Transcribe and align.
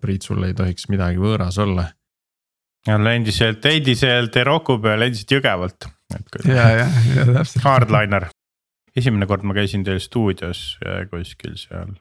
Priit, 0.00 0.26
sul 0.26 0.42
ei 0.46 0.54
tohiks 0.56 0.88
midagi 0.90 1.20
võõras 1.22 1.58
olla. 1.62 1.86
jälle 2.86 3.14
endiselt, 3.16 3.64
endiselt 3.66 4.36
Roku 4.44 4.78
peal, 4.82 5.02
endiselt 5.06 5.36
Jõgevalt. 5.36 5.88
ja, 6.44 6.68
ja, 6.82 6.86
ja 7.16 7.26
täpselt. 7.32 7.64
Hardliner, 7.64 8.30
esimene 8.96 9.26
kord 9.30 9.44
ma 9.46 9.54
käisin 9.54 9.84
teil 9.84 10.00
stuudios 10.02 10.78
kuskil 11.10 11.56
seal. 11.60 11.94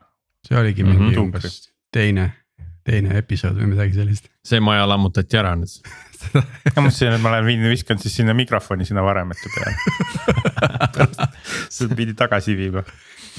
see 0.47 0.57
oligi 0.57 0.83
mingi 0.83 1.03
mm 1.03 1.15
-hmm. 1.15 1.19
umbes 1.19 1.69
teine, 1.91 2.31
teine 2.85 3.17
episood 3.17 3.57
või 3.59 3.73
midagi 3.73 3.93
sellist. 3.97 4.29
see 4.45 4.59
maja 4.63 4.87
lammutati 4.89 5.37
ära 5.37 5.55
nüüd 5.59 5.81
ma 6.75 6.83
mõtlesin, 6.83 7.15
et 7.15 7.21
ma 7.23 7.31
olen 7.31 7.45
viinud, 7.47 7.71
viskan 7.71 7.99
siis 8.01 8.15
sinna 8.19 8.35
mikrofoni 8.37 8.87
sinna 8.87 9.03
varemete 9.05 9.51
peale 9.55 9.75
see 11.75 11.89
pidi 11.95 12.15
tagasi 12.17 12.55
viima. 12.59 12.83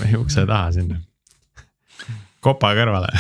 või 0.00 0.16
ukse 0.20 0.46
taha 0.48 0.72
sinna, 0.76 1.00
kopa 2.40 2.72
kõrvale 2.78 3.12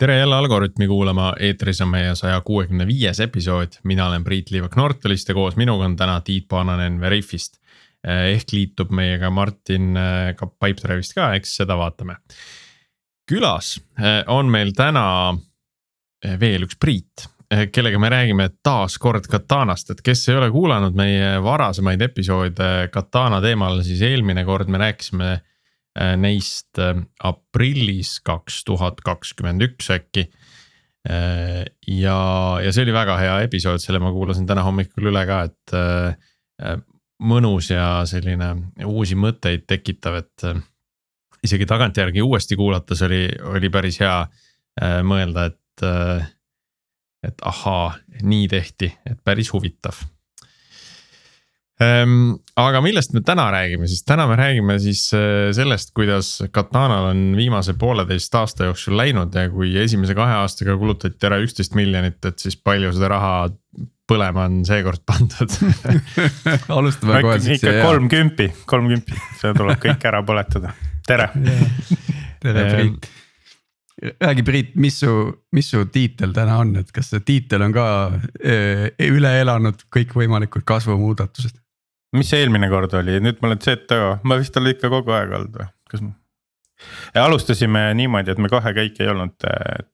tere 0.00 0.18
jälle 0.18 0.34
Algorütmi 0.34 0.86
kuulama, 0.86 1.34
eetris 1.38 1.80
on 1.80 1.88
meie 1.88 2.14
saja 2.14 2.40
kuuekümne 2.40 2.86
viies 2.88 3.20
episood, 3.20 3.80
mina 3.84 4.06
olen 4.06 4.24
Priit 4.24 4.50
Liivak 4.50 4.76
Nortalist 4.76 5.28
ja 5.28 5.34
koos 5.34 5.58
minuga 5.60 5.84
on 5.84 5.96
täna 5.96 6.20
Tiit 6.24 6.46
Paananen 6.48 7.00
Veriffist. 7.00 7.58
Eh, 8.06 8.30
ehk 8.32 8.52
liitub 8.52 8.94
meiega 8.96 9.28
Martin 9.30 9.96
eh, 9.96 10.30
ka 10.36 10.46
Pipedrive'ist 10.46 11.12
ka, 11.18 11.34
eks 11.36 11.52
seda 11.60 11.76
vaatame. 11.76 12.16
külas 13.28 13.74
eh, 13.98 14.22
on 14.26 14.48
meil 14.48 14.72
täna 14.72 15.36
veel 16.40 16.64
üks 16.64 16.78
Priit, 16.80 17.28
kellega 17.50 17.98
me 17.98 18.08
räägime 18.12 18.48
taas 18.62 18.98
kord 19.02 19.26
Katanast, 19.30 19.90
et 19.90 20.02
kes 20.06 20.28
ei 20.28 20.36
ole 20.38 20.50
kuulanud 20.54 20.94
meie 20.94 21.38
varasemaid 21.42 22.02
episoode 22.06 22.88
Katana 22.92 23.40
teemal, 23.42 23.82
siis 23.86 24.02
eelmine 24.06 24.44
kord 24.46 24.70
me 24.70 24.78
rääkisime 24.78 25.32
Äh, 25.98 26.14
neist 26.14 26.78
äh, 26.78 26.94
aprillis 27.26 28.20
kaks 28.22 28.62
tuhat 28.64 29.00
kakskümmend 29.02 29.64
üks 29.66 29.90
äkki. 29.90 30.30
Ja, 31.00 32.16
ja 32.60 32.70
see 32.76 32.82
oli 32.84 32.92
väga 32.92 33.14
hea 33.16 33.38
episood, 33.46 33.80
selle 33.80 33.96
ma 34.04 34.10
kuulasin 34.12 34.44
täna 34.44 34.60
hommikul 34.66 35.06
üle 35.08 35.22
ka, 35.24 35.38
et 35.48 35.72
mõnus 37.24 37.70
ja 37.72 38.02
selline 38.04 38.50
uusi 38.84 39.16
mõtteid 39.16 39.64
tekitav, 39.64 40.18
et 40.20 40.44
isegi 41.48 41.64
tagantjärgi 41.64 42.20
uuesti 42.20 42.58
kuulates 42.60 43.00
oli, 43.08 43.22
oli 43.48 43.72
päris 43.72 43.96
hea 44.04 44.18
mõelda, 45.08 45.46
et, 45.48 45.86
et 47.26 47.44
ahaa, 47.44 47.92
nii 48.22 48.48
tehti, 48.48 48.90
et 49.06 49.18
päris 49.24 49.52
huvitav. 49.52 49.98
Ehm, 51.80 52.34
aga 52.60 52.82
millest 52.84 53.14
me 53.16 53.22
täna 53.24 53.46
räägime, 53.54 53.88
siis? 53.88 54.02
Täna 54.04 54.26
me 54.28 54.36
räägime 54.36 54.76
siis 54.82 55.06
äh, 55.16 55.48
sellest, 55.56 55.94
kuidas 55.96 56.42
Katanal 56.52 57.10
on 57.14 57.22
viimase 57.36 57.72
pooleteist 57.80 58.34
aasta 58.36 58.68
jooksul 58.68 58.98
läinud 59.00 59.36
ja 59.36 59.46
kui 59.52 59.72
esimese 59.80 60.16
kahe 60.16 60.34
aastaga 60.42 60.76
kulutati 60.80 61.28
ära 61.28 61.38
üksteist 61.40 61.76
miljonit, 61.78 62.20
et 62.28 62.42
siis 62.42 62.58
palju 62.60 62.92
seda 62.96 63.08
raha 63.14 63.32
põlema 64.10 64.44
on 64.50 64.60
seekord 64.68 65.06
pandud? 65.08 65.56
Alustame 66.76 67.22
kohe 67.24 67.38
siukse. 67.40 67.56
ikka 67.72 67.88
kolm 67.88 68.10
kümpi, 68.12 68.50
kolm 68.68 68.90
kümpi, 68.92 69.16
see 69.40 69.56
tuleb 69.56 69.80
kõik 69.80 70.04
ära 70.12 70.20
põletada, 70.26 70.76
tere! 71.08 71.30
Tere 72.40 72.68
Priit 72.72 73.10
räägi 74.00 74.44
Priit, 74.46 74.74
mis 74.80 75.00
su, 75.00 75.14
mis 75.52 75.70
su 75.70 75.84
tiitel 75.92 76.32
täna 76.36 76.58
on, 76.62 76.74
et 76.80 76.92
kas 76.94 77.12
see 77.12 77.24
tiitel 77.26 77.66
on 77.66 77.74
ka 77.74 77.86
äh, 78.10 78.86
üle 79.06 79.32
elanud 79.40 79.84
kõikvõimalikud 79.94 80.64
kasvumuudatused? 80.68 81.58
mis 82.16 82.30
see 82.32 82.40
eelmine 82.42 82.66
kord 82.72 82.94
oli, 82.98 83.20
nüüd 83.22 83.38
ma 83.42 83.52
olen 83.52 83.60
ZTO, 83.62 84.16
ma 84.26 84.40
vist 84.40 84.56
olen 84.58 84.74
ikka 84.74 84.90
kogu 84.90 85.14
aeg 85.14 85.36
olnud 85.36 85.60
või, 85.60 85.68
kas 85.92 86.02
ma? 86.02 86.14
Ja 87.14 87.24
alustasime 87.24 87.82
niimoodi, 87.98 88.32
et 88.32 88.40
me 88.42 88.48
kohe 88.52 88.72
kõik 88.76 89.00
ei 89.02 89.08
olnud 89.10 89.46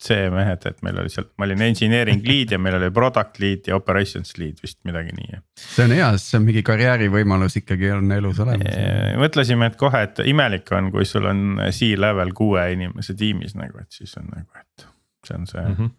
C-mehed, 0.03 0.67
et 0.71 0.83
meil 0.87 1.01
oli 1.03 1.13
seal, 1.13 1.29
ma 1.39 1.49
olin 1.49 1.65
engineering 1.67 2.27
lead 2.27 2.55
ja 2.55 2.61
meil 2.63 2.79
oli 2.79 2.91
product 2.95 3.41
lead 3.43 3.71
ja 3.71 3.79
operations 3.79 4.37
lead 4.41 4.61
vist 4.63 4.79
midagi 4.89 5.15
nii. 5.17 5.41
see 5.63 5.87
on 5.87 5.97
hea, 5.97 6.11
sest 6.17 6.33
see 6.33 6.41
on 6.41 6.47
mingi 6.49 6.65
karjäärivõimalus 6.67 7.59
ikkagi 7.63 7.91
on 7.97 8.13
elus 8.19 8.43
olemas. 8.45 8.77
mõtlesime, 9.23 9.71
et 9.73 9.81
kohe, 9.81 10.05
et 10.09 10.23
imelik 10.27 10.71
on, 10.77 10.93
kui 10.95 11.09
sul 11.09 11.27
on 11.31 11.63
C-level 11.71 12.35
kuue 12.37 12.69
inimese 12.77 13.17
tiimis 13.19 13.57
nagu, 13.59 13.81
et 13.83 14.03
siis 14.03 14.15
on 14.21 14.29
nagu, 14.35 14.51
et 14.61 14.87
see 15.27 15.41
on 15.41 15.49
see 15.51 15.65
mm. 15.65 15.75
-hmm. 15.81 15.91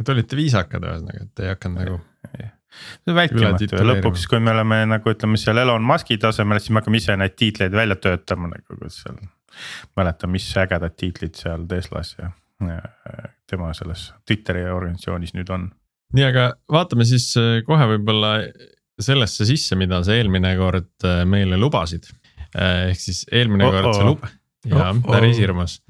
et 0.00 0.16
olite 0.16 0.36
viisakad 0.36 0.88
ühesõnaga, 0.88 1.28
et 1.28 1.44
ei 1.44 1.54
hakanud 1.54 1.84
nagu 1.84 2.02
see 2.72 3.12
on 3.12 3.18
vältimatu 3.18 3.68
ja 3.76 3.84
lõpuks, 3.84 4.26
kui 4.30 4.40
me 4.40 4.52
oleme 4.54 4.82
nagu 4.88 5.12
ütleme 5.12 5.40
seal 5.40 5.60
Elon 5.62 5.84
Musk'i 5.86 6.18
tasemel, 6.20 6.60
siis 6.62 6.72
me 6.72 6.80
hakkame 6.80 7.00
ise 7.02 7.16
neid 7.20 7.36
tiitleid 7.38 7.74
välja 7.76 7.98
töötama 8.00 8.50
nagu, 8.52 8.78
kus 8.80 9.02
seal. 9.02 9.18
Mäletan, 9.98 10.32
mis 10.34 10.46
ägedad 10.58 10.96
tiitlid 10.98 11.36
seal 11.38 11.66
Teslas 11.70 12.14
ja, 12.18 12.30
ja 12.66 12.80
tema 13.50 13.72
selles 13.76 14.10
Twitteri 14.26 14.64
organisatsioonis 14.70 15.34
nüüd 15.36 15.52
on. 15.54 15.68
nii, 16.16 16.26
aga 16.28 16.48
vaatame 16.72 17.06
siis 17.08 17.30
äh, 17.40 17.60
kohe 17.66 17.88
võib-olla 17.94 18.36
sellesse 19.02 19.46
sisse, 19.48 19.78
mida 19.80 20.02
sa 20.04 20.16
eelmine 20.16 20.54
kord 20.60 21.08
äh, 21.08 21.22
meile 21.28 21.58
lubasid. 21.60 22.10
Äh, 22.52 22.90
ehk 22.92 23.00
siis 23.00 23.24
eelmine 23.32 23.66
oh 23.66 23.72
-oh. 23.72 23.80
kord 23.82 23.96
sa 23.96 24.08
lub-, 24.08 24.28
jaa 24.68 24.90
oh 24.92 25.06
päris 25.08 25.38
hirmus. 25.40 25.80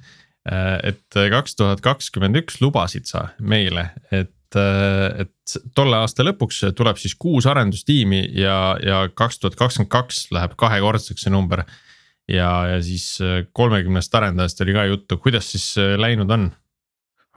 et 0.83 1.15
kaks 1.31 1.55
tuhat 1.55 1.81
kakskümmend 1.81 2.35
üks 2.41 2.57
lubasid 2.59 3.05
sa 3.07 3.29
meile, 3.39 3.93
et 4.11 4.33
et, 4.57 5.27
et 5.27 5.75
tolle 5.75 5.99
aasta 6.03 6.25
lõpuks 6.27 6.63
tuleb 6.77 6.99
siis 7.01 7.15
kuus 7.19 7.47
arendustiimi 7.47 8.23
ja, 8.37 8.77
ja 8.83 9.09
kaks 9.15 9.41
tuhat 9.41 9.57
kakskümmend 9.59 9.93
kaks 9.93 10.27
läheb 10.35 10.57
kahekordseks 10.61 11.27
see 11.27 11.33
number. 11.33 11.65
Ja, 12.29 12.51
ja 12.71 12.83
siis 12.83 13.19
kolmekümnest 13.53 14.15
arendajast 14.15 14.61
oli 14.65 14.77
ka 14.77 14.85
juttu, 14.91 15.19
kuidas 15.23 15.51
siis 15.55 15.75
läinud 15.99 16.31
on? 16.31 16.51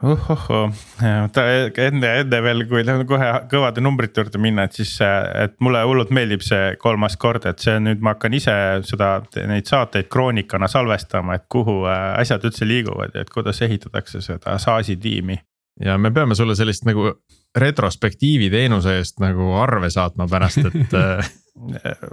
ohohoo, 0.02 0.66
enne, 1.00 2.10
enne 2.20 2.40
veel, 2.44 2.64
kui 2.68 2.84
kohe 3.08 3.28
kõvade 3.48 3.80
numbrite 3.80 4.20
juurde 4.20 4.40
minna, 4.42 4.66
et 4.68 4.76
siis, 4.76 4.92
et 5.00 5.54
mulle 5.64 5.80
hullult 5.88 6.12
meeldib 6.12 6.44
see 6.44 6.74
kolmas 6.82 7.16
kord, 7.20 7.46
et 7.48 7.62
see 7.64 7.78
nüüd 7.80 8.04
ma 8.04 8.12
hakkan 8.12 8.36
ise 8.36 8.56
seda, 8.84 9.14
neid 9.48 9.68
saateid 9.68 10.10
kroonikana 10.12 10.68
salvestama, 10.68 11.38
et 11.38 11.46
kuhu 11.52 11.78
asjad 11.88 12.44
üldse 12.44 12.68
liiguvad 12.68 13.16
ja 13.16 13.24
et 13.24 13.32
kuidas 13.32 13.62
ehitatakse 13.64 14.20
seda 14.24 14.58
SaaS-i 14.60 14.98
tiimi. 15.00 15.38
Ja 15.84 15.96
me 16.00 16.10
peame 16.12 16.36
sulle 16.36 16.54
sellist 16.56 16.86
nagu 16.88 17.10
retrospektiivi 17.56 18.48
teenuse 18.52 18.98
eest 19.00 19.20
nagu 19.20 19.50
arve 19.60 19.90
saatma 19.92 20.28
pärast, 20.28 20.64
et 20.68 20.96
äh, 20.96 21.32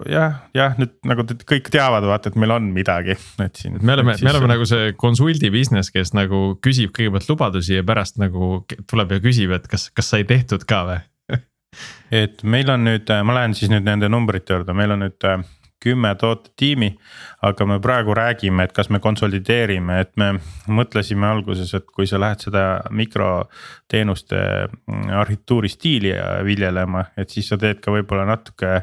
jah, 0.10 0.38
jah, 0.56 0.76
nüüd 0.80 0.94
nagu 1.08 1.26
kõik 1.50 1.70
teavad, 1.74 2.06
vaata, 2.08 2.32
et 2.32 2.38
meil 2.40 2.54
on 2.56 2.70
midagi, 2.76 3.18
et 3.44 3.60
siin. 3.60 3.80
me 3.82 3.96
oleme, 3.98 4.16
me 4.24 4.32
oleme 4.32 4.52
nagu 4.54 4.68
see 4.70 4.94
konsuldi 5.00 5.52
business, 5.54 5.92
kes 5.94 6.14
nagu 6.18 6.44
küsib 6.64 6.94
kõigepealt 6.96 7.32
lubadusi 7.32 7.78
ja 7.80 7.88
pärast 7.88 8.22
nagu 8.22 8.64
tuleb 8.90 9.18
ja 9.18 9.24
küsib, 9.24 9.56
et 9.56 9.68
kas, 9.72 9.90
kas 9.96 10.14
sai 10.14 10.28
tehtud 10.30 10.64
ka 10.70 10.84
või 10.90 11.02
et 12.24 12.46
meil 12.48 12.72
on 12.74 12.88
nüüd, 12.88 13.12
ma 13.28 13.40
lähen 13.40 13.58
siis 13.58 13.74
nüüd 13.74 13.86
nende 13.88 14.12
numbrite 14.12 14.56
juurde, 14.56 14.76
meil 14.78 14.96
on 14.96 15.06
nüüd 15.08 15.30
äh, 15.30 15.44
kümme 15.84 16.16
tootetiimi. 16.16 16.96
aga 17.44 17.66
me 17.68 17.80
praegu 17.84 18.14
räägime, 18.16 18.64
et 18.64 18.72
kas 18.72 18.88
me 18.90 19.02
konsolideerime, 19.04 19.98
et 20.00 20.14
me 20.16 20.30
mõtlesime 20.72 21.28
alguses, 21.28 21.74
et 21.76 21.90
kui 21.92 22.08
sa 22.08 22.22
lähed 22.24 22.46
seda 22.46 22.64
mikroteenuste 22.96 24.40
mm, 24.70 25.10
arhitektuuri 25.20 25.70
stiili 25.70 26.14
viljelema, 26.48 27.04
et 27.20 27.36
siis 27.36 27.52
sa 27.52 27.60
teed 27.60 27.84
ka 27.84 27.92
võib-olla 27.92 28.24
natuke 28.30 28.78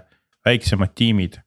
väiksemad 0.50 0.94
tiimid. 0.98 1.40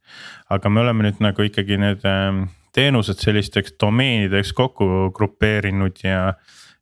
aga 0.49 0.69
me 0.69 0.83
oleme 0.83 1.07
nüüd 1.07 1.21
nagu 1.23 1.45
ikkagi 1.45 1.79
need 1.81 2.03
ähm, 2.07 2.45
teenused 2.75 3.21
sellisteks 3.21 3.75
domeenideks 3.81 4.53
kokku 4.53 5.09
grupeerinud 5.15 6.03
ja, 6.03 6.33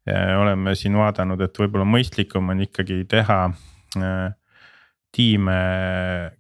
ja 0.07 0.19
oleme 0.39 0.75
siin 0.75 0.97
vaadanud, 0.97 1.41
et 1.41 1.59
võib-olla 1.59 1.87
mõistlikum 1.87 2.51
on 2.53 2.63
ikkagi 2.65 3.03
teha 3.11 3.39
äh, 3.47 4.29
tiime, 5.11 5.57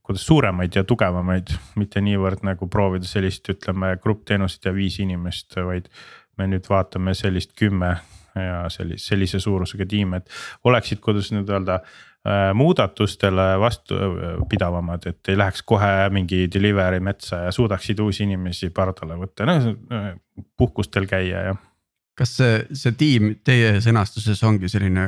kuidas 0.03 0.25
suuremaid 0.27 0.75
ja 0.75 0.83
tugevamaid, 0.87 1.51
mitte 1.79 2.01
niivõrd 2.03 2.45
nagu 2.47 2.67
proovida 2.71 3.07
sellist, 3.07 3.49
ütleme 3.51 3.97
gruppteenust 4.03 4.65
ja 4.65 4.75
viis 4.75 4.99
inimest, 5.03 5.59
vaid. 5.59 5.91
me 6.39 6.47
nüüd 6.47 6.65
vaatame 6.69 7.11
sellist 7.13 7.51
kümme 7.59 7.89
ja 8.35 8.63
sellise, 8.71 9.03
sellise 9.11 9.39
suurusega 9.43 9.85
tiime, 9.85 10.21
et 10.21 10.29
oleksid, 10.63 11.01
kuidas 11.03 11.27
nüüd 11.35 11.49
öelda 11.51 11.81
muudatustele 12.53 13.47
vastupidavamad, 13.59 15.07
et 15.09 15.29
ei 15.33 15.37
läheks 15.39 15.63
kohe 15.65 16.09
mingi 16.13 16.43
delivery 16.53 16.99
metsa 17.01 17.47
ja 17.47 17.51
suudaksid 17.55 17.99
uusi 17.99 18.27
inimesi 18.27 18.69
pardale 18.69 19.17
võtta, 19.17 19.47
noh 19.49 19.71
puhkustel 20.57 21.07
käia 21.09 21.41
ja 21.47 21.55
kas 22.17 22.33
see, 22.37 22.57
see 22.75 22.95
tiim 22.99 23.35
teie 23.45 23.77
sõnastuses 23.83 24.41
ongi 24.43 24.67
selline 24.71 25.05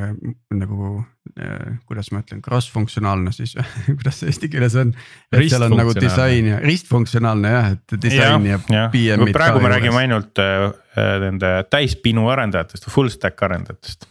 nagu 0.56 0.94
äh, 1.36 1.74
kuidas 1.90 2.10
ma 2.14 2.22
ütlen, 2.24 2.40
cross-funktsionaalne 2.44 3.34
siis 3.36 3.58
kuidas 3.98 4.22
see 4.22 4.32
eesti 4.32 4.50
keeles 4.54 4.78
on? 4.80 4.94
et 5.34 5.44
seal 5.52 5.68
on 5.68 5.76
nagu 5.78 5.96
disain 5.98 6.48
ja 6.54 6.62
ristfunktsionaalne 6.64 7.52
jah, 7.54 7.70
et 7.76 7.98
disain 8.06 8.48
ja, 8.48 8.60
ja, 8.72 8.88
PM-id. 8.94 9.34
praegu 9.36 9.60
me 9.64 9.74
räägime 9.74 10.00
ainult 10.06 10.40
äh, 10.42 10.70
äh, 10.96 11.14
nende 11.26 11.52
täispinu 11.74 12.30
arendajatest, 12.32 12.88
full 12.94 13.12
stack 13.12 13.44
arendajatest. 13.44 14.08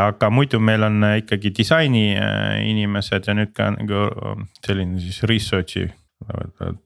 aga 0.00 0.32
muidu 0.32 0.62
meil 0.64 0.88
on 0.88 1.04
ikkagi 1.20 1.52
disaini 1.60 2.08
inimesed 2.72 3.28
ja 3.28 3.36
nüüd 3.36 3.52
ka 3.56 3.72
nagu 3.76 4.08
selline 4.64 5.00
siis 5.04 5.22
research'i 5.28 5.90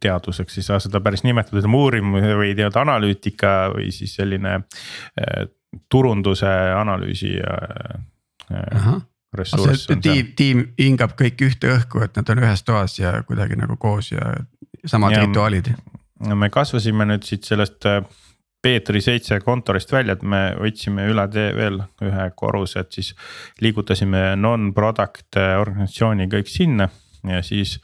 teaduseks 0.00 0.58
ei 0.58 0.66
saa 0.66 0.78
seda 0.82 1.00
päris 1.04 1.24
nimetada, 1.24 1.58
ütleme 1.58 1.78
uurimus 1.78 2.26
või 2.38 2.52
nii-öelda 2.54 2.84
analüütika 2.84 3.54
või 3.74 3.90
siis 3.94 4.14
selline 4.18 4.54
äh, 4.60 5.46
turunduse 5.90 6.50
analüüsi 6.78 7.34
äh, 7.42 8.92
ressurss. 9.34 9.88
tiim, 10.02 10.32
tiim 10.38 10.66
hingab 10.78 11.16
kõik 11.18 11.42
ühte 11.48 11.72
õhku, 11.74 12.04
et 12.06 12.14
nad 12.18 12.30
on 12.30 12.44
ühes 12.44 12.62
toas 12.66 12.98
ja 13.00 13.16
kuidagi 13.26 13.58
nagu 13.58 13.76
koos 13.80 14.12
ja 14.12 14.36
samad 14.86 15.16
ja, 15.16 15.24
rituaalid. 15.26 15.72
me 16.34 16.50
kasvasime 16.54 17.08
nüüd 17.10 17.26
siit 17.26 17.48
sellest 17.50 17.90
äh, 17.90 18.04
Peetri 18.64 19.02
seitse 19.04 19.36
kontorist 19.44 19.90
välja, 19.92 20.14
et 20.16 20.22
me 20.24 20.54
võtsime 20.56 21.04
üle 21.10 21.26
tee 21.28 21.50
veel 21.52 21.82
ühe 22.00 22.30
korruse, 22.32 22.80
et 22.80 22.96
siis 22.96 23.10
liigutasime 23.60 24.30
non-product 24.40 25.36
organisatsiooni 25.36 26.30
kõik 26.32 26.48
sinna 26.48 26.86
ja 27.28 27.42
siis 27.44 27.74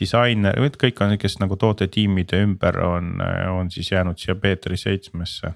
disainer, 0.00 0.58
kõik 0.80 1.02
on, 1.04 1.16
kes 1.20 1.38
nagu 1.42 1.56
tootetiimide 1.56 2.42
ümber 2.44 2.80
on, 2.84 3.14
on 3.52 3.70
siis 3.70 3.92
jäänud 3.92 4.18
siia 4.20 4.36
Peetri 4.40 4.76
seitsmesse, 4.76 5.52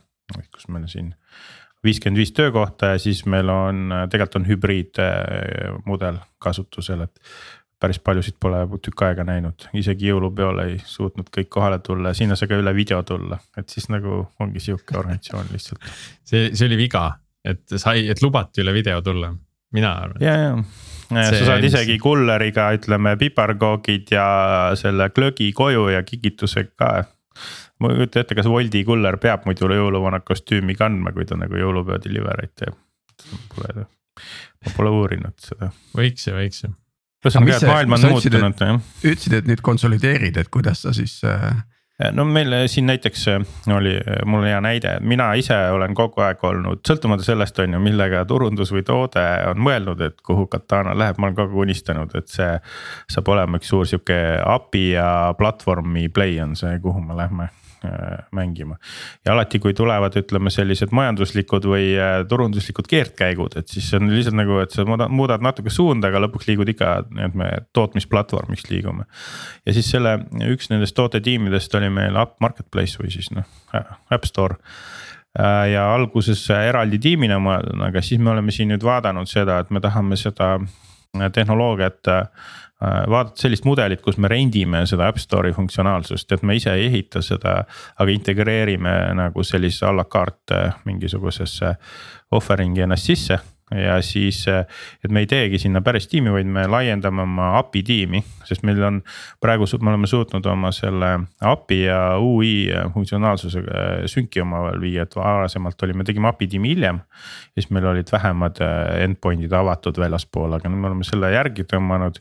kus 0.55 0.69
meil 0.69 0.87
siin 0.89 1.15
viiskümmend 1.85 2.21
viis 2.21 2.33
töökohta 2.37 2.95
ja 2.95 2.99
siis 3.01 3.25
meil 3.27 3.49
on, 3.49 3.89
tegelikult 4.11 4.43
on 4.43 4.49
hübriidmudel 4.49 6.21
kasutusel, 6.39 7.07
et 7.07 7.33
päris 7.81 7.99
paljusid 8.05 8.37
pole 8.41 8.61
tükk 8.85 9.07
aega 9.07 9.25
näinud, 9.25 9.69
isegi 9.81 10.11
jõulupeole 10.11 10.67
ei 10.69 10.79
suutnud 10.85 11.31
kõik 11.33 11.49
kohale 11.53 11.79
tulla 11.85 12.13
ja 12.13 12.19
sinna 12.19 12.37
sai 12.37 12.51
ka 12.51 12.59
üle 12.61 12.75
video 12.77 13.01
tulla, 13.09 13.41
et 13.57 13.73
siis 13.73 13.89
nagu 13.93 14.27
ongi 14.41 14.61
sihuke 14.61 14.99
organisatsioon 15.01 15.53
lihtsalt. 15.55 15.87
see, 16.29 16.51
see 16.53 16.69
oli 16.69 16.77
viga, 16.81 17.07
et 17.45 17.65
sai, 17.81 18.05
et 18.13 18.21
lubati 18.23 18.65
üle 18.65 18.77
video 18.77 19.01
tulla, 19.05 19.33
mina 19.77 19.93
arvan. 20.03 20.23
ja, 20.25 20.35
ja 20.41 21.31
sa 21.31 21.45
saad 21.53 21.65
isegi 21.67 21.99
kulleriga, 22.03 22.71
ütleme 22.77 23.17
piparkoogid 23.21 24.13
ja 24.15 24.27
selle 24.79 25.11
glögi 25.15 25.51
koju 25.57 25.89
ja 25.95 26.03
kikitusega 26.07 26.75
ka. 26.77 26.91
ma 27.81 27.91
ei 27.91 28.03
kujuta 28.03 28.25
ette, 28.25 28.37
kas 28.39 28.51
Woldi 28.51 28.85
kuller 28.85 29.17
peab 29.23 29.47
muidu 29.49 29.71
jõuluvana 29.73 30.21
kostüümi 30.27 30.77
kandma, 30.79 31.15
kui 31.17 31.27
ta 31.27 31.39
nagu 31.41 31.57
jõulupeo 31.57 32.01
delivery't 32.05 32.55
teeb. 32.61 32.77
Pole, 33.55 33.87
ma 34.65 34.77
pole 34.77 34.93
uurinud 34.97 35.37
seda. 35.41 35.71
võiks 35.97 36.29
ja 36.29 36.37
võiks 36.37 36.65
ju. 36.65 36.73
ühesõnaga, 37.25 37.59
et 37.59 37.69
maailm 37.69 37.97
on 37.97 38.07
muutunud 38.15 38.65
jah. 38.65 38.81
ütlesid, 39.03 39.37
et 39.41 39.51
nüüd 39.51 39.65
konsolideerid, 39.65 40.41
et 40.41 40.53
kuidas 40.53 40.87
sa 40.87 40.95
siis 40.97 41.21
äh 41.25 41.61
no 42.13 42.25
meil 42.25 42.53
äh, 42.53 42.65
siin 42.71 42.87
näiteks 42.87 43.29
äh, 43.29 43.41
oli, 43.77 43.95
äh, 43.97 44.23
mul 44.27 44.45
hea 44.49 44.61
näide, 44.65 44.97
mina 45.01 45.31
ise 45.39 45.57
olen 45.75 45.95
kogu 45.95 46.25
aeg 46.25 46.43
olnud, 46.45 46.83
sõltumata 46.89 47.27
sellest, 47.27 47.59
on 47.63 47.77
ju, 47.77 47.83
millega 47.83 48.25
turundus 48.29 48.73
või 48.75 48.85
toode 48.87 49.25
on 49.51 49.61
mõelnud, 49.61 50.01
et 50.09 50.21
kuhu 50.27 50.47
Katana 50.51 50.97
läheb, 50.97 51.21
ma 51.21 51.29
olen 51.29 51.39
kogu 51.39 51.61
aeg 51.61 51.69
unistanud, 51.69 52.17
et 52.17 52.29
see. 52.33 52.51
saab 53.11 53.29
olema 53.29 53.61
üks 53.61 53.71
suur 53.73 53.89
sihuke 53.89 54.19
API 54.45 54.85
ja 54.95 55.09
platvormi 55.39 56.09
play 56.09 56.41
on 56.43 56.57
see, 56.57 56.79
kuhu 56.83 57.03
me 57.05 57.17
lähme 57.17 57.51
Äh, 57.51 57.60
mängima. 58.33 58.77
ja 59.25 59.33
alati, 59.33 59.59
kui 59.59 59.75
tulevad, 59.75 60.17
ütleme 60.17 60.51
sellised 60.53 60.93
majanduslikud 60.93 61.65
või 61.71 61.95
äh, 61.97 62.21
turunduslikud 62.29 62.89
keerdkäigud, 62.91 63.57
et 63.57 63.73
siis 63.73 63.89
on 63.97 64.11
lihtsalt 64.13 64.37
nagu, 64.37 64.59
et 64.61 64.75
sa 64.75 64.85
muudad, 64.85 65.43
natuke 65.45 65.73
suunda, 65.73 66.11
aga 66.11 66.23
lõpuks 66.27 66.49
liigud 66.51 66.69
ikka, 66.75 66.93
et 67.27 67.39
me 67.39 67.51
tootmisplatvormiks 67.77 68.69
liigume. 68.71 69.07
ja 69.67 69.77
siis 69.77 69.91
selle, 69.91 70.19
üks 70.51 70.71
nendest 70.73 70.97
tootetiimidest 70.99 71.75
oli 71.81 71.91
meil 71.95 72.17
App 72.21 72.41
Marketplace 72.45 73.01
või 73.01 73.13
siis 73.15 73.31
noh, 73.35 73.49
App 73.73 74.29
Store 74.29 74.61
äh, 75.39 75.71
ja 75.73 75.89
alguses 75.95 76.45
eraldi 76.57 77.01
tiimina 77.01 77.41
mõeldud, 77.43 77.81
aga 77.89 78.05
siis 78.05 78.21
me 78.21 78.35
oleme 78.35 78.53
siin 78.53 78.73
nüüd 78.75 78.85
vaadanud 78.85 79.31
seda, 79.31 79.61
et 79.61 79.73
me 79.73 79.81
tahame 79.81 80.21
seda 80.21 80.59
tehnoloogiat 81.11 82.07
Äh, 82.11 82.27
vaadata 82.81 83.43
sellist 83.43 83.67
mudelit, 83.69 84.01
kus 84.01 84.17
me 84.19 84.29
rendime 84.31 84.85
seda 84.89 85.11
App 85.11 85.21
Store'i 85.21 85.53
funktsionaalsust, 85.53 86.33
et 86.33 86.43
me 86.43 86.57
ise 86.57 86.73
ei 86.73 86.87
ehita 86.89 87.23
seda. 87.23 87.65
aga 87.99 88.11
integreerime 88.13 88.93
nagu 89.15 89.43
sellise 89.45 89.87
a 89.87 89.93
la 89.93 90.05
carte 90.05 90.61
mingisugusesse 90.85 91.75
offering'i 92.33 92.87
ennast 92.87 93.11
sisse 93.11 93.39
ja 93.75 94.03
siis, 94.03 94.45
et 95.05 95.11
me 95.11 95.23
ei 95.23 95.29
teegi 95.31 95.59
sinna 95.63 95.81
päris 95.83 96.09
tiimi, 96.11 96.33
vaid 96.33 96.49
me 96.51 96.67
laiendame 96.67 97.23
oma 97.23 97.53
API 97.59 97.83
tiimi, 97.87 98.23
sest 98.45 98.65
meil 98.67 98.83
on. 98.83 99.01
praegu 99.41 99.65
me 99.81 99.91
oleme 99.91 100.07
suutnud 100.07 100.47
oma 100.47 100.73
selle 100.73 101.11
API 101.41 101.83
ja 101.83 102.19
ui 102.19 102.69
funktsionaalsusega 102.95 104.09
sünki 104.11 104.41
omavahel 104.41 104.81
viia, 104.81 105.03
et 105.03 105.17
varasemalt 105.17 105.83
oli, 105.83 105.93
me 105.93 106.05
tegime 106.05 106.29
API 106.29 106.47
tiimi 106.47 106.75
hiljem. 106.75 107.01
siis 107.55 107.71
meil 107.71 107.87
olid 107.87 108.11
vähemad 108.13 108.59
endpoint'id 109.05 109.53
avatud 109.53 109.99
väljaspool, 109.99 110.53
aga 110.53 110.69
nüüd 110.69 110.81
me 110.81 110.91
oleme 110.91 111.07
selle 111.07 111.33
järgi 111.33 111.65
tõmmanud 111.71 112.19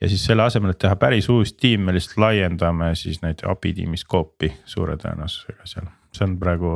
ja 0.00 0.08
siis 0.10 0.24
selle 0.26 0.44
asemel, 0.46 0.74
et 0.74 0.80
teha 0.82 0.96
päris 1.00 1.28
uus 1.32 1.54
tiim, 1.56 1.86
me 1.86 1.94
lihtsalt 1.96 2.20
laiendame 2.22 2.92
siis 2.98 3.20
neid 3.22 3.44
API 3.48 3.74
tiimi 3.80 4.00
skoopi 4.00 4.50
suure 4.68 4.96
tõenäosusega 5.00 5.68
seal, 5.68 5.86
see 6.14 6.26
on 6.28 6.38
praegu 6.40 6.72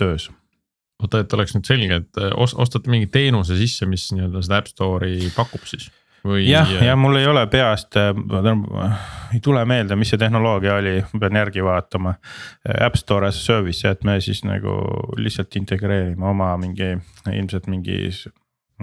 töös. 0.00 0.30
oota, 1.02 1.22
et 1.24 1.32
oleks 1.32 1.56
nüüd 1.56 1.68
selge, 1.68 2.02
et 2.02 2.20
äh, 2.20 2.34
ostate 2.36 2.92
mingi 2.92 3.08
teenuse 3.12 3.56
sisse, 3.56 3.88
mis 3.88 4.10
nii-öelda 4.12 4.44
seda 4.44 4.60
App 4.60 4.68
Store'i 4.70 5.32
pakub 5.36 5.64
siis? 5.68 5.88
Või... 6.20 6.42
jah, 6.50 6.68
ja 6.84 6.92
mul 7.00 7.16
ei 7.16 7.24
ole 7.24 7.46
peast, 7.48 7.96
äh, 7.96 8.10
ei 9.32 9.40
tule 9.40 9.62
meelde, 9.64 9.96
mis 9.96 10.12
see 10.12 10.20
tehnoloogia 10.20 10.76
oli, 10.76 10.98
ma 11.14 11.22
pean 11.22 11.38
järgi 11.40 11.64
vaatama. 11.64 12.12
App 12.76 13.00
Store 13.00 13.30
as 13.32 13.40
a 13.40 13.46
service, 13.46 13.88
et 13.88 14.04
me 14.04 14.18
siis 14.20 14.44
nagu 14.44 14.76
lihtsalt 15.16 15.56
integreerime 15.56 16.28
oma 16.28 16.52
mingi 16.60 16.92
ilmselt 17.32 17.70
mingi 17.72 18.02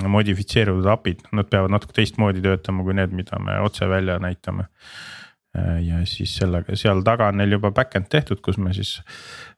modifitseeritud 0.05 0.85
API-d, 0.85 1.29
nad 1.35 1.49
peavad 1.49 1.73
natuke 1.73 1.95
teistmoodi 1.97 2.41
töötama 2.43 2.85
kui 2.85 2.95
need, 2.97 3.13
mida 3.17 3.39
me 3.41 3.59
otse 3.65 3.89
välja 3.89 4.19
näitame. 4.21 4.67
ja 5.81 6.03
siis 6.05 6.35
sellega, 6.37 6.75
seal 6.77 6.99
taga 7.01 7.31
on 7.31 7.39
neil 7.39 7.55
juba 7.55 7.71
back-end 7.73 8.05
tehtud, 8.11 8.43
kus 8.45 8.59
me 8.61 8.75
siis 8.77 8.91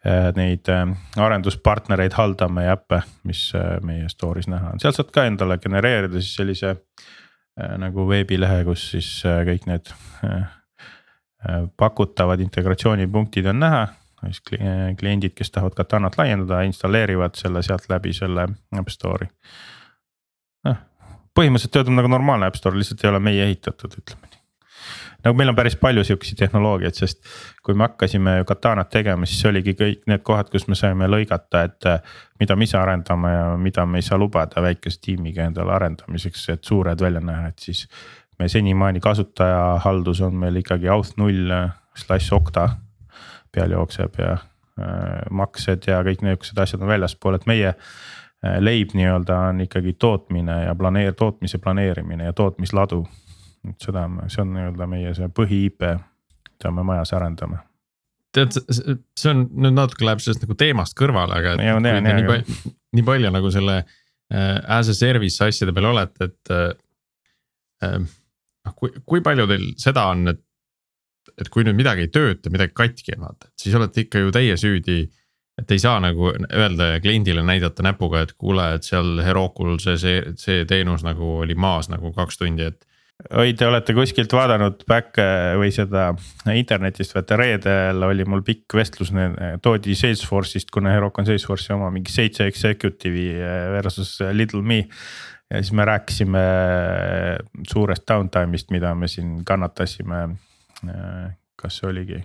äh, 0.07 0.29
neid 0.37 0.69
äh, 0.71 0.85
arenduspartnereid 1.19 2.13
haldame 2.15 2.63
ja 2.63 2.77
äppe, 2.77 3.01
mis 3.27 3.49
äh, 3.57 3.81
meie 3.83 4.07
store'is 4.07 4.47
näha 4.47 4.69
on, 4.71 4.79
sealt 4.79 4.95
saad 4.95 5.09
ka 5.11 5.25
endale 5.27 5.57
genereerida 5.59 6.21
siis 6.21 6.37
sellise 6.39 6.77
nagu 7.59 8.05
veebilehe, 8.07 8.61
kus 8.63 8.85
siis 8.93 9.07
kõik 9.25 9.65
need 9.67 9.89
pakutavad 11.75 12.39
integratsioonipunktid 12.39 13.49
on 13.51 13.59
näha. 13.59 13.81
Siis 14.21 14.39
kliendid, 14.99 15.33
kes 15.35 15.51
tahavad 15.51 15.75
Katanat 15.75 16.15
laiendada, 16.19 16.61
installeerivad 16.67 17.35
selle 17.35 17.59
sealt 17.63 17.89
läbi 17.91 18.13
selle 18.15 18.47
App 18.79 18.95
Store'i 18.95 19.27
põhimõtteliselt 21.39 21.75
töötab 21.75 21.95
nagu 21.95 22.11
normaalne 22.11 22.49
App 22.49 22.59
Store, 22.59 22.77
lihtsalt 22.77 23.03
ei 23.03 23.11
ole 23.13 23.21
meie 23.23 23.45
ehitatud, 23.47 23.95
ütleme 24.01 24.27
nii. 24.27 24.37
nagu 25.25 25.37
meil 25.39 25.51
on 25.51 25.55
päris 25.55 25.75
palju 25.79 26.03
sihukesi 26.07 26.35
tehnoloogiaid, 26.39 26.95
sest 26.95 27.19
kui 27.63 27.77
me 27.77 27.87
hakkasime 27.87 28.37
Katanat 28.47 28.91
tegema, 28.93 29.27
siis 29.29 29.45
oligi 29.47 29.75
kõik 29.79 30.07
need 30.11 30.23
kohad, 30.27 30.51
kus 30.51 30.67
me 30.67 30.77
saime 30.79 31.07
lõigata, 31.07 31.63
et. 31.69 31.89
mida 32.39 32.55
me 32.55 32.67
ise 32.67 32.77
arendame 32.79 33.33
ja 33.33 33.45
mida 33.57 33.85
me 33.85 33.99
ei 33.99 34.07
saa 34.07 34.19
lubada 34.19 34.61
väikese 34.63 34.99
tiimiga 35.05 35.47
endale 35.47 35.75
arendamiseks, 35.75 36.49
et 36.55 36.63
suured 36.63 37.01
välja 37.01 37.23
näha, 37.23 37.53
et 37.53 37.59
siis. 37.59 37.87
me 38.39 38.47
senimaani 38.49 38.99
kasutajahaldus 39.03 40.21
on 40.21 40.35
meil 40.39 40.55
ikkagi 40.61 40.87
auth 40.87 41.17
null 41.17 41.51
slaš 41.95 42.31
okta 42.31 42.69
peal 43.51 43.73
jookseb 43.75 44.15
ja 44.19 44.31
äh, 44.31 45.25
maksed 45.31 45.87
ja 45.87 45.99
kõik 46.05 46.23
niuksed 46.23 46.57
asjad 46.61 46.81
on 46.83 46.91
väljaspool, 46.93 47.35
et 47.35 47.47
meie 47.49 47.73
leib 48.59 48.93
nii-öelda 48.95 49.37
on 49.49 49.63
ikkagi 49.65 49.93
tootmine 49.99 50.61
ja 50.63 50.75
planeer-, 50.79 51.15
tootmise 51.17 51.57
planeerimine 51.59 52.29
ja 52.29 52.33
tootmisladu. 52.33 53.03
et 53.69 53.83
seda, 53.83 54.05
see 54.31 54.41
on 54.41 54.53
nii-öelda 54.55 54.87
meie 54.87 55.13
see 55.17 55.27
põhi-IP, 55.35 55.83
mida 56.47 56.71
me 56.71 56.85
majas 56.87 57.11
arendame. 57.13 57.59
tead, 58.35 58.55
see 58.55 59.31
on 59.31 59.47
nüüd 59.51 59.75
natuke 59.75 60.07
läheb 60.07 60.21
sellest 60.23 60.45
nagu 60.45 60.55
teemast 60.55 60.95
kõrvale, 60.99 61.41
aga. 61.41 61.57
nii 61.59 62.27
palju, 62.29 62.71
nii 62.95 63.07
palju 63.11 63.33
nagu 63.35 63.51
selle 63.51 63.81
äh, 63.81 64.55
as 64.77 64.87
a 64.87 64.95
service 64.95 65.43
asjade 65.43 65.75
peal 65.75 65.91
olete, 65.91 66.29
et 66.31 66.55
äh,. 66.55 66.71
äh 67.83 67.99
noh, 68.65 68.75
kui, 68.75 68.93
kui 69.05 69.23
palju 69.25 69.47
teil 69.49 69.65
seda 69.81 70.05
on, 70.13 70.27
et, 70.31 70.41
et 71.39 71.49
kui 71.51 71.65
nüüd 71.67 71.77
midagi 71.77 72.07
ei 72.07 72.13
tööta, 72.13 72.51
midagi 72.53 72.75
katki 72.77 73.15
on 73.17 73.27
vaata, 73.27 73.51
siis 73.59 73.75
olete 73.75 74.05
ikka 74.05 74.23
ju 74.23 74.31
teie 74.35 74.55
süüdi 74.59 75.01
et 75.59 75.71
ei 75.71 75.79
saa 75.81 75.99
nagu 76.03 76.31
öelda 76.33 76.93
ja 76.93 76.99
kliendile 77.03 77.43
näidata 77.45 77.83
näpuga, 77.85 78.23
et 78.25 78.35
kuule, 78.39 78.65
et 78.77 78.87
seal 78.87 79.19
Herocul 79.25 79.77
see, 79.83 79.97
see, 80.01 80.21
see 80.39 80.67
teenus 80.69 81.03
nagu 81.05 81.39
oli 81.43 81.57
maas 81.59 81.89
nagu 81.91 82.13
kaks 82.15 82.39
tundi, 82.41 82.69
et. 82.71 82.85
oi, 83.35 83.53
te 83.57 83.67
olete 83.67 83.95
kuskilt 83.97 84.33
vaadanud 84.35 84.85
back'e 84.87 85.27
või 85.59 85.73
seda 85.75 86.09
internetist, 86.53 87.15
vaata 87.17 87.39
reedel 87.39 88.07
oli 88.07 88.27
mul 88.29 88.43
pikk 88.47 88.77
vestlus, 88.79 89.11
toodi 89.65 89.97
Salesforce'ist, 89.99 90.71
kuna 90.71 90.95
Heroku 90.95 91.23
on 91.23 91.29
Salesforce'i 91.29 91.75
oma 91.75 91.91
mingi 91.93 92.15
seitse 92.15 92.47
executive'i 92.47 93.35
versus 93.75 94.17
little 94.31 94.63
me. 94.63 94.85
ja 95.49 95.63
siis 95.63 95.73
me 95.73 95.85
rääkisime 95.85 96.41
suurest 97.67 98.07
downtime'ist, 98.07 98.71
mida 98.71 98.95
me 98.95 99.07
siin 99.07 99.39
kannatasime. 99.45 100.27
kas 101.59 101.75
see 101.75 101.89
oligi 101.89 102.21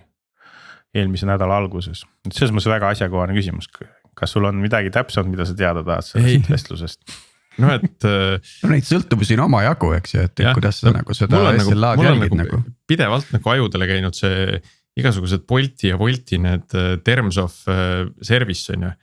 eelmise 0.95 1.27
nädala 1.29 1.59
alguses, 1.61 2.03
et 2.25 2.35
selles 2.35 2.53
mõttes 2.55 2.71
väga 2.71 2.91
asjakohane 2.95 3.35
küsimus. 3.37 3.69
kas 4.15 4.31
sul 4.31 4.47
on 4.47 4.59
midagi 4.63 4.91
täpsemat, 4.95 5.27
mida 5.31 5.45
sa 5.47 5.55
teada 5.57 5.83
tahad 5.83 6.07
sellest 6.07 6.51
vestlusest? 6.51 7.01
noh, 7.61 7.73
et 7.75 8.07
äh, 8.07 8.53
no 8.63 8.71
neid 8.71 8.87
sõltuvusi 8.87 9.37
on 9.37 9.45
omajagu, 9.47 9.91
eks 9.97 10.15
ju, 10.15 10.25
et 10.29 10.43
ja, 10.43 10.53
kuidas 10.55 10.81
sa 10.83 10.93
nagu 10.95 11.15
seda 11.17 11.41
SLA-d 11.55 11.99
nagu 12.01 12.07
jälgid 12.07 12.37
nagu, 12.39 12.59
nagu. 12.61 12.75
pidevalt 12.87 13.31
nagu 13.35 13.53
ajudele 13.55 13.89
käinud 13.91 14.17
see 14.17 14.59
igasugused 14.95 15.43
Bolti 15.47 15.91
ja 15.91 15.99
Wolti 15.99 16.39
need 16.41 16.75
äh, 16.75 16.95
terms 17.03 17.39
of 17.41 17.57
äh, 17.71 18.05
service 18.23 18.71
on 18.75 18.89
ju. 18.89 18.95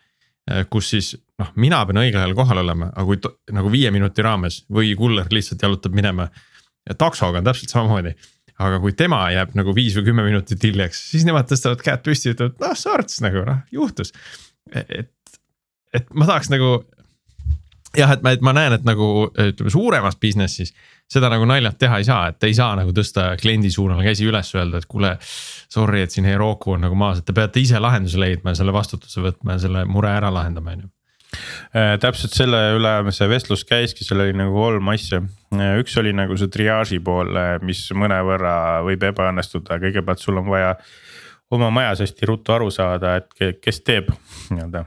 kus 0.74 0.88
siis 0.90 1.12
noh, 1.38 1.52
mina 1.62 1.78
pean 1.86 2.00
õigel 2.02 2.18
ajal 2.18 2.32
kohal 2.34 2.58
olema, 2.64 2.88
aga 2.90 3.04
kui 3.06 3.54
nagu 3.54 3.70
viie 3.70 3.92
minuti 3.94 4.24
raames 4.26 4.64
või 4.74 4.90
kuller 4.98 5.28
lihtsalt 5.30 5.62
jalutab 5.62 5.94
minema. 5.94 6.26
ja 6.88 6.96
taksoga 6.98 7.38
on 7.38 7.46
täpselt 7.46 7.70
samamoodi 7.70 8.10
aga 8.68 8.80
kui 8.82 8.94
tema 8.98 9.24
jääb 9.34 9.56
nagu 9.58 9.74
viis 9.76 9.96
või 9.98 10.08
kümme 10.10 10.26
minutit 10.26 10.64
hiljaks, 10.68 11.02
siis 11.12 11.26
nemad 11.28 11.50
tõstavad 11.50 11.82
käed 11.84 12.04
püsti, 12.06 12.34
ütlevad 12.36 12.58
noh 12.62 12.74
sorts 12.78 13.20
nagu 13.24 13.44
noh, 13.48 13.62
juhtus. 13.74 14.14
et, 14.72 15.12
et 15.94 16.10
ma 16.16 16.28
tahaks 16.30 16.52
nagu 16.52 16.74
jah, 17.96 18.14
et 18.14 18.24
ma, 18.24 18.32
et 18.32 18.44
ma 18.44 18.54
näen, 18.56 18.76
et 18.78 18.88
nagu 18.88 19.08
ütleme 19.30 19.72
suuremas 19.72 20.16
business'is 20.20 20.72
seda 21.12 21.28
nagu 21.32 21.46
naljalt 21.48 21.76
teha 21.80 21.98
ei 22.00 22.06
saa, 22.08 22.30
et 22.32 22.46
ei 22.48 22.54
saa 22.56 22.72
nagu 22.78 22.94
tõsta 22.96 23.32
kliendi 23.40 23.70
suunal 23.72 24.00
käsi 24.04 24.26
üles, 24.28 24.48
öelda, 24.56 24.80
et 24.80 24.88
kuule. 24.88 25.16
Sorry, 25.72 26.02
et 26.04 26.12
siin 26.12 26.26
Heroku 26.28 26.74
on 26.74 26.82
nagu 26.86 26.96
maas, 26.98 27.20
et 27.20 27.26
te 27.28 27.34
peate 27.36 27.60
ise 27.62 27.80
lahenduse 27.80 28.20
leidma 28.20 28.52
ja 28.52 28.60
selle 28.60 28.74
vastutuse 28.76 29.22
võtma 29.24 29.56
ja 29.56 29.62
selle 29.66 29.84
mure 29.88 30.10
ära 30.12 30.32
lahendama, 30.32 30.76
on 30.76 30.84
ju 30.84 30.90
täpselt 32.02 32.34
selle 32.36 32.60
üle 32.76 32.94
see 33.14 33.28
vestlus 33.30 33.64
käiski, 33.68 34.04
seal 34.06 34.22
oli 34.24 34.36
nagu 34.36 34.54
kolm 34.56 34.92
asja. 34.92 35.22
Äh, 35.56 35.76
üks 35.82 35.96
oli 36.00 36.14
nagu 36.16 36.36
see 36.40 36.52
triaaži 36.52 37.00
pool, 37.04 37.32
äh, 37.36 37.56
mis 37.64 37.84
mõnevõrra 37.96 38.54
võib 38.86 39.04
ebaõnnestuda, 39.12 39.80
kõigepealt 39.82 40.22
sul 40.22 40.40
on 40.42 40.48
vaja 40.52 40.74
oma 41.52 41.70
majas 41.74 42.04
hästi 42.04 42.28
ruttu 42.28 42.54
aru 42.54 42.70
saada, 42.72 43.18
et 43.20 43.60
kes 43.60 43.82
teeb 43.84 44.10
nii-öelda 44.52 44.86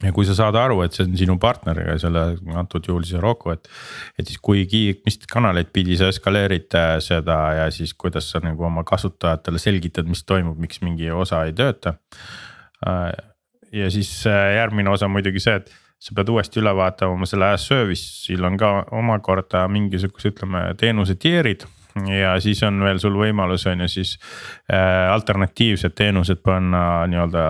ja 0.00 0.10
kui 0.16 0.24
sa 0.24 0.34
saad 0.34 0.56
aru, 0.56 0.80
et 0.82 0.96
see 0.96 1.04
on 1.04 1.16
sinu 1.18 1.36
partneriga 1.40 1.94
selle 2.00 2.22
antud 2.56 2.86
juhul 2.88 3.04
siis 3.04 3.20
Roku, 3.20 3.52
et. 3.52 3.68
et 4.18 4.26
siis 4.26 4.40
kui, 4.42 4.64
mis 5.04 5.20
kanaleid 5.30 5.70
pidi 5.74 5.98
sa 6.00 6.08
eskaleerid 6.10 6.72
seda 7.04 7.38
ja 7.58 7.66
siis 7.74 7.92
kuidas 7.94 8.30
sa 8.32 8.40
nagu 8.42 8.64
oma 8.66 8.84
kasutajatele 8.88 9.60
selgitad, 9.60 10.08
mis 10.08 10.24
toimub, 10.24 10.56
miks 10.58 10.80
mingi 10.86 11.12
osa 11.12 11.44
ei 11.48 11.52
tööta 11.56 11.98
ja 13.72 13.90
siis 13.90 14.10
äh, 14.26 14.54
järgmine 14.56 14.90
osa 14.90 15.06
on 15.06 15.14
muidugi 15.16 15.42
see, 15.42 15.60
et 15.60 15.72
sa 16.00 16.14
pead 16.16 16.30
uuesti 16.32 16.62
üle 16.62 16.72
vaatama 16.76 17.28
selle 17.28 17.52
as 17.54 17.66
service'il 17.68 18.44
on 18.46 18.56
ka 18.60 18.70
omakorda 18.96 19.66
mingisugused, 19.68 20.34
ütleme 20.34 20.70
teenuse 20.80 21.16
tier'id 21.20 21.66
ja 22.08 22.34
siis 22.40 22.62
on 22.62 22.80
veel 22.84 22.98
sul 23.02 23.16
võimalus 23.18 23.66
on 23.70 23.84
ju 23.84 23.88
siis 23.90 24.14
äh, 24.72 25.10
alternatiivsed 25.12 25.94
teenused 25.98 26.42
panna 26.44 27.06
nii-öelda 27.10 27.46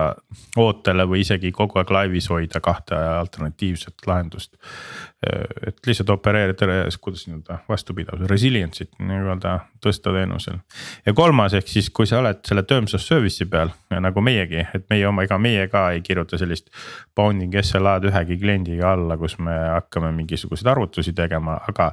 ootele 0.61 1.05
või 1.09 1.21
isegi 1.25 1.51
kogu 1.55 1.79
aeg 1.81 1.91
laivis 1.93 2.29
hoida 2.31 2.61
kahte 2.63 2.95
alternatiivset 2.95 4.07
lahendust 4.07 4.55
äh,. 4.57 5.45
et 5.67 5.77
lihtsalt 5.87 6.09
opereerida, 6.09 6.89
kuidas 7.01 7.27
nii-öelda 7.27 7.59
vastupidavus, 7.69 8.29
resilience'it 8.29 8.97
nii-öelda 8.99 9.57
tõsta 9.85 10.13
teenusel. 10.15 10.57
ja 11.05 11.13
kolmas, 11.13 11.53
ehk 11.53 11.67
siis, 11.67 11.89
kui 11.89 12.09
sa 12.09 12.19
oled 12.19 12.41
selle 12.47 12.63
terms 12.63 12.95
of 12.97 13.05
service'i 13.05 13.49
peal 13.49 13.73
nagu 14.01 14.21
meiegi, 14.21 14.65
et 14.73 14.87
meie 14.89 15.07
oma, 15.07 15.25
ega 15.27 15.37
meie 15.37 15.67
ka 15.71 15.89
ei 15.95 16.01
kirjuta 16.05 16.37
sellist. 16.41 16.69
Bounding 17.15 17.55
SLA-d 17.61 18.09
ühegi 18.09 18.37
kliendiga 18.41 18.93
alla, 18.95 19.17
kus 19.17 19.37
me 19.39 19.53
hakkame 19.75 20.11
mingisuguseid 20.15 20.71
arvutusi 20.71 21.13
tegema, 21.13 21.59
aga 21.69 21.91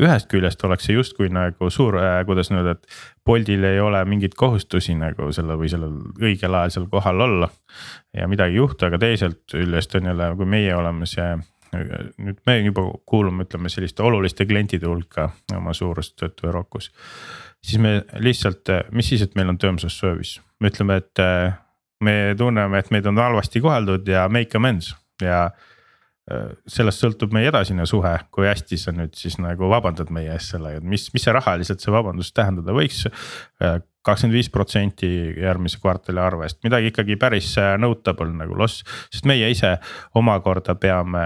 ühest 0.00 0.28
küljest 0.28 0.64
oleks 0.68 0.88
see 0.88 0.96
justkui 0.96 1.28
nagu 1.32 1.70
suur 1.72 1.98
äh,, 2.00 2.20
kuidas 2.28 2.50
nüüd, 2.52 2.68
et 2.74 2.86
Boltil 3.26 3.64
ei 3.64 3.80
ole 3.80 4.04
mingeid 4.04 4.36
kohustusi 4.38 4.94
nagu 4.98 5.30
selle 5.32 5.56
või 5.58 5.70
sellel 5.72 5.98
õigel 6.20 6.54
ajal 6.54 6.74
seal 6.74 6.88
kohal 6.92 7.20
olla. 7.26 7.50
ja 8.14 8.28
midagi 8.28 8.56
ei 8.56 8.62
juhtu, 8.62 8.86
aga 8.86 8.98
teiselt 8.98 9.44
küljest 9.52 9.94
on 9.98 10.10
jälle, 10.12 10.32
kui 10.36 10.48
meie 10.48 10.74
oleme 10.76 11.08
see 11.08 11.34
nüüd 11.74 12.38
me 12.46 12.56
juba 12.60 12.84
kuulume, 13.08 13.44
ütleme 13.46 13.70
selliste 13.72 14.04
oluliste 14.06 14.46
klientide 14.46 14.88
hulka 14.88 15.30
oma 15.56 15.74
suurust 15.74 16.16
töötu 16.20 16.46
Herokus. 16.46 16.92
siis 17.64 17.80
me 17.82 18.02
lihtsalt, 18.18 18.70
mis 18.92 19.08
siis, 19.08 19.22
et 19.22 19.34
meil 19.34 19.48
on 19.48 19.58
terms 19.58 19.84
of 19.84 19.92
service, 19.92 20.40
me 20.60 20.70
ütleme, 20.70 20.96
et 21.02 21.22
äh, 21.22 21.56
me 22.00 22.34
tunneme, 22.38 22.78
et 22.78 22.90
meid 22.90 23.06
on 23.06 23.18
halvasti 23.18 23.60
koheldud 23.60 24.08
ja 24.08 24.28
make 24.28 24.56
amends 24.56 24.94
ja 25.22 25.50
sellest 26.66 27.04
sõltub 27.04 27.34
meie 27.34 27.46
edasine 27.52 27.84
suhe, 27.86 28.16
kui 28.34 28.48
hästi 28.48 28.78
sa 28.80 28.94
nüüd 28.94 29.14
siis 29.14 29.36
nagu 29.38 29.68
vabandad 29.70 30.10
meie 30.14 30.32
ees 30.34 30.48
sellega, 30.50 30.80
et 30.80 30.86
mis, 30.86 31.04
mis 31.14 31.22
see 31.22 31.34
rahaliselt 31.34 31.84
see 31.84 31.94
vabandus 31.94 32.32
tähendada 32.34 32.74
võiks. 32.74 33.04
Äh, 33.62 33.78
kakskümmend 34.06 34.34
viis 34.38 34.48
protsenti 34.54 35.08
järgmise 35.42 35.78
kvartali 35.82 36.20
arvest, 36.22 36.58
midagi 36.66 36.90
ikkagi 36.90 37.16
päris 37.18 37.52
äh, 37.62 37.72
notable 37.78 38.34
nagu 38.34 38.58
loss, 38.58 38.82
sest 39.14 39.26
meie 39.26 39.50
ise 39.54 39.76
omakorda 40.18 40.74
peame 40.82 41.22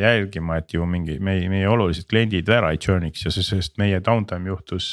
jälgima, 0.00 0.60
et 0.60 0.76
ju 0.76 0.84
mingi 0.88 1.16
meie, 1.20 1.48
meie 1.52 1.68
olulised 1.72 2.08
kliendid 2.08 2.52
ära 2.52 2.74
ei 2.76 2.80
churn'iks 2.80 3.24
ja 3.24 3.32
sest 3.32 3.80
meie 3.80 4.02
downtime 4.04 4.52
juhtus 4.52 4.92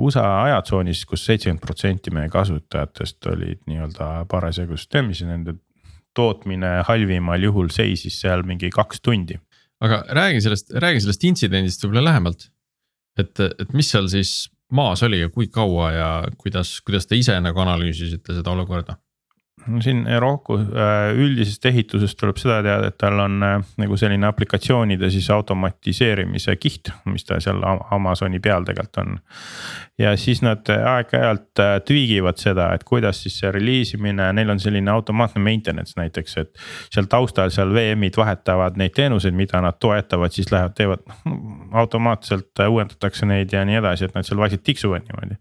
USA 0.00 0.22
ajatsoonis 0.46 1.02
kus, 1.02 1.08
kus 1.10 1.24
seitsekümmend 1.28 1.60
protsenti 1.60 2.12
meie 2.14 2.30
kasutajatest 2.32 3.26
olid 3.28 3.66
nii-öelda 3.68 4.12
parasjagu 4.30 4.78
süsteemis 4.78 5.20
ja 5.20 5.28
nende 5.28 5.58
tootmine 6.16 6.80
halvimal 6.88 7.42
juhul 7.42 7.70
seisis 7.74 8.20
seal 8.22 8.42
mingi 8.46 8.70
kaks 8.74 9.00
tundi. 9.00 9.38
aga 9.80 10.02
räägi 10.16 10.40
sellest, 10.44 10.72
räägi 10.76 11.00
sellest 11.00 11.24
intsidendist 11.24 11.84
võib-olla 11.84 12.10
lähemalt. 12.10 12.50
et, 13.18 13.40
et 13.40 13.72
mis 13.72 13.90
seal 13.90 14.08
siis 14.08 14.50
maas 14.72 15.02
oli 15.02 15.20
ja 15.20 15.28
kui 15.28 15.48
kaua 15.48 15.92
ja 15.92 16.08
kuidas, 16.38 16.80
kuidas 16.86 17.06
te 17.06 17.18
ise 17.18 17.38
nagu 17.40 17.60
analüüsisite 17.60 18.36
seda 18.36 18.52
olukorda? 18.54 18.96
No 19.66 19.80
siin 19.82 20.04
Heroku 20.06 20.56
äh, 20.58 21.10
üldisest 21.16 21.66
ehitusest 21.66 22.18
tuleb 22.20 22.38
seda 22.40 22.60
teada, 22.64 22.90
et 22.90 22.96
tal 23.00 23.18
on 23.20 23.42
äh, 23.44 23.56
nagu 23.80 23.96
selline 24.00 24.28
aplikatsioonide 24.28 25.10
siis 25.12 25.28
automatiseerimise 25.34 26.56
kiht, 26.60 26.92
mis 27.10 27.26
ta 27.28 27.40
seal 27.42 27.62
Amazoni 27.90 28.40
peal 28.40 28.66
tegelikult 28.68 29.00
on. 29.02 29.18
ja 29.98 30.14
siis 30.16 30.42
nad 30.42 30.68
aeg-ajalt 30.70 31.62
äh, 31.62 31.74
tweak 31.86 32.14
ivad 32.20 32.40
seda, 32.40 32.70
et 32.74 32.84
kuidas 32.88 33.22
siis 33.24 33.36
see 33.42 33.52
reliisimine, 33.52 34.30
neil 34.36 34.54
on 34.54 34.62
selline 34.62 34.90
automaatne 34.90 35.42
maintenance 35.44 35.98
näiteks, 36.00 36.36
et. 36.40 36.54
seal 36.94 37.10
taustal 37.10 37.52
seal 37.54 37.74
VM-id 37.74 38.16
vahetavad 38.16 38.78
neid 38.80 38.94
teenuseid, 38.96 39.36
mida 39.36 39.60
nad 39.64 39.78
toetavad, 39.80 40.32
siis 40.34 40.50
lähevad, 40.52 40.74
teevad 40.78 41.04
automaatselt 41.82 42.64
uuendatakse 42.68 43.28
neid 43.28 43.52
ja 43.52 43.64
nii 43.64 43.80
edasi, 43.82 44.08
et 44.08 44.16
nad 44.16 44.26
seal 44.26 44.40
vaikselt 44.40 44.64
tiksuvad 44.66 45.06
niimoodi 45.06 45.38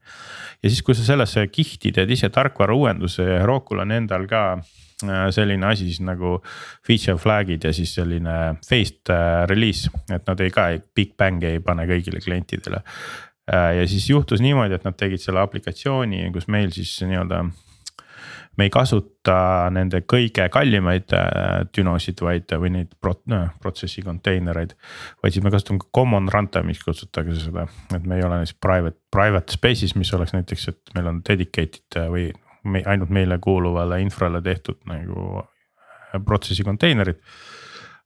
ja 0.63 0.69
siis, 0.69 0.81
kui 0.83 0.95
sa 0.95 1.05
sellesse 1.07 1.45
kihti 1.47 1.91
teed 1.95 2.09
ise 2.11 2.29
tarkvara 2.33 2.75
uuenduse 2.75 3.23
ja 3.23 3.39
Herokul 3.43 3.79
on 3.83 3.93
endal 3.95 4.08
ka 4.29 4.43
äh, 4.57 5.29
selline 5.35 5.69
asi 5.69 5.87
siis 5.89 6.01
nagu 6.05 6.37
feature 6.85 7.17
flag'id 7.21 7.65
ja 7.67 7.73
siis 7.75 7.93
selline 7.97 8.35
phased 8.65 9.13
äh, 9.13 9.45
release, 9.49 9.91
et 10.11 10.27
nad 10.27 10.43
ei 10.43 10.53
ka 10.53 10.69
big 10.95 11.15
bang'i 11.19 11.55
ei 11.55 11.63
pane 11.63 11.87
kõigile 11.89 12.21
klientidele. 12.23 12.83
Äh, 13.49 13.71
ja 13.79 13.87
siis 13.89 14.09
juhtus 14.09 14.43
niimoodi, 14.45 14.77
et 14.77 14.85
nad 14.87 14.97
tegid 14.97 15.23
selle 15.23 15.43
aplikatsiooni, 15.43 16.27
kus 16.35 16.49
meil 16.51 16.73
siis 16.75 16.97
nii-öelda 17.05 17.43
me 18.59 18.65
ei 18.67 18.71
kasuta 18.73 19.69
nende 19.71 20.01
kõige 20.03 20.49
kallimaid 20.51 21.13
dünosid, 21.75 22.19
vaid, 22.25 22.51
või 22.59 22.73
neid 22.73 22.91
prot-, 22.99 23.23
protsessi 23.63 24.03
konteinereid. 24.03 24.73
vaid 25.23 25.35
siis 25.35 25.45
me 25.45 25.51
kasutame 25.53 25.85
common 25.95 26.27
runtime'iks 26.33 26.83
kutsutakse 26.83 27.37
seda, 27.45 27.69
et 27.95 28.03
me 28.03 28.19
ei 28.19 28.25
ole 28.27 28.41
näiteks 28.41 28.57
private, 28.59 28.99
private 29.15 29.55
space'is, 29.55 29.95
mis 29.95 30.11
oleks 30.17 30.35
näiteks, 30.35 30.67
et 30.73 30.95
meil 30.97 31.07
on 31.13 31.21
dedicated 31.29 32.01
või 32.11 32.27
me, 32.63 32.83
ainult 32.85 33.09
meile 33.09 33.39
kuuluvale 33.41 34.01
infrale 34.01 34.41
tehtud 34.41 34.81
nagu 34.89 35.43
äh, 35.43 36.21
protsessi 36.25 36.63
konteinerid 36.63 37.21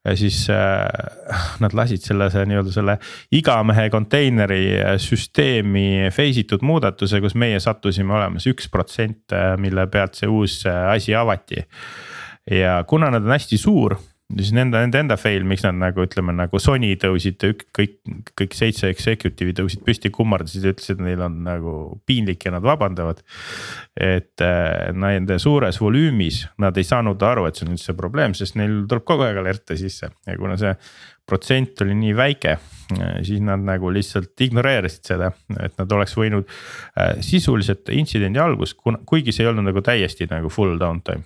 ja 0.05 0.15
siis 0.17 0.49
äh, 0.49 0.87
nad 1.63 1.73
lasid 1.73 2.03
selle, 2.03 2.27
see 2.31 2.45
nii-öelda 2.49 2.73
selle 2.75 2.97
igamehe 3.35 3.87
konteineri 3.93 4.63
äh, 4.77 4.95
süsteemi 5.01 6.09
face 6.11 6.43
itud 6.43 6.65
muudatuse, 6.65 7.21
kus 7.23 7.37
meie 7.39 7.59
sattusime 7.63 8.15
olema 8.17 8.41
see 8.43 8.55
üks 8.55 8.69
protsent, 8.71 9.25
äh, 9.35 9.53
mille 9.61 9.87
pealt 9.91 10.19
see 10.19 10.29
uus 10.31 10.61
asi 10.67 11.15
avati. 11.15 11.63
ja 12.51 12.83
kuna 12.87 13.09
nad 13.11 13.23
on 13.23 13.31
hästi 13.31 13.57
suur 13.57 13.95
siis 14.39 14.51
nende, 14.55 14.79
nende 14.81 15.01
enda 15.03 15.17
fail, 15.19 15.45
miks 15.47 15.63
nad 15.65 15.77
nagu 15.79 16.03
ütleme 16.05 16.33
nagu 16.35 16.59
Sony 16.61 16.93
tõusid 16.99 17.43
kõik, 17.75 17.95
kõik 18.39 18.57
seitse 18.57 18.89
executive'i 18.91 19.55
tõusid 19.57 19.83
püsti, 19.85 20.11
kummardasid 20.13 20.65
ja 20.65 20.73
ütlesid, 20.73 20.99
et 20.99 21.05
neil 21.07 21.23
on 21.25 21.39
nagu 21.45 21.75
piinlik 22.09 22.45
ja 22.47 22.53
nad 22.55 22.65
vabandavad. 22.65 23.23
et 23.93 24.41
äh, 24.41 24.89
nende 24.97 25.37
suures 25.39 25.77
volüümis 25.81 26.43
nad 26.57 26.77
ei 26.77 26.87
saanud 26.87 27.21
aru, 27.21 27.45
et 27.47 27.55
see 27.55 27.67
on 27.67 27.75
üldse 27.75 27.93
probleem, 27.97 28.33
sest 28.33 28.57
neil 28.57 28.83
tuleb 28.89 29.05
kogu 29.05 29.27
aeg 29.27 29.37
alerte 29.37 29.77
sisse 29.77 30.09
ja 30.09 30.37
kuna 30.39 30.57
see 30.57 30.73
protsent 31.25 31.81
oli 31.81 31.95
nii 31.95 32.15
väike 32.17 32.57
siis 33.21 33.41
nad 33.41 33.63
nagu 33.63 33.91
lihtsalt 33.93 34.41
ignoreerisid 34.41 35.07
seda, 35.13 35.29
et 35.63 35.77
nad 35.79 35.95
oleks 35.95 36.15
võinud 36.17 36.43
äh, 36.45 37.15
sisuliselt 37.23 37.89
intsidendi 37.95 38.41
algus, 38.41 38.73
kuna, 38.73 38.99
kuigi 39.05 39.33
see 39.33 39.45
ei 39.45 39.51
olnud 39.51 39.69
nagu 39.69 39.81
täiesti 39.85 40.27
nagu 40.31 40.51
full 40.53 40.77
downtime. 40.79 41.23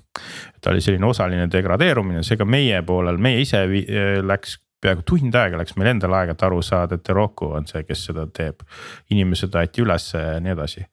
ta 0.61 0.71
oli 0.71 0.81
selline 0.81 1.05
osaline 1.05 1.49
degradeerumine, 1.51 2.23
seega 2.23 2.45
meie 2.45 2.81
poolel, 2.87 3.17
meie 3.17 3.41
ise 3.41 3.63
äh, 3.65 4.19
läks 4.23 4.59
peaaegu 4.81 5.01
tund 5.09 5.35
aega 5.35 5.57
läks 5.57 5.73
meil 5.77 5.89
endal 5.95 6.13
aega, 6.13 6.35
et 6.37 6.43
aru 6.45 6.61
saada, 6.61 6.99
et 6.99 7.09
Heroku 7.09 7.49
on 7.57 7.65
see, 7.67 7.81
kes 7.87 8.05
seda 8.11 8.27
teeb. 8.29 8.61
inimesed 9.09 9.55
aeti 9.55 9.81
ülesse 9.81 10.21
ja 10.21 10.39
nii 10.43 10.53
edasi 10.53 10.85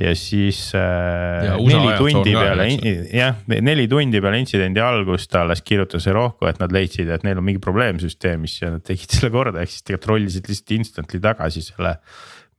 ja 0.00 0.14
siis 0.18 0.72
äh, 0.74 1.44
ja, 1.46 1.56
neli 1.56 1.92
tundi 1.98 2.34
peale, 2.34 2.66
jah, 3.14 3.36
neli 3.46 3.86
tundi 3.90 4.20
peale 4.22 4.40
intsidendi 4.42 4.82
algust 4.82 5.30
ta 5.30 5.44
alles 5.44 5.62
kirjutas 5.62 6.08
Heroku, 6.10 6.48
et 6.50 6.58
nad 6.62 6.74
leidsid, 6.74 7.10
et 7.14 7.26
neil 7.26 7.38
on 7.38 7.46
mingi 7.46 7.62
probleem 7.62 8.00
süsteemis 8.02 8.58
ja 8.62 8.72
nad 8.74 8.82
tegid 8.86 9.14
selle 9.14 9.30
korda, 9.34 9.62
ehk 9.62 9.70
siis 9.70 9.86
tegelikult 9.86 10.10
rollisid 10.10 10.50
lihtsalt 10.50 10.74
instantly 10.78 11.22
tagasi 11.22 11.62
selle, 11.68 11.94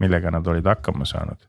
millega 0.03 0.31
nad 0.31 0.47
olid 0.47 0.71
hakkama 0.71 1.07
saanud. 1.07 1.43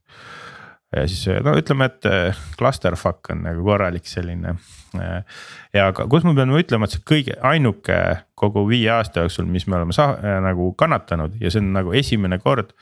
ja 0.96 1.06
siis 1.06 1.22
no 1.46 1.54
ütleme, 1.58 1.86
et 1.92 2.10
äh, 2.10 2.44
clusterfuck 2.58 3.30
on 3.30 3.46
nagu 3.46 3.62
korralik 3.66 4.10
selline. 4.10 4.58
Äh, 4.98 5.40
ja 5.76 5.90
kus 5.94 6.26
ma 6.26 6.34
pean 6.34 6.50
ütlema, 6.58 6.90
et 6.90 6.96
see 6.96 7.06
kõige 7.06 7.38
ainuke 7.46 8.00
kogu 8.34 8.66
viie 8.66 8.90
aasta 8.90 9.22
jooksul, 9.22 9.46
mis 9.46 9.68
me 9.70 9.78
oleme 9.78 9.94
sa, 9.94 10.16
nagu 10.42 10.72
kannatanud 10.78 11.38
ja 11.38 11.52
see 11.52 11.62
on 11.62 11.76
nagu 11.78 11.94
esimene 11.94 12.42
kord 12.42 12.74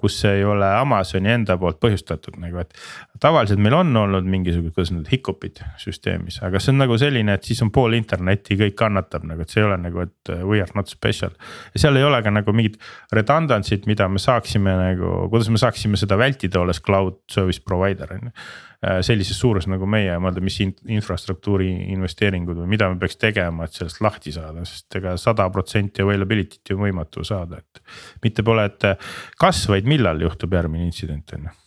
kus 0.00 0.16
ei 0.28 0.44
ole 0.44 0.66
Amazoni 0.78 1.28
enda 1.34 1.56
poolt 1.60 1.80
põhjustatud 1.82 2.38
nagu, 2.40 2.62
et. 2.62 2.72
tavaliselt 3.20 3.60
meil 3.60 3.76
on 3.76 3.96
olnud 4.00 4.28
mingisugused, 4.30 4.72
kuidas 4.74 4.92
need 4.94 5.10
hicup'id 5.12 5.60
süsteemis, 5.82 6.40
aga 6.46 6.62
see 6.62 6.72
on 6.72 6.80
nagu 6.84 6.96
selline, 7.00 7.36
et 7.36 7.44
siis 7.44 7.60
on 7.64 7.72
pool 7.74 7.98
internetti, 7.98 8.56
kõik 8.60 8.78
kannatab 8.80 9.26
nagu, 9.28 9.44
et 9.44 9.52
see 9.52 9.60
ei 9.60 9.68
ole 9.68 9.76
nagu, 9.82 10.06
et 10.06 10.32
we 10.40 10.62
are 10.64 10.78
not 10.78 10.88
special. 10.88 11.36
ja 11.74 11.84
seal 11.84 12.00
ei 12.00 12.06
ole 12.06 12.22
ka 12.24 12.32
nagu 12.32 12.56
mingit 12.56 12.80
redundancy't, 13.12 13.86
mida 13.90 14.08
me 14.08 14.22
saaksime 14.22 14.76
nagu, 14.80 15.12
kuidas 15.32 15.52
me 15.52 15.60
saaksime 15.60 16.00
seda 16.00 16.18
vältida, 16.20 16.62
olles 16.64 16.80
cloud 16.80 17.20
service 17.30 17.62
provider 17.66 18.16
on 18.16 18.30
ju 18.30 18.34
sellises 18.80 19.36
suuruses 19.36 19.68
nagu 19.68 19.84
meie, 19.90 20.14
mõelda, 20.22 20.40
mis 20.44 20.56
infrastruktuuri 20.64 21.68
investeeringud 21.92 22.62
või 22.62 22.70
mida 22.76 22.88
me 22.88 22.96
peaks 23.00 23.20
tegema, 23.20 23.68
et 23.68 23.76
sellest 23.76 24.00
lahti 24.00 24.32
saada, 24.32 24.64
sest 24.68 25.00
ega 25.00 25.16
sada 25.20 25.48
protsenti 25.52 26.04
availability't 26.04 26.72
ju 26.72 26.80
võimatu 26.80 27.24
saada, 27.26 27.60
et. 27.60 27.82
mitte 28.24 28.44
pole, 28.46 28.64
et 28.70 28.92
kas, 29.40 29.66
vaid 29.68 29.88
millal 29.90 30.24
juhtub 30.24 30.56
järgmine 30.56 30.88
intsident 30.88 31.36
on 31.36 31.50
ju 31.50 31.59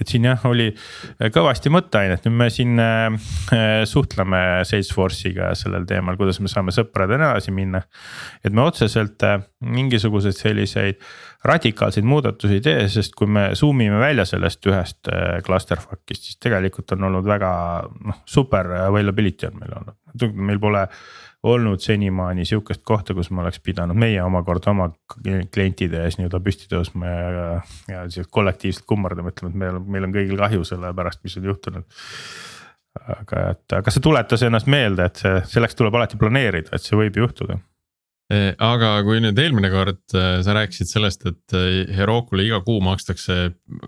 et 0.00 0.10
siin 0.10 0.28
jah, 0.28 0.46
oli 0.48 0.70
kõvasti 1.34 1.72
mõtteainet, 1.72 2.26
nüüd 2.26 2.38
me 2.40 2.48
siin 2.52 2.80
äh, 2.80 3.84
suhtleme 3.88 4.40
Salesforce'iga 4.68 5.52
sellel 5.58 5.86
teemal, 5.88 6.18
kuidas 6.20 6.40
me 6.44 6.52
saame 6.52 6.74
sõpradena 6.74 7.32
edasi 7.32 7.54
minna. 7.54 7.82
et 8.44 8.52
me 8.52 8.64
otseselt 8.64 9.22
äh, 9.26 9.40
mingisuguseid 9.64 10.36
selliseid 10.36 11.00
radikaalseid 11.44 12.06
muudatusi 12.08 12.58
ei 12.58 12.64
tee, 12.64 12.86
sest 12.88 13.14
kui 13.18 13.28
me 13.28 13.50
zoom 13.58 13.82
ime 13.84 13.98
välja 14.00 14.24
sellest 14.28 14.64
ühest 14.70 15.10
äh, 15.12 15.40
clusterfuck'ist, 15.44 16.30
siis 16.30 16.40
tegelikult 16.40 16.96
on 16.96 17.10
olnud 17.10 17.26
väga 17.28 17.50
noh, 18.08 18.22
super 18.24 18.70
availability 18.86 19.50
on 19.50 19.60
meil 19.60 19.76
olnud, 19.80 20.38
meil 20.48 20.62
pole 20.62 20.86
olnud 21.44 21.82
senimaani 21.84 22.46
sihukest 22.48 22.80
kohta, 22.88 23.14
kus 23.14 23.30
me 23.30 23.42
oleks 23.42 23.60
pidanud 23.64 23.98
meie 24.00 24.22
omakorda 24.24 24.72
oma 24.72 24.88
klientide 25.52 26.00
ees 26.04 26.16
nii-öelda 26.18 26.40
püsti 26.44 26.70
tõusma 26.70 27.10
ja, 27.10 27.44
ja 27.90 28.06
siis 28.12 28.30
kollektiivselt 28.32 28.86
kummardama, 28.88 29.34
ütlema, 29.34 29.52
et 29.52 29.60
meil, 29.60 29.80
meil 29.96 30.08
on 30.08 30.16
kõigil 30.16 30.40
kahju 30.40 30.64
selle 30.68 30.94
pärast, 30.96 31.20
mis 31.26 31.36
on 31.40 31.50
juhtunud. 31.50 32.00
aga 33.18 33.44
et, 33.50 33.76
aga 33.80 33.92
see 33.92 34.04
tuletas 34.04 34.46
ennast 34.46 34.70
meelde, 34.70 35.10
et 35.10 35.20
see, 35.20 35.36
selleks 35.56 35.76
tuleb 35.76 36.00
alati 36.00 36.20
planeerida, 36.20 36.72
et 36.72 36.84
see 36.84 36.96
võib 36.98 37.20
juhtuda 37.20 37.58
aga 38.62 38.90
kui 39.06 39.20
nüüd 39.22 39.38
eelmine 39.40 39.70
kord 39.72 40.16
eh, 40.16 40.40
sa 40.44 40.56
rääkisid 40.56 40.90
sellest, 40.90 41.26
et 41.30 41.56
eh, 41.56 41.94
Herokule 41.96 42.46
iga 42.46 42.60
kuu 42.64 42.80
makstakse, 42.84 43.38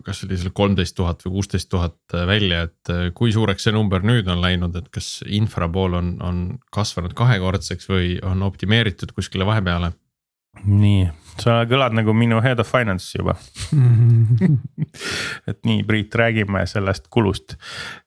kas 0.06 0.24
oli 0.26 0.38
seal 0.40 0.54
kolmteist 0.56 0.96
tuhat 0.98 1.24
või 1.26 1.38
kuusteist 1.38 1.70
tuhat 1.72 2.16
välja, 2.28 2.64
et 2.68 3.14
kui 3.16 3.34
suureks 3.34 3.68
see 3.68 3.74
number 3.76 4.04
nüüd 4.06 4.28
on 4.32 4.42
läinud, 4.44 4.76
et 4.78 4.90
kas 4.94 5.20
infra 5.26 5.68
pool 5.72 5.98
on, 5.98 6.16
on 6.24 6.42
kasvanud 6.74 7.16
kahekordseks 7.18 7.90
või 7.92 8.16
on 8.24 8.44
optimeeritud 8.46 9.14
kuskile 9.16 9.48
vahepeale? 9.48 9.92
Nii, 10.64 11.08
sa 11.42 11.58
kõlad 11.68 11.96
nagu 11.98 12.14
minu 12.16 12.40
head 12.44 12.60
of 12.62 12.70
finance 12.70 13.12
juba. 13.18 13.36
Et 15.50 15.58
nii, 15.68 15.82
Priit, 15.88 16.14
räägime 16.16 16.64
sellest 16.66 17.10
kulust. 17.12 17.58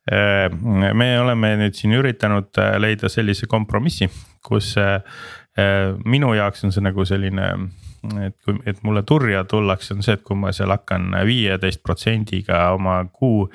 me 0.10 1.10
oleme 1.22 1.54
nüüd 1.62 1.78
siin 1.78 1.94
üritanud 2.00 2.58
leida 2.82 3.12
sellise 3.12 3.46
kompromissi, 3.52 4.10
kus 4.42 4.74
Äh, 5.60 5.96
minu 6.06 6.34
jaoks 6.38 6.64
on 6.64 6.74
see 6.74 6.84
nagu 6.86 7.06
selline, 7.08 7.48
et 8.26 8.36
kui, 8.46 8.58
et 8.66 8.82
mulle 8.84 9.04
turja 9.08 9.44
tullakse, 9.50 9.94
on 9.96 10.04
see, 10.06 10.16
et 10.18 10.24
kui 10.26 10.38
ma 10.40 10.54
seal 10.56 10.72
hakkan 10.74 11.12
viieteist 11.28 11.82
protsendiga 11.84 12.70
oma 12.76 13.02
kuu 13.12 13.48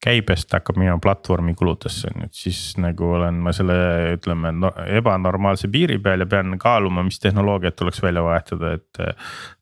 käibest 0.00 0.52
hakkab 0.56 0.78
minema 0.80 0.98
platvormi 1.02 1.54
kuludesse, 1.58 2.12
nüüd 2.16 2.32
siis 2.36 2.60
nagu 2.80 3.12
olen 3.18 3.40
ma 3.44 3.52
selle, 3.56 3.76
ütleme 4.16 4.52
no, 4.56 4.72
ebanormaalse 5.00 5.68
piiri 5.72 5.98
peal 6.02 6.24
ja 6.24 6.28
pean 6.30 6.56
kaaluma, 6.60 7.04
mis 7.04 7.20
tehnoloogiat 7.20 7.76
tuleks 7.76 8.02
välja 8.02 8.24
vahetada, 8.24 8.76
et 8.78 9.02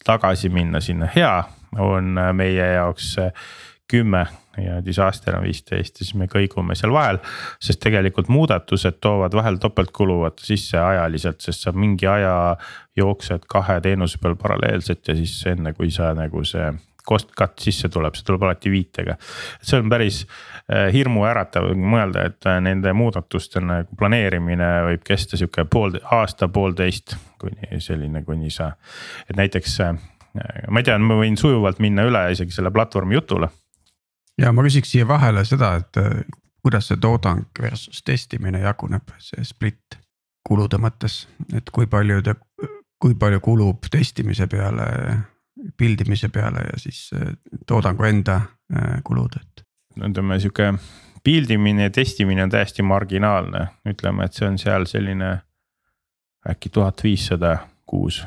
tagasi 0.06 0.52
minna 0.54 0.80
sinna, 0.84 1.10
hea 1.14 1.32
on 1.82 2.14
meie 2.38 2.72
jaoks 2.76 3.16
kümme 3.90 4.26
ja 4.62 4.80
disaster 4.84 5.36
on 5.38 5.46
viisteist 5.46 6.00
ja 6.00 6.06
siis 6.06 6.14
me 6.18 6.28
kõigume 6.30 6.76
seal 6.78 6.92
vahel. 6.92 7.20
sest 7.60 7.80
tegelikult 7.84 8.28
muudatused 8.32 9.00
toovad 9.00 9.34
vahel 9.34 9.58
topeltkulu 9.62 10.20
vaata 10.24 10.46
sisse 10.46 10.78
ajaliselt, 10.78 11.40
sest 11.40 11.66
sa 11.66 11.72
mingi 11.72 12.06
aja 12.06 12.56
jooksed 12.96 13.46
kahe 13.48 13.80
teenuse 13.80 14.18
peal 14.22 14.36
paralleelselt 14.36 15.08
ja 15.08 15.16
siis 15.16 15.40
enne, 15.46 15.72
kui 15.72 15.90
sa 15.94 16.12
nagu 16.18 16.44
see 16.44 16.72
cost 17.08 17.32
cut 17.36 17.56
sisse 17.62 17.88
tuleb, 17.92 18.16
see 18.16 18.26
tuleb 18.26 18.44
alati 18.44 18.72
viitega. 18.72 19.16
see 19.62 19.80
on 19.80 19.88
päris 19.92 20.20
äh, 20.26 20.88
hirmuäratav 20.92 21.70
mõelda, 21.72 22.26
et 22.28 22.48
äh, 22.48 22.60
nende 22.64 22.92
muudatuste 22.96 23.62
nagu 23.64 23.98
planeerimine 23.98 24.68
võib 24.90 25.06
kesta 25.06 25.40
sihuke 25.40 25.64
pool, 25.70 25.96
aasta, 26.18 26.50
poolteist 26.52 27.16
kuni 27.40 27.80
selline, 27.84 28.24
kuni 28.26 28.52
sa. 28.52 28.72
et 29.28 29.36
näiteks 29.40 29.80
äh, 29.86 29.94
ma 30.68 30.82
ei 30.82 30.90
tea, 30.90 30.98
ma 31.00 31.16
võin 31.22 31.38
sujuvalt 31.40 31.80
minna 31.82 32.04
üle 32.08 32.28
isegi 32.34 32.54
selle 32.54 32.74
platvormi 32.74 33.16
jutule 33.18 33.50
ja 34.38 34.52
ma 34.52 34.64
küsiks 34.66 34.92
siia 34.92 35.08
vahele 35.08 35.44
seda, 35.48 35.74
et 35.80 36.00
äh, 36.00 36.20
kuidas 36.62 36.90
see 36.90 37.00
toodang 37.00 37.46
versus 37.62 38.02
testimine 38.04 38.62
jaguneb, 38.62 39.14
see 39.22 39.44
split 39.46 39.98
kulude 40.48 40.80
mõttes, 40.80 41.26
et 41.54 41.70
kui 41.74 41.88
palju 41.90 42.22
te, 42.24 42.34
kui 43.00 43.16
palju 43.18 43.40
kulub 43.44 43.90
testimise 43.92 44.48
peale, 44.50 44.86
build 45.78 46.06
imise 46.06 46.30
peale 46.32 46.64
ja 46.70 46.78
siis 46.80 47.08
äh, 47.16 47.34
toodangu 47.66 48.08
enda 48.08 48.40
äh, 48.40 49.02
kulud, 49.04 49.36
et. 49.40 49.66
ütleme 49.98 50.38
sihuke 50.40 50.72
build 51.24 51.50
imine 51.50 51.88
ja 51.88 51.90
testimine 51.90 52.46
on 52.46 52.50
täiesti 52.50 52.82
marginaalne, 52.82 53.66
ütleme, 53.88 54.24
et 54.24 54.38
see 54.38 54.46
on 54.48 54.58
seal 54.58 54.86
selline 54.86 55.38
äkki 56.48 56.70
tuhat 56.72 57.02
viissada 57.04 57.56
kuus 57.86 58.22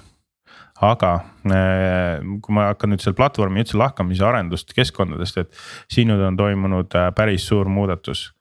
aga 0.82 1.14
äh, 1.46 2.20
kui 2.42 2.56
ma 2.56 2.72
hakkan 2.72 2.94
nüüd 2.94 3.04
seal 3.04 3.16
platvormi 3.18 3.62
üldse 3.64 3.78
lahkamise 3.80 4.26
arendust 4.26 4.74
keskkondadest, 4.78 5.42
et 5.44 5.64
siin 5.92 6.10
nüüd 6.12 6.22
on 6.26 6.38
toimunud 6.40 6.98
äh, 6.98 7.10
päris 7.16 7.48
suur 7.50 7.70
muudatus. 7.70 8.32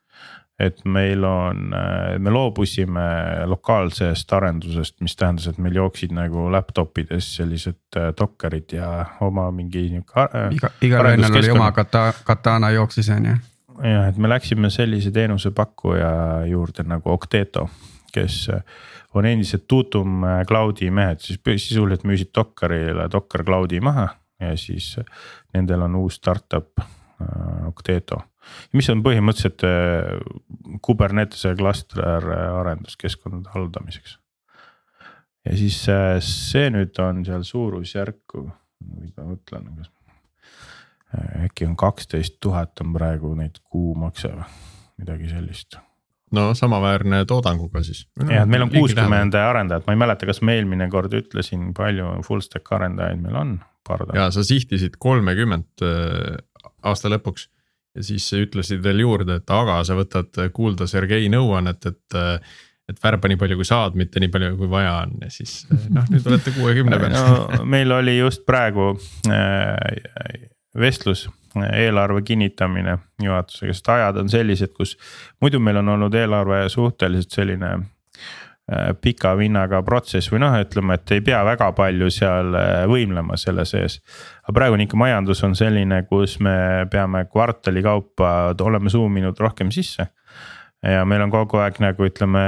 et 0.60 0.82
meil 0.84 1.24
on, 1.24 1.70
äh, 1.72 2.18
me 2.20 2.30
loobusime 2.30 3.04
lokaalsest 3.48 4.32
arendusest, 4.36 4.98
mis 5.00 5.16
tähendas, 5.16 5.46
et 5.48 5.58
meil 5.58 5.78
jooksid 5.78 6.12
nagu 6.12 6.50
laptop 6.52 6.98
ides 7.00 7.30
sellised 7.36 7.96
dokkerid 8.18 8.74
ja 8.76 8.90
oma 9.20 9.50
mingi 9.50 9.86
nihuke. 9.88 10.26
iga, 10.56 10.72
igal 10.84 11.12
vennal 11.12 11.38
oli 11.40 11.54
oma 11.54 11.70
kata-, 11.72 12.12
katana 12.24 12.70
jooksis 12.76 13.08
on 13.16 13.30
ju. 13.30 13.38
jah, 13.84 14.08
et 14.08 14.16
me 14.16 14.28
läksime 14.28 14.70
sellise 14.70 15.12
teenusepakkuja 15.16 16.12
juurde 16.52 16.84
nagu 16.88 17.12
Octeto, 17.12 17.68
kes 18.12 18.46
on 19.14 19.26
endiselt 19.26 19.66
Tutum 19.68 20.24
äh, 20.24 20.44
Cloudi 20.46 20.90
mehed, 20.90 21.20
siis 21.24 21.40
sisuliselt 21.68 22.06
müüsid 22.08 22.32
Dockerile 22.36 23.08
Docker 23.12 23.44
Cloudi 23.44 23.80
maha 23.80 24.08
ja 24.40 24.56
siis 24.56 24.94
nendel 25.54 25.82
on 25.82 25.94
uus 26.00 26.16
startup 26.20 26.80
Octeto. 27.68 28.22
mis 28.72 28.88
on 28.88 29.02
põhimõtteliselt 29.04 29.60
Kubernetese 30.80 31.52
klaster 31.58 32.24
arenduskeskkondade 32.32 33.52
haldamiseks. 33.52 34.16
ja 35.44 35.56
siis 35.60 35.82
see 36.24 36.70
nüüd 36.72 36.96
on 37.04 37.20
seal 37.28 37.44
suurusjärku, 37.44 38.46
ma 38.48 39.28
mõtlen, 39.28 39.68
kas 39.76 39.92
äkki 41.44 41.68
on 41.68 41.76
kaksteist 41.76 42.40
tuhat 42.40 42.80
on 42.80 42.96
praegu 42.96 43.34
neid 43.34 43.60
kuumakse 43.68 44.32
või 44.32 44.48
midagi 45.02 45.28
sellist 45.28 45.76
no 46.36 46.50
samaväärne 46.54 47.24
toodanguga 47.28 47.82
siis. 47.86 48.04
jah, 48.22 48.44
et 48.44 48.50
meil 48.50 48.66
on 48.66 48.72
kuuskümmend 48.72 49.36
arendajat, 49.38 49.86
ma 49.86 49.96
ei 49.96 50.02
mäleta, 50.04 50.28
kas 50.28 50.42
ma 50.46 50.54
eelmine 50.56 50.88
kord 50.92 51.14
ütlesin, 51.16 51.70
palju 51.76 52.20
full 52.26 52.44
stack 52.44 52.70
arendajaid 52.76 53.22
meil 53.24 53.38
on. 53.40 53.56
ja 54.14 54.28
sa 54.34 54.44
sihtisid 54.46 54.98
kolmekümmet 55.02 55.84
äh, 55.86 56.38
aasta 56.86 57.12
lõpuks 57.12 57.48
ja 57.96 58.06
siis 58.06 58.28
ütlesid 58.38 58.82
veel 58.84 59.02
juurde, 59.04 59.40
et 59.40 59.54
aga 59.54 59.80
sa 59.86 59.96
võtad 59.98 60.36
kuulda 60.54 60.88
Sergei 60.90 61.30
nõuannet, 61.32 61.86
et. 61.90 62.20
et 62.90 62.98
värba 62.98 63.28
nii 63.30 63.38
palju, 63.38 63.54
kui 63.54 63.66
saad, 63.68 63.94
mitte 63.94 64.18
nii 64.18 64.32
palju, 64.34 64.54
kui 64.58 64.66
vaja 64.70 64.96
on 65.04 65.12
ja 65.22 65.28
siis 65.30 65.60
noh, 65.94 66.06
nüüd 66.10 66.24
olete 66.26 66.50
kuuekümne 66.56 66.96
peal 66.98 67.12
no 67.14 67.60
meil 67.70 67.92
oli 67.94 68.16
just 68.16 68.42
praegu 68.48 68.88
äh, 69.30 70.48
vestlus, 70.74 71.28
eelarve 71.72 72.22
kinnitamine 72.26 72.98
juhatusega, 73.22 73.74
sest 73.74 73.88
ajad 73.88 74.20
on 74.22 74.28
sellised, 74.32 74.74
kus. 74.76 74.96
muidu 75.40 75.60
meil 75.60 75.80
on 75.82 75.88
olnud 75.96 76.14
eelarve 76.14 76.62
suhteliselt 76.68 77.36
selline 77.36 77.72
äh, 77.72 78.92
pika 79.00 79.34
vinnaga 79.38 79.82
protsess 79.86 80.32
või 80.32 80.42
noh, 80.44 80.56
ütleme, 80.60 80.96
et 80.98 81.16
ei 81.16 81.24
pea 81.24 81.42
väga 81.46 81.72
palju 81.76 82.10
seal 82.14 82.54
äh, 82.54 82.84
võimlema 82.90 83.38
selle 83.40 83.64
sees. 83.68 84.00
aga 84.44 84.56
praegu 84.60 84.78
on 84.78 84.86
ikka 84.86 85.00
majandus 85.00 85.44
on 85.44 85.58
selline, 85.58 86.04
kus 86.08 86.38
me 86.40 86.86
peame 86.90 87.26
kvartali 87.32 87.82
kaupa, 87.82 88.54
oleme 88.60 88.90
zoom 88.90 89.20
inud 89.22 89.38
rohkem 89.40 89.70
sisse 89.74 90.10
ja 90.82 91.04
meil 91.04 91.22
on 91.24 91.32
kogu 91.32 91.60
aeg 91.60 91.78
nagu 91.82 92.06
ütleme, 92.06 92.42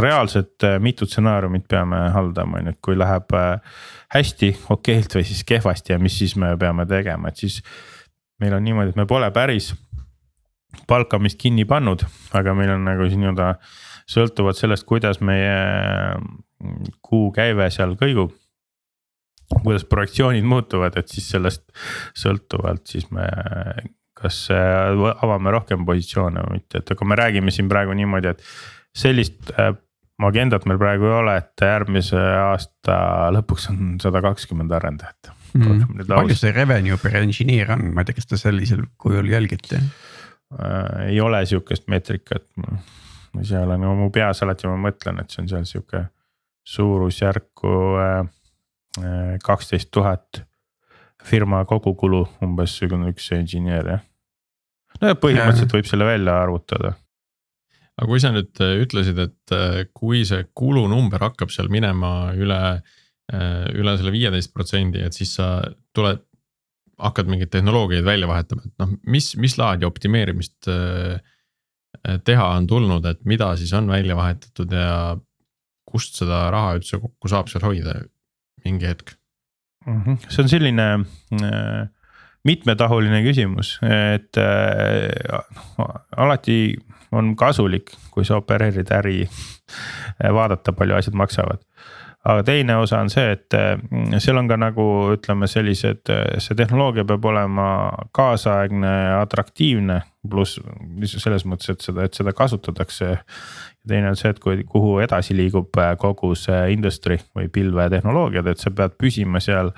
reaalselt 0.00 0.64
äh, 0.66 0.78
mitu 0.82 1.08
stsenaariumit 1.08 1.66
peame 1.68 2.06
haldama, 2.14 2.60
on 2.60 2.70
ju, 2.70 2.74
et 2.74 2.80
kui 2.84 2.98
läheb 2.98 3.36
äh, 3.36 3.80
hästi 4.14 4.54
okeilt 4.72 5.16
või 5.18 5.26
siis 5.28 5.44
kehvasti 5.48 5.94
ja 5.94 6.00
mis 6.02 6.16
siis 6.22 6.36
me 6.40 6.54
peame 6.60 6.88
tegema, 6.90 7.30
et 7.30 7.46
siis. 7.46 7.62
Meil 8.40 8.56
on 8.56 8.64
niimoodi, 8.64 8.94
et 8.94 8.98
me 9.00 9.06
pole 9.08 9.30
päris 9.34 9.72
palkamist 10.88 11.38
kinni 11.40 11.64
pannud, 11.68 12.04
aga 12.36 12.54
meil 12.54 12.74
on 12.76 12.84
nagu 12.86 13.08
siin 13.08 13.24
nii-öelda 13.24 13.54
sõltuvalt 14.10 14.58
sellest, 14.58 14.86
kuidas 14.88 15.20
meie 15.22 15.56
mm, 16.16 16.92
kuukäive 17.06 17.70
seal 17.74 17.96
kõigub 18.00 18.36
kuidas 19.50 19.84
projektsioonid 19.90 20.46
muutuvad, 20.46 20.94
et 20.96 21.10
siis 21.10 21.26
sellest 21.32 21.64
sõltuvalt 22.18 22.86
siis 22.86 23.08
me 23.10 23.26
kas 24.20 24.44
äh, 24.52 25.00
avame 25.24 25.52
rohkem 25.54 25.86
positsioone 25.88 26.44
või 26.44 26.60
mitte, 26.60 26.82
et 26.82 26.92
aga 26.94 27.08
me 27.08 27.18
räägime 27.18 27.54
siin 27.54 27.70
praegu 27.70 27.96
niimoodi, 27.96 28.34
et 28.34 28.44
sellist 28.96 29.52
äh, 29.56 29.72
agendat 30.26 30.66
meil 30.68 30.78
praegu 30.80 31.08
ei 31.08 31.16
ole, 31.22 31.36
et 31.40 31.64
järgmise 31.64 32.20
aasta 32.44 32.96
lõpuks 33.34 33.70
on 33.72 33.94
sada 34.02 34.22
kakskümmend 34.24 34.72
arendajat 34.76 35.32
mm.. 35.52 36.06
palju 36.08 36.36
see 36.38 36.52
revenue 36.54 36.98
per 37.00 37.16
engineer 37.20 37.72
on, 37.74 37.90
ma 37.94 38.02
ei 38.02 38.10
tea, 38.10 38.18
kas 38.20 38.30
te 38.30 38.38
sellisel 38.40 38.84
kujul 39.00 39.30
jälgite. 39.30 39.80
Äh,? 40.54 41.10
ei 41.10 41.20
ole 41.20 41.42
sihukest 41.46 41.88
meetrikat, 41.90 42.46
ma 42.58 43.44
ise 43.44 43.58
olen 43.58 43.84
nagu 43.84 43.96
mu 43.98 44.10
peas 44.14 44.42
alati 44.44 44.70
ma 44.70 44.78
mõtlen, 44.88 45.20
et 45.22 45.30
see 45.30 45.44
on 45.44 45.50
seal 45.50 45.66
sihuke 45.68 46.04
suurusjärku 46.70 47.74
äh, 48.02 48.16
äh, 48.98 49.34
kaksteist 49.44 49.90
äh, 49.90 49.94
tuhat 49.98 50.42
firma 51.24 51.64
kogukulu 51.68 52.24
umbes 52.42 52.78
üks 52.82 53.30
insener 53.36 53.94
jah. 53.94 54.02
No 55.00 55.14
põhimõtteliselt 55.14 55.72
võib 55.76 55.86
selle 55.86 56.08
välja 56.08 56.34
arvutada. 56.42 56.96
aga 58.00 58.08
kui 58.08 58.20
sa 58.20 58.32
nüüd 58.34 58.62
äh, 58.64 58.80
ütlesid, 58.82 59.18
et 59.18 59.92
kui 59.94 60.24
see 60.24 60.46
kulunumber 60.54 61.22
hakkab 61.28 61.52
seal 61.54 61.68
minema 61.70 62.32
üle, 62.34 62.58
äh, 62.80 62.99
üle 63.30 63.94
selle 63.98 64.12
viieteist 64.14 64.52
protsendi, 64.54 65.02
et 65.06 65.14
siis 65.14 65.36
sa 65.38 65.60
tuled, 65.94 66.22
hakkad 67.00 67.30
mingeid 67.30 67.52
tehnoloogiaid 67.52 68.04
välja 68.04 68.28
vahetama, 68.28 68.64
et 68.66 68.74
noh, 68.82 68.96
mis, 69.08 69.32
mis 69.40 69.54
laadi 69.56 69.86
optimeerimist 69.88 70.68
teha 72.26 72.48
on 72.56 72.66
tulnud, 72.70 73.06
et 73.06 73.22
mida 73.28 73.52
siis 73.60 73.72
on 73.76 73.88
välja 73.90 74.16
vahetatud 74.18 74.72
ja 74.74 75.16
kust 75.90 76.20
seda 76.20 76.44
raha 76.54 76.76
üldse 76.78 77.00
kokku 77.02 77.30
saab 77.30 77.50
seal 77.50 77.64
hoida 77.66 77.96
mingi 78.64 78.88
hetk 78.88 79.14
mm? 79.86 80.02
-hmm. 80.02 80.28
see 80.28 80.44
on 80.44 80.52
selline 80.52 80.86
äh, 81.40 81.88
mitmetahuline 82.44 83.22
küsimus, 83.26 83.74
et 83.84 84.38
äh, 84.40 85.40
alati 86.16 86.76
on 87.12 87.34
kasulik, 87.36 87.90
kui 88.14 88.24
sa 88.24 88.38
opereerid 88.38 88.90
äri, 88.94 89.24
vaadata, 90.38 90.72
palju 90.72 90.94
asjad 90.94 91.16
maksavad 91.18 91.64
aga 92.24 92.42
teine 92.44 92.76
osa 92.76 93.00
on 93.00 93.10
see, 93.12 93.32
et 93.36 93.56
mm, 93.56 94.18
seal 94.20 94.36
on 94.40 94.48
ka 94.50 94.58
nagu 94.60 94.86
ütleme, 95.14 95.48
sellised, 95.48 96.12
see 96.42 96.58
tehnoloogia 96.58 97.06
peab 97.08 97.24
olema 97.30 97.66
kaasaegne, 98.16 98.92
atraktiivne, 99.20 100.00
pluss 100.28 100.60
selles 101.16 101.46
mõttes, 101.48 101.72
et 101.72 101.86
seda, 101.86 102.04
et 102.04 102.16
seda 102.16 102.34
kasutatakse. 102.36 103.10
ja 103.10 103.88
teine 103.88 104.10
on 104.12 104.18
see, 104.20 104.30
et 104.34 104.40
kui, 104.42 104.64
kuhu 104.68 104.98
edasi 105.00 105.36
liigub 105.36 105.80
kogu 105.98 106.34
see 106.36 106.74
industry 106.74 107.16
või 107.36 107.48
pilvetehnoloogiad, 107.48 108.52
et 108.52 108.60
sa 108.60 108.70
pead 108.70 108.98
püsima 109.00 109.40
seal 109.40 109.72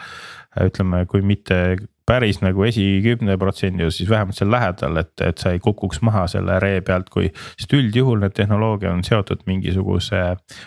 ütleme, 0.60 1.06
kui 1.08 1.22
mitte 1.24 1.62
päris 2.06 2.40
nagu 2.42 2.64
esikümne 2.66 3.36
protsendi, 3.38 3.86
siis 3.94 4.10
vähemalt 4.10 4.36
seal 4.36 4.50
lähedal, 4.50 4.98
et, 5.02 5.12
et 5.22 5.38
sa 5.38 5.52
ei 5.54 5.60
kukuks 5.62 6.02
maha 6.02 6.24
selle 6.30 6.58
ree 6.62 6.80
pealt, 6.84 7.08
kui. 7.12 7.30
sest 7.56 7.72
üldjuhul 7.78 8.22
need 8.22 8.34
tehnoloogia 8.36 8.90
on 8.92 9.04
seotud 9.06 9.44
mingisuguse 9.46 10.20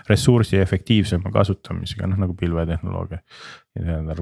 ressursi 0.09 0.59
efektiivsema 0.63 1.31
kasutamisega, 1.35 2.07
noh 2.11 2.23
nagu 2.25 2.37
pilvetehnoloogia. 2.39 3.21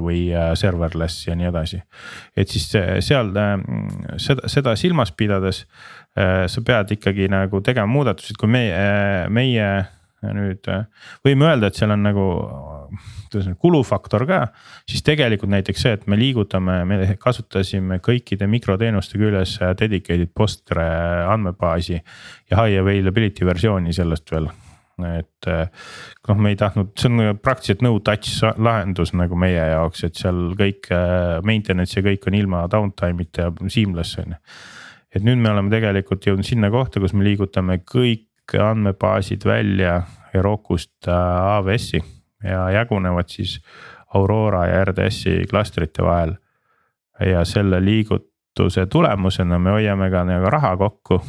või 0.01 0.31
äh, 0.33 0.55
serverless 0.57 1.27
ja 1.27 1.35
nii 1.37 1.45
edasi, 1.51 1.77
et 2.35 2.49
siis 2.49 2.71
äh, 2.75 2.95
seal 3.05 3.29
äh, 3.37 3.51
seda, 4.17 4.49
seda 4.49 4.73
silmas 4.75 5.11
pidades 5.11 5.67
sa 6.13 6.61
pead 6.61 6.91
ikkagi 6.93 7.25
nagu 7.25 7.61
tegema 7.65 7.89
muudatusi, 7.89 8.35
kui 8.37 8.49
meie, 8.49 9.29
meie 9.33 9.69
nüüd 10.31 10.69
võime 11.25 11.49
öelda, 11.49 11.67
et 11.67 11.79
seal 11.79 11.91
on 11.93 12.05
nagu 12.05 12.27
kuidas 13.33 13.49
nüüd 13.49 13.59
kulufaktor 13.61 14.25
ka. 14.29 14.41
siis 14.89 15.03
tegelikult 15.05 15.51
näiteks 15.51 15.85
see, 15.85 15.93
et 15.97 16.05
me 16.07 16.17
liigutame, 16.19 16.83
me 16.85 17.15
kasutasime 17.19 17.99
kõikide 18.03 18.47
mikroteenuste 18.49 19.19
küljes 19.21 19.57
dedicated 19.79 20.33
Postgre 20.35 20.85
andmebaasi 21.33 21.97
ja 21.97 22.61
high 22.61 22.81
availability 22.81 23.45
versiooni 23.45 23.93
sellest 23.93 24.31
veel 24.31 24.51
et 24.93 25.47
noh, 25.49 26.37
me 26.37 26.51
ei 26.53 26.57
tahtnud, 26.59 26.91
see 27.01 27.09
on 27.09 27.39
praktiliselt 27.41 27.81
no 27.81 27.95
touch 28.05 28.43
lahendus 28.61 29.15
nagu 29.17 29.37
meie 29.41 29.57
jaoks, 29.57 30.03
et 30.05 30.19
seal 30.19 30.53
kõik 30.59 30.91
maintenance 31.49 31.97
ja 31.97 32.05
kõik 32.05 32.27
on 32.29 32.37
ilma 32.37 32.67
downtime'ita 32.69 33.47
ja 33.47 33.53
seamless 33.73 34.21
on 34.21 34.35
ju. 34.35 34.37
et 35.17 35.25
nüüd 35.25 35.41
me 35.41 35.49
oleme 35.49 35.73
tegelikult 35.73 36.29
jõudnud 36.29 36.45
sinna 36.45 36.69
kohta, 36.73 37.01
kus 37.01 37.17
me 37.17 37.25
liigutame 37.25 37.79
kõik 37.89 38.29
andmebaasid 38.59 39.45
välja 39.45 40.01
Herocust 40.33 41.07
AWS-i 41.07 42.03
ja 42.43 42.69
jagunevad 42.69 43.29
siis 43.29 43.59
Aurora 44.13 44.65
ja 44.67 44.85
RDS-i 44.85 45.45
klastrite 45.49 46.03
vahel. 46.03 46.35
ja 47.19 47.45
selle 47.45 47.85
liigutuse 47.85 48.85
tulemusena 48.85 49.59
me 49.59 49.69
hoiame 49.69 50.09
ka 50.09 50.23
nagu 50.23 50.49
raha 50.49 50.77
kokku 50.77 51.21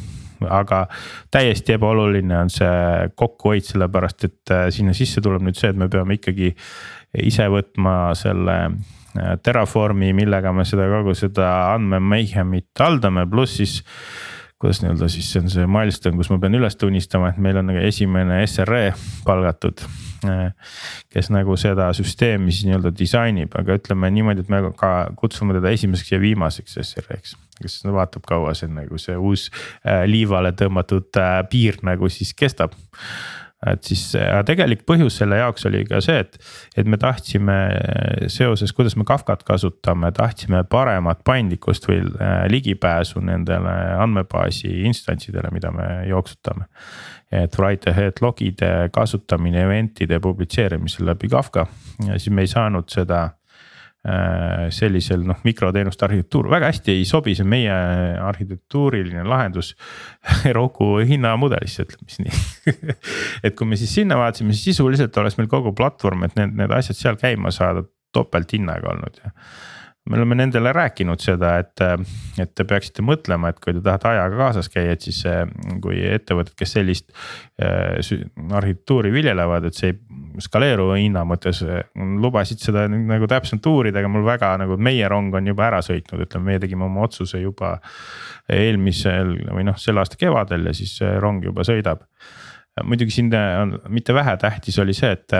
aga 0.49 0.85
täiesti 1.31 1.75
ebaoluline 1.75 2.37
on 2.37 2.51
see 2.51 3.09
kokkuhoid, 3.15 3.65
sellepärast 3.65 4.27
et 4.27 4.53
äh, 4.53 4.67
sinna 4.73 4.93
sisse 4.97 5.23
tuleb 5.23 5.45
nüüd 5.45 5.57
see, 5.59 5.71
et 5.71 5.79
me 5.79 5.87
peame 5.91 6.17
ikkagi 6.19 6.51
ise 7.25 7.47
võtma 7.51 8.13
selle 8.17 8.57
äh, 8.65 9.35
Terraformi, 9.43 10.11
millega 10.17 10.53
me 10.55 10.65
seda 10.67 10.87
kogu 10.91 11.15
seda 11.17 11.51
andmemeihamit 11.75 12.71
haldame, 12.79 13.27
pluss 13.31 13.59
siis 13.61 13.79
kuidas 14.61 14.81
nii-öelda 14.81 15.09
siis 15.11 15.27
see 15.33 15.41
on 15.43 15.49
see 15.51 15.67
milstone, 15.67 16.15
kus 16.19 16.29
ma 16.31 16.39
pean 16.39 16.55
üles 16.55 16.77
tunnistama, 16.79 17.31
et 17.33 17.39
meil 17.43 17.59
on 17.59 17.67
nagu 17.71 17.81
esimene 17.83 18.41
SRE 18.47 18.93
palgatud. 19.27 19.83
kes 21.13 21.27
nagu 21.29 21.53
seda 21.59 21.91
süsteemi 21.93 22.53
siis 22.53 22.65
nii-öelda 22.69 22.89
disainib, 22.97 23.53
aga 23.59 23.75
ütleme 23.77 24.09
niimoodi, 24.15 24.45
et 24.45 24.49
me 24.49 24.61
ka 24.79 24.91
kutsume 25.19 25.53
teda 25.53 25.73
esimeseks 25.75 26.15
ja 26.15 26.21
viimaseks 26.23 26.79
SRE-ks. 26.81 27.35
kes 27.61 27.81
vaatab, 27.85 28.23
kaua 28.27 28.55
see 28.57 28.71
nagu 28.71 28.97
see 28.99 29.17
uus 29.17 29.49
äh, 29.85 30.03
liivale 30.09 30.55
tõmmatud 30.57 31.19
äh, 31.21 31.41
piir 31.51 31.77
nagu 31.83 32.09
siis 32.09 32.33
kestab 32.33 32.73
et 33.71 33.83
siis 33.87 34.03
tegelik 34.45 34.83
põhjus 34.87 35.19
selle 35.21 35.39
jaoks 35.39 35.65
oli 35.69 35.83
ka 35.87 36.01
see, 36.03 36.19
et, 36.25 36.37
et 36.77 36.87
me 36.87 36.99
tahtsime 37.01 37.57
seoses, 38.31 38.73
kuidas 38.75 38.95
me 38.99 39.05
Kafkat 39.07 39.43
kasutame, 39.47 40.11
tahtsime 40.15 40.63
paremat 40.69 41.23
paindlikkust 41.27 41.87
või 41.89 42.01
äh, 42.01 42.45
ligipääsu 42.51 43.23
nendele 43.25 43.75
andmebaasi 44.03 44.71
instantsidele, 44.89 45.51
mida 45.55 45.71
me 45.75 45.89
jooksutame. 46.09 46.69
et 47.31 47.55
write 47.59 47.89
ahead 47.89 48.21
log'ide 48.21 48.89
kasutamine 48.93 49.63
event'ide 49.65 50.19
publitseerimisel 50.21 51.09
läbi 51.09 51.27
Kafka 51.27 51.65
ja 52.05 52.19
siis 52.19 52.29
me 52.29 52.45
ei 52.45 52.47
saanud 52.47 52.85
seda 52.89 53.29
sellisel 54.75 55.23
noh, 55.25 55.39
mikroteenuste 55.47 56.05
arhitektuur, 56.05 56.49
väga 56.51 56.69
hästi 56.69 56.93
ei 56.93 57.05
sobi 57.09 57.33
see 57.37 57.47
meie 57.49 57.73
arhitektuuriline 58.21 59.23
lahendus 59.25 59.73
Roku 60.57 60.91
hinnamudelisse, 61.07 61.87
ütleme 61.87 62.11
siis 62.11 62.25
nii. 62.25 62.95
Et 63.45 63.57
kui 63.57 63.69
me 63.69 63.79
siis 63.79 63.95
sinna 63.97 64.19
vaatasime, 64.19 64.53
siis 64.53 64.75
sisuliselt 64.75 65.17
oleks 65.21 65.39
meil 65.39 65.49
kogu 65.51 65.73
platvorm, 65.77 66.27
et 66.27 66.37
need, 66.37 66.53
need 66.59 66.73
asjad 66.77 66.99
seal 66.99 67.17
käima 67.21 67.53
saada 67.53 67.85
topelthinnaga 68.15 68.93
olnud 68.93 69.23
ja 69.23 69.33
me 70.09 70.17
oleme 70.19 70.35
nendele 70.37 70.69
rääkinud 70.75 71.21
seda, 71.23 71.55
et, 71.63 71.81
et 72.41 72.51
te 72.55 72.65
peaksite 72.67 73.01
mõtlema, 73.05 73.49
et 73.49 73.59
kui 73.63 73.73
te 73.73 73.81
tahate 73.85 74.11
ajaga 74.11 74.37
kaasas 74.37 74.69
käia, 74.69 74.93
et 74.93 75.05
siis 75.05 75.23
kui 75.81 76.01
ettevõtted, 76.05 76.53
kes 76.59 76.75
sellist 76.77 77.09
äh, 77.61 77.97
arhitektuuri 78.59 79.13
viljelevad, 79.15 79.65
et 79.65 79.79
see 79.79 79.93
ei 79.93 79.97
skaleeru 80.45 80.91
hinna 80.93 81.25
mõttes. 81.27 81.63
lubasid 81.95 82.61
seda 82.61 82.85
nagu 82.91 83.27
täpsemalt 83.31 83.69
uurida, 83.71 84.01
aga 84.01 84.11
mul 84.11 84.25
väga 84.27 84.55
nagu 84.61 84.77
meie 84.77 85.09
rong 85.09 85.33
on 85.35 85.53
juba 85.53 85.69
ära 85.71 85.81
sõitnud, 85.85 86.27
ütleme, 86.27 86.51
meie 86.51 86.61
tegime 86.61 86.85
oma 86.85 87.05
otsuse 87.07 87.41
juba 87.41 87.79
eelmisel 88.51 89.37
või 89.49 89.65
noh, 89.65 89.77
selle 89.81 90.03
aasta 90.03 90.19
kevadel 90.21 90.69
ja 90.69 90.75
siis 90.77 90.99
rong 91.21 91.45
juba 91.49 91.65
sõidab 91.65 92.05
muidugi 92.83 93.11
siin 93.11 93.31
on 93.61 93.79
mitte 93.89 94.13
vähetähtis 94.13 94.79
oli 94.79 94.93
see, 94.93 95.11
et 95.11 95.31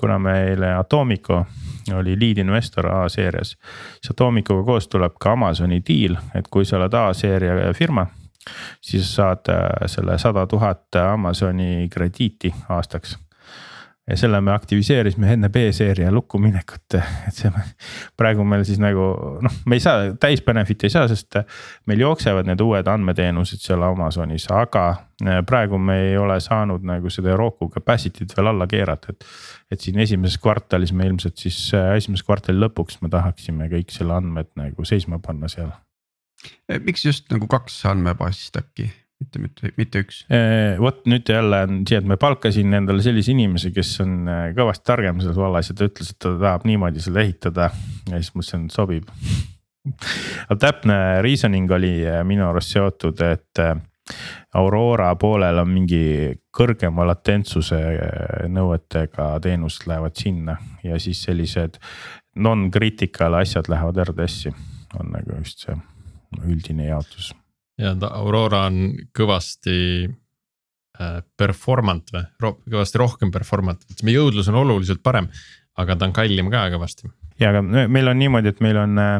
kuna 0.00 0.18
meile 0.18 0.74
Atomico 0.74 1.46
oli 1.94 2.16
lead 2.20 2.38
investor 2.38 2.86
A-seerias. 2.86 3.56
siis 4.00 4.10
Atomicuga 4.10 4.64
koos 4.64 4.88
tuleb 4.88 5.18
ka 5.20 5.32
Amazoni 5.32 5.82
deal, 5.88 6.16
et 6.34 6.48
kui 6.50 6.64
sa 6.64 6.76
oled 6.76 6.94
A-seeria 6.94 7.72
firma 7.74 8.06
siis 8.80 9.14
saad 9.14 9.50
selle 9.86 10.18
sada 10.18 10.46
tuhat 10.46 10.96
Amazoni 11.12 11.88
krediiti 11.92 12.54
aastaks 12.68 13.18
ja 14.10 14.16
selle 14.18 14.40
me 14.42 14.52
aktiviseerisime 14.52 15.28
enne 15.34 15.48
B-seeria 15.52 16.10
lukku 16.12 16.38
minekut, 16.42 16.96
et 17.28 17.36
see 17.36 17.50
praegu 18.18 18.44
meil 18.46 18.64
siis 18.66 18.80
nagu 18.82 19.06
noh, 19.44 19.58
me 19.70 19.78
ei 19.78 19.84
saa 19.84 20.10
täis 20.20 20.42
benefit'i 20.46 20.88
ei 20.88 20.94
saa, 20.94 21.06
sest 21.10 21.38
meil 21.90 22.02
jooksevad 22.02 22.48
need 22.48 22.62
uued 22.64 22.90
andmeteenused 22.90 23.62
seal 23.62 23.84
Amazonis, 23.86 24.48
aga 24.54 24.84
eh, 25.24 25.40
praegu 25.46 25.78
me 25.78 25.98
ei 26.08 26.16
ole 26.18 26.40
saanud 26.42 26.86
nagu 26.86 27.12
seda 27.12 27.36
Roku 27.38 27.70
capacity't 27.70 28.34
veel 28.36 28.50
alla 28.52 28.66
keerata, 28.70 29.14
et. 29.14 29.28
et 29.70 29.80
siin 29.80 30.00
esimeses 30.02 30.40
kvartalis 30.42 30.92
me 30.96 31.06
ilmselt 31.06 31.38
siis 31.38 31.58
eh, 31.78 31.92
esimese 32.00 32.26
kvartali 32.26 32.58
lõpuks 32.58 32.98
me 33.04 33.12
tahaksime 33.12 33.70
kõik 33.70 33.94
selle 33.94 34.16
andmed 34.18 34.50
nagu 34.58 34.88
seisma 34.88 35.20
panna 35.22 35.48
seal. 35.52 35.70
Miks 36.82 37.04
just 37.04 37.28
nagu 37.30 37.46
kaks 37.50 37.82
andmebaasist 37.90 38.56
äkki? 38.56 38.88
Mitte, 39.20 39.38
mitte, 39.38 39.70
mitte 39.76 40.02
üks. 40.04 40.22
vot 40.80 41.04
nüüd 41.10 41.28
jälle 41.28 41.62
on 41.66 41.82
see, 41.88 42.00
et 42.00 42.08
me 42.08 42.16
palkasin 42.20 42.74
endale 42.80 43.04
sellise 43.04 43.34
inimese, 43.34 43.72
kes 43.74 43.92
on 44.04 44.16
äh, 44.30 44.42
kõvasti 44.56 44.86
targem 44.88 45.20
selles 45.22 45.38
vallas 45.38 45.70
ja 45.70 45.76
ta 45.76 45.88
ütles, 45.90 46.12
et 46.12 46.20
ta 46.22 46.32
tahab 46.40 46.66
niimoodi 46.68 47.04
seda 47.04 47.22
ehitada 47.24 47.70
ja 48.08 48.16
siis 48.16 48.32
mõtlesin, 48.34 48.66
et 48.66 48.76
sobib. 48.76 49.12
aga 50.48 50.58
täpne 50.60 50.98
reasoning 51.26 51.70
oli 51.76 51.94
äh, 52.06 52.22
minu 52.26 52.48
arust 52.48 52.76
seotud, 52.76 53.20
et 53.28 53.62
äh, 53.62 53.76
Aurora 54.58 55.12
poolel 55.20 55.60
on 55.62 55.68
mingi 55.70 56.32
kõrgema 56.56 57.04
latentsuse 57.06 57.78
nõuetega 58.50 59.28
teenused 59.44 59.86
lähevad 59.86 60.18
sinna 60.18 60.56
ja 60.82 60.98
siis 60.98 61.20
sellised 61.28 61.78
non-critical 62.34 63.38
asjad 63.38 63.70
lähevad 63.70 64.02
RDS-i, 64.08 64.50
on 64.98 65.14
nagu 65.14 65.38
just 65.38 65.62
see 65.62 65.78
üldine 66.42 66.88
jaotus 66.90 67.30
ta 68.00 68.12
Aurora 68.20 68.66
on 68.68 68.92
kõvasti 69.16 69.78
äh, 70.06 71.18
performant 71.38 72.12
või 72.14 72.24
Ro, 72.42 72.54
kõvasti 72.68 73.02
rohkem 73.02 73.32
performant, 73.34 73.84
ütleme 73.90 74.14
jõudlus 74.14 74.50
on 74.52 74.60
oluliselt 74.62 75.02
parem, 75.02 75.30
aga 75.80 75.96
ta 75.96 76.08
on 76.08 76.16
kallim 76.16 76.50
ka 76.52 76.68
kõvasti. 76.74 77.10
ja, 77.40 77.52
aga 77.52 77.62
meil 77.64 78.12
on 78.12 78.20
niimoodi, 78.20 78.52
et 78.52 78.64
meil 78.64 78.80
on 78.80 78.98
äh, 79.00 79.18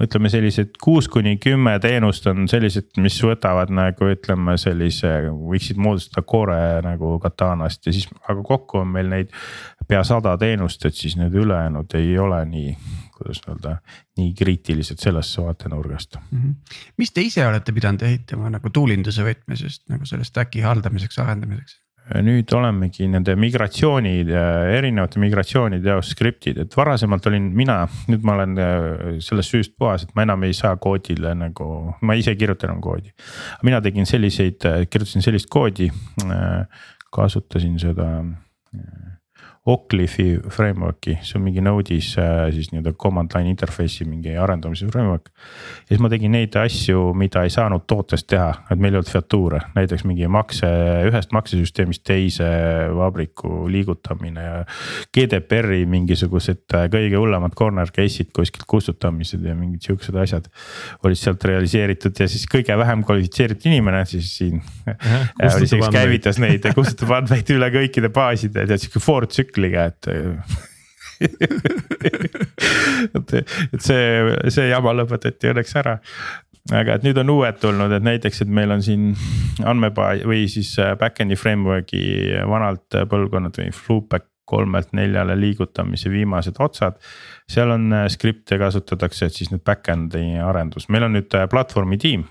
ütleme 0.00 0.30
sellised 0.32 0.78
kuus 0.80 1.10
kuni 1.12 1.36
kümme 1.36 1.74
teenust 1.82 2.26
on 2.30 2.48
sellised, 2.48 2.94
mis 3.04 3.18
võtavad 3.20 3.72
nagu 3.74 4.08
ütleme 4.14 4.56
sellise, 4.60 5.12
võiksid 5.28 5.80
moodustada 5.80 6.24
core 6.24 6.60
nagu 6.86 7.18
katanast 7.20 7.84
ja 7.86 7.92
siis, 7.92 8.08
aga 8.24 8.40
kokku 8.46 8.80
on 8.80 8.94
meil 8.94 9.10
neid 9.12 9.34
pea 9.88 10.00
sada 10.08 10.38
teenust, 10.40 10.84
et 10.88 10.96
siis 10.96 11.18
need 11.20 11.36
ülejäänud 11.36 11.98
ei 12.00 12.16
ole 12.18 12.40
nii 12.48 12.72
kuidas 13.14 13.42
öelda, 13.48 13.76
nii 14.18 14.32
kriitilised 14.38 15.00
sellest 15.02 15.38
vaatenurgast 15.38 16.18
mm. 16.20 16.42
-hmm. 16.42 16.82
mis 16.98 17.12
te 17.12 17.22
ise 17.22 17.46
olete 17.46 17.72
pidanud 17.72 18.02
ehitama 18.02 18.50
nagu 18.50 18.70
tuulinduse 18.70 19.24
võtmes 19.26 19.64
just 19.68 19.88
nagu 19.88 20.06
selle 20.06 20.24
stack'i 20.24 20.64
haldamiseks, 20.64 21.18
arendamiseks? 21.22 21.80
nüüd 22.04 22.50
olemegi 22.52 23.06
nende 23.08 23.32
migratsioonid, 23.40 24.28
erinevate 24.76 25.20
migratsioonide 25.22 25.88
jaoks 25.88 26.10
skriptid, 26.12 26.58
et 26.60 26.76
varasemalt 26.76 27.26
olin 27.30 27.46
mina, 27.56 27.78
nüüd 28.12 28.26
ma 28.28 28.34
olen 28.36 28.58
äh, 28.60 28.88
sellest 29.24 29.54
süüst 29.54 29.72
puhas, 29.80 30.04
et 30.04 30.12
ma 30.16 30.26
enam 30.26 30.44
ei 30.44 30.52
saa 30.56 30.76
koodile 30.76 31.32
nagu, 31.38 31.68
ma 32.04 32.16
ise 32.18 32.34
ei 32.34 32.40
kirjuta 32.40 32.68
enam 32.68 32.82
koodi. 32.84 33.14
mina 33.64 33.80
tegin 33.80 34.06
selliseid, 34.06 34.68
kirjutasin 34.90 35.24
sellist 35.24 35.48
koodi, 35.48 35.88
äh, 36.28 36.84
kasutasin 37.14 37.78
seda 37.80 38.10
Occliffe'i 39.64 40.42
framework'i, 40.52 41.14
see 41.24 41.38
on 41.38 41.44
mingi 41.46 41.62
Node'is 41.64 42.10
äh, 42.20 42.50
siis 42.52 42.66
nii-öelda 42.68 42.92
command 43.00 43.32
line 43.32 43.48
interface'i 43.54 44.04
mingi 44.04 44.34
arendamise 44.36 44.90
framework. 44.92 45.30
ja 45.32 45.94
siis 45.94 46.02
ma 46.04 46.10
tegin 46.12 46.34
neid 46.36 46.52
asju, 46.60 47.06
mida 47.16 47.46
ei 47.46 47.52
saanud 47.52 47.86
tootest 47.88 48.28
teha, 48.28 48.50
et 48.68 48.76
meil 48.76 48.92
ei 48.92 49.00
olnud 49.00 49.08
featuur'e, 49.08 49.60
näiteks 49.72 50.04
mingi 50.04 50.28
makse, 50.28 50.68
ühest 51.08 51.32
maksesüsteemist 51.32 52.04
teise 52.04 52.48
vabriku 52.92 53.64
liigutamine 53.72 54.44
ja. 54.44 54.58
GDPR-i 55.16 55.88
mingisugused 55.88 56.76
äh, 56.76 56.84
kõige 56.92 57.16
hullemad 57.24 57.56
corner 57.56 57.88
case'id 57.88 58.34
kuskilt 58.36 58.68
kustutamised 58.68 59.48
ja 59.48 59.56
mingid 59.56 59.88
siuksed 59.88 60.20
asjad. 60.26 60.52
olid 61.08 61.22
sealt 61.22 61.48
realiseeritud 61.48 62.20
ja 62.20 62.28
siis 62.28 62.44
kõige 62.52 62.76
vähem 62.84 63.00
kvalifitseeritud 63.08 63.72
inimene 63.72 64.04
siis 64.12 64.28
siin. 64.42 64.60
kes 65.40 65.72
käivitas 65.88 66.36
neid 66.42 66.68
ja 66.68 66.76
kustutab 66.76 67.16
andmeid 67.22 67.56
üle 67.56 67.72
kõikide 67.80 68.12
baaside 68.12 68.68
ja 68.68 68.76
sihuke 68.76 69.00
for 69.00 69.24
tsükkel 69.24 69.53
tsükliga, 69.54 69.84
et 69.84 70.06
et, 73.14 73.34
et 73.72 73.80
see, 73.80 74.02
see 74.50 74.66
jama 74.68 74.92
lõpetati 74.98 75.52
õnneks 75.52 75.76
ära. 75.78 75.98
aga 76.74 76.96
et 76.96 77.04
nüüd 77.06 77.18
on 77.20 77.30
uued 77.36 77.58
tulnud, 77.62 77.92
et 77.92 78.04
näiteks, 78.04 78.42
et 78.42 78.50
meil 78.50 78.70
on 78.74 78.82
siin 78.82 79.14
andmebaas 79.64 80.24
või 80.26 80.48
siis 80.50 80.78
äh, 80.82 80.94
back-end'i 80.98 81.36
framework'i 81.38 82.04
vanalt 82.48 82.88
põlvkonnad 83.10 83.60
või 83.60 83.70
Fluback 83.72 84.30
kolmelt 84.44 84.90
neljale 84.92 85.36
liigutamise 85.40 86.10
viimased 86.12 86.58
otsad. 86.60 86.98
seal 87.48 87.70
on 87.70 87.92
äh, 87.92 88.08
skripte 88.08 88.58
kasutatakse, 88.60 89.26
et 89.26 89.34
siis 89.38 89.52
nüüd 89.52 89.64
back-end'i 89.64 90.40
arendus, 90.42 90.88
meil 90.88 91.04
on 91.06 91.12
nüüd 91.18 91.34
äh, 91.36 91.48
platvormi 91.48 91.98
tiim. 91.98 92.26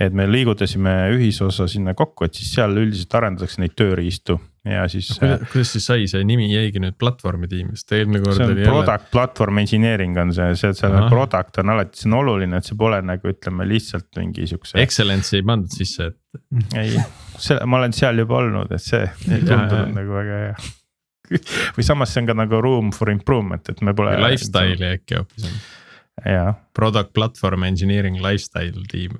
et 0.00 0.12
me 0.14 0.26
liigutasime 0.28 1.10
ühisosa 1.16 1.66
sinna 1.68 1.94
kokku, 1.94 2.24
et 2.24 2.34
siis 2.36 2.52
seal 2.54 2.76
üldiselt 2.76 3.14
arendatakse 3.16 3.60
neid 3.60 3.72
tööriistu 3.74 4.36
ja 4.64 4.88
siis 4.88 5.08
no,. 5.10 5.18
kuidas, 5.20 5.52
kuidas 5.52 5.72
siis 5.72 5.86
sai, 5.88 6.08
see 6.10 6.24
nimi 6.28 6.48
jäigi 6.50 6.82
nüüd 6.82 6.96
platvormi 7.00 7.48
tiimist, 7.48 7.92
eelmine 7.96 8.20
kord 8.24 8.42
oli. 8.44 8.64
Product 8.64 8.90
jälle... 8.90 9.12
platvorm 9.12 9.62
engineering 9.62 10.18
on 10.20 10.34
see, 10.36 10.50
see, 10.60 10.74
see 10.76 10.90
Aha. 10.90 11.08
product 11.12 11.62
on 11.62 11.72
alati, 11.76 12.02
see 12.02 12.10
on 12.10 12.18
oluline, 12.18 12.60
et 12.60 12.68
see 12.68 12.76
pole 12.80 13.00
nagu 13.06 13.32
ütleme 13.32 13.68
lihtsalt 13.68 14.20
mingi 14.20 14.48
siukse. 14.50 14.76
Excellence'i 14.82 15.40
ei 15.40 15.46
pandud 15.52 15.72
sisse, 15.72 16.10
et. 16.12 16.44
ei, 16.76 16.92
see, 17.38 17.56
ma 17.64 17.80
olen 17.80 17.96
seal 17.96 18.20
juba 18.20 18.42
olnud, 18.42 18.76
et 18.76 18.84
see 18.84 19.06
ei 19.30 19.40
tundunud 19.46 19.96
nagu 19.96 20.20
väga 20.20 20.44
hea 20.44 20.60
või 21.76 21.86
samas 21.86 22.12
see 22.12 22.24
on 22.24 22.30
ka 22.30 22.36
nagu 22.38 22.60
room 22.62 22.90
for 22.94 23.10
improvement, 23.12 23.68
et 23.70 23.82
me 23.86 23.94
pole. 23.96 24.16
Lifestyle'i 24.20 24.96
äkki 24.96 25.20
hoopis 25.20 25.46
on. 25.48 25.58
jaa. 26.26 26.54
Product 26.76 27.14
platvorm 27.16 27.64
engineering 27.68 28.20
lifestyle 28.22 28.84
tiim 28.90 29.16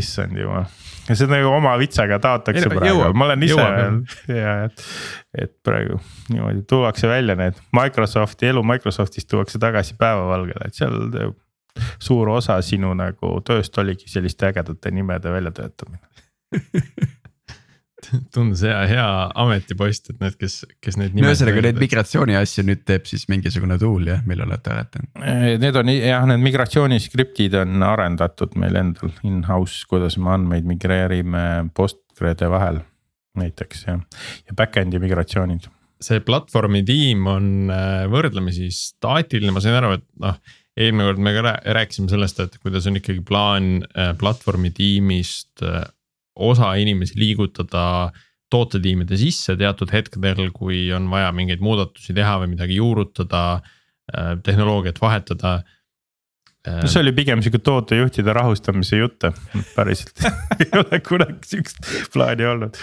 issand 0.00 0.38
jumal, 0.38 0.66
see 1.18 1.26
on 1.28 1.34
nagu 1.34 1.52
oma 1.52 1.74
vitsaga 1.80 2.18
taotakse 2.22 2.70
praegu, 2.72 3.10
ma 3.14 3.28
olen 3.28 3.46
ise 3.46 3.68
ja 4.34 4.56
et. 4.66 4.84
et 5.44 5.54
praegu 5.66 6.00
niimoodi 6.30 6.64
tuuakse 6.68 7.08
välja 7.10 7.36
need 7.38 7.60
Microsofti, 7.76 8.50
elu 8.50 8.62
Microsoftist 8.72 9.30
tuuakse 9.30 9.58
tagasi 9.62 9.96
päevavalgele, 10.00 10.66
et 10.66 10.78
seal 10.78 11.32
suur 12.02 12.28
osa 12.34 12.58
sinu 12.66 12.92
nagu 12.98 13.36
tööst 13.46 13.78
oligi 13.78 14.10
selliste 14.10 14.50
ägedate 14.50 14.90
nimede 14.94 15.32
väljatöötamine 15.32 16.02
tundus 18.34 18.62
hea, 18.66 18.76
hea 18.90 19.06
ametipost, 19.42 20.12
et 20.12 20.20
need, 20.22 20.36
kes, 20.40 20.60
kes 20.82 20.98
neid. 21.00 21.16
no 21.16 21.30
ühesõnaga 21.30 21.64
neid 21.66 21.80
migratsiooni 21.80 22.36
asju 22.38 22.64
nüüd 22.68 22.84
teeb 22.88 23.08
siis 23.10 23.26
mingisugune 23.30 23.78
tool 23.80 24.08
jah, 24.10 24.22
mille 24.28 24.46
olete 24.46 24.74
arendanud? 24.74 25.10
Eh, 25.22 25.56
need 25.62 25.80
on 25.80 25.92
jah, 25.94 26.28
need 26.30 26.44
migratsiooniskriptid 26.44 27.58
on 27.62 27.86
arendatud 27.86 28.56
meil 28.60 28.78
endal 28.80 29.12
in-house, 29.26 29.84
kuidas 29.90 30.18
me 30.20 30.34
andmeid 30.36 30.68
migreerime 30.68 31.44
Postgrede 31.76 32.50
vahel 32.52 32.80
näiteks 33.40 33.84
ja, 33.86 33.98
ja 34.48 34.56
back-end'i 34.58 35.00
migratsioonid. 35.02 35.68
see 36.00 36.22
platvormi 36.24 36.80
tiim 36.88 37.26
on 37.28 37.46
äh, 37.72 38.06
võrdlemisi 38.10 38.70
staatiline, 38.72 39.52
ma 39.52 39.60
sain 39.62 39.76
aru, 39.76 39.98
et 39.98 40.08
noh 40.22 40.40
eelmine 40.80 41.08
kord 41.08 41.22
me 41.22 41.32
ka 41.34 41.54
rääkisime 41.76 42.10
sellest, 42.10 42.40
et 42.42 42.58
kuidas 42.62 42.86
on 42.88 42.98
ikkagi 43.00 43.22
plaan 43.26 43.80
äh, 43.90 44.12
platvormi 44.18 44.72
tiimist 44.74 45.64
äh, 45.66 45.84
osa 46.40 46.72
inimesi 46.80 47.18
liigutada 47.20 47.84
tootetiimide 48.50 49.18
sisse 49.18 49.54
teatud 49.58 49.92
hetkedel, 49.94 50.48
kui 50.54 50.88
on 50.94 51.06
vaja 51.12 51.30
mingeid 51.34 51.62
muudatusi 51.62 52.16
teha 52.16 52.38
või 52.42 52.54
midagi 52.56 52.80
juurutada, 52.80 53.44
äh, 54.10 54.32
tehnoloogiat 54.42 54.98
vahetada. 55.02 55.60
No 56.66 56.88
see 56.92 57.00
oli 57.00 57.14
pigem 57.16 57.40
sihuke 57.40 57.62
tootejuhtide 57.64 58.34
rahustamise 58.36 58.98
jutt, 58.98 59.24
päriselt 59.72 60.26
ei 60.60 60.66
ole 60.76 60.98
kunagi 61.00 61.54
sihukest 61.54 62.10
plaani 62.12 62.44
olnud 62.50 62.76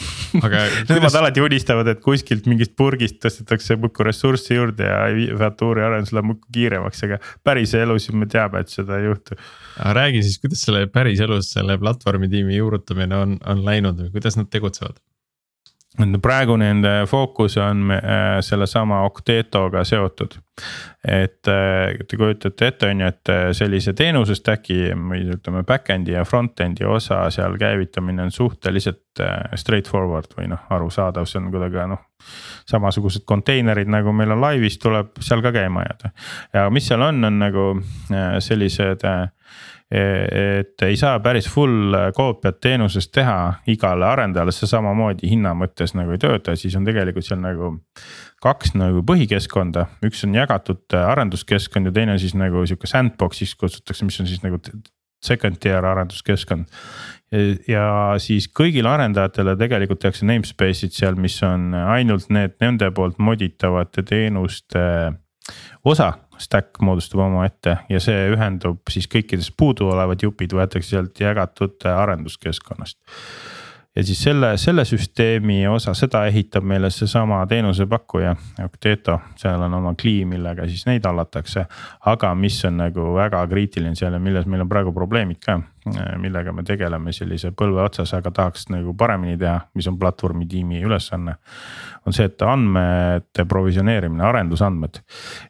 aga 0.46 0.62
Nemad 0.88 1.16
alati 1.20 1.42
unistavad, 1.44 1.88
et 1.90 2.00
kuskilt 2.04 2.46
mingist 2.50 2.74
purgist 2.78 3.20
tõstetakse 3.24 3.76
muudkui 3.80 4.06
ressurssi 4.08 4.56
juurde 4.56 4.88
ja 4.88 5.34
featuuri 5.40 5.84
arendus 5.86 6.14
läheb 6.16 6.30
muudkui 6.32 6.56
kiiremaks, 6.56 7.04
aga 7.08 7.20
päris 7.46 7.74
elus 7.78 8.10
me 8.14 8.28
teame, 8.30 8.64
et 8.64 8.72
seda 8.72 9.00
ei 9.00 9.10
juhtu. 9.10 9.38
aga 9.78 9.94
räägi 10.02 10.24
siis, 10.26 10.40
kuidas 10.42 10.64
selle 10.66 10.86
päris 10.92 11.22
elus 11.26 11.52
selle 11.54 11.78
platvormi 11.80 12.30
tiimi 12.32 12.58
juurutamine 12.58 13.22
on, 13.24 13.38
on 13.46 13.64
läinud 13.66 14.00
või 14.04 14.12
kuidas 14.18 14.38
nad 14.40 14.50
tegutsevad? 14.52 15.00
Praegu 16.22 16.56
nende 16.56 17.04
fookus 17.10 17.56
on 17.58 17.90
äh, 17.90 18.38
sellesama 18.46 19.02
Octetoga 19.08 19.84
seotud 19.84 20.38
et 21.04 21.40
te 21.42 22.18
kujutate 22.18 22.66
ette, 22.68 22.88
on 22.90 23.00
ju, 23.00 23.08
et 23.08 23.30
sellise 23.56 23.94
teenuse 23.96 24.36
stack'i 24.36 24.90
või 24.92 25.22
ütleme, 25.32 25.62
back-end'i 25.66 26.12
ja 26.12 26.24
front-end'i 26.28 26.84
osa 26.84 27.22
seal 27.32 27.56
käivitamine 27.60 28.26
on 28.26 28.34
suhteliselt 28.34 29.22
straight 29.58 29.88
forward 29.88 30.36
või 30.36 30.50
noh, 30.52 30.60
arusaadav, 30.76 31.28
see 31.28 31.40
on 31.40 31.48
kuidagi 31.54 31.86
noh. 31.90 32.04
samasugused 32.68 33.24
konteinerid 33.24 33.88
nagu 33.88 34.12
meil 34.12 34.36
on 34.36 34.44
laivis, 34.44 34.78
tuleb 34.78 35.16
seal 35.24 35.40
ka 35.42 35.54
käima 35.56 35.86
ajada 35.86 36.12
ja 36.52 36.68
mis 36.70 36.88
seal 36.88 37.02
on, 37.08 37.24
on 37.24 37.40
nagu 37.40 37.66
sellised 38.44 39.06
et 39.90 40.82
ei 40.86 40.96
saa 40.96 41.18
päris 41.20 41.48
full 41.50 41.96
koopiat 42.14 42.60
teenusest 42.62 43.10
teha 43.14 43.38
igale 43.72 44.06
arendajale, 44.06 44.54
see 44.54 44.70
samamoodi 44.70 45.32
hinna 45.32 45.50
mõttes 45.58 45.96
nagu 45.98 46.14
ei 46.14 46.22
tööta, 46.22 46.54
siis 46.58 46.76
on 46.78 46.86
tegelikult 46.86 47.26
seal 47.26 47.42
nagu. 47.42 47.72
kaks 48.40 48.72
nagu 48.78 49.02
põhikeskkonda, 49.04 49.84
üks 50.06 50.22
on 50.24 50.34
jagatud 50.38 50.94
arenduskeskkond 50.96 51.90
ja 51.90 51.92
teine 51.92 52.14
on 52.14 52.22
siis 52.22 52.36
nagu 52.38 52.62
sihuke 52.64 52.88
sandbox'iks 52.88 53.56
kutsutakse, 53.58 54.06
mis 54.06 54.20
on 54.22 54.30
siis 54.30 54.44
nagu 54.46 54.62
second 55.20 55.58
tier 55.60 55.84
arenduskeskkond. 55.84 56.70
ja 57.68 57.84
siis 58.18 58.48
kõigile 58.48 58.88
arendajatele 58.90 59.56
tegelikult 59.58 60.00
tehakse 60.02 60.26
namespace'id 60.26 60.94
seal, 60.94 61.18
mis 61.18 61.36
on 61.46 61.74
ainult 61.74 62.30
need 62.30 62.56
nende 62.62 62.90
poolt 62.94 63.18
moditavate 63.18 64.02
teenuste 64.06 64.80
osa 65.84 66.14
stack 66.40 66.80
moodustab 66.82 67.20
omaette 67.26 67.76
ja 67.88 68.00
see 68.02 68.28
ühendub 68.34 68.82
siis 68.92 69.08
kõikidest 69.10 69.54
puuduolevad 69.58 70.22
jupid 70.24 70.54
võetakse 70.56 70.96
sealt 70.96 71.20
jagatud 71.20 71.84
arenduskeskkonnast. 71.90 72.98
ja 73.96 74.04
siis 74.06 74.22
selle, 74.22 74.54
selle 74.58 74.84
süsteemi 74.88 75.66
osa, 75.68 75.94
seda 75.94 76.24
ehitab 76.30 76.64
meile 76.64 76.90
seesama 76.90 77.42
teenusepakkuja 77.50 78.36
Octeto, 78.64 79.18
seal 79.36 79.62
on 79.66 79.74
oma 79.74 79.94
CLI, 79.94 80.24
millega 80.24 80.68
siis 80.68 80.86
neid 80.86 81.06
hallatakse. 81.06 81.66
aga 82.06 82.34
mis 82.34 82.64
on 82.64 82.80
nagu 82.84 83.12
väga 83.14 83.46
kriitiline 83.50 83.94
seal 83.94 84.16
ja 84.16 84.22
milles 84.22 84.46
meil 84.46 84.64
on 84.64 84.72
praegu 84.72 84.94
probleemid 84.96 85.42
ka 85.44 85.60
millega 86.20 86.52
me 86.52 86.62
tegeleme 86.66 87.12
sellise 87.16 87.54
põlve 87.56 87.80
otsas, 87.84 88.12
aga 88.16 88.32
tahaks 88.34 88.68
nagu 88.72 88.92
paremini 88.98 89.38
teha, 89.40 89.56
mis 89.74 89.88
on 89.88 89.96
platvormi 89.98 90.46
tiimi 90.48 90.82
ülesanne. 90.84 91.36
on 92.06 92.16
see, 92.16 92.24
et 92.24 92.42
andmete 92.42 93.44
provisioneerimine, 93.48 94.24
arendusandmed. 94.24 95.00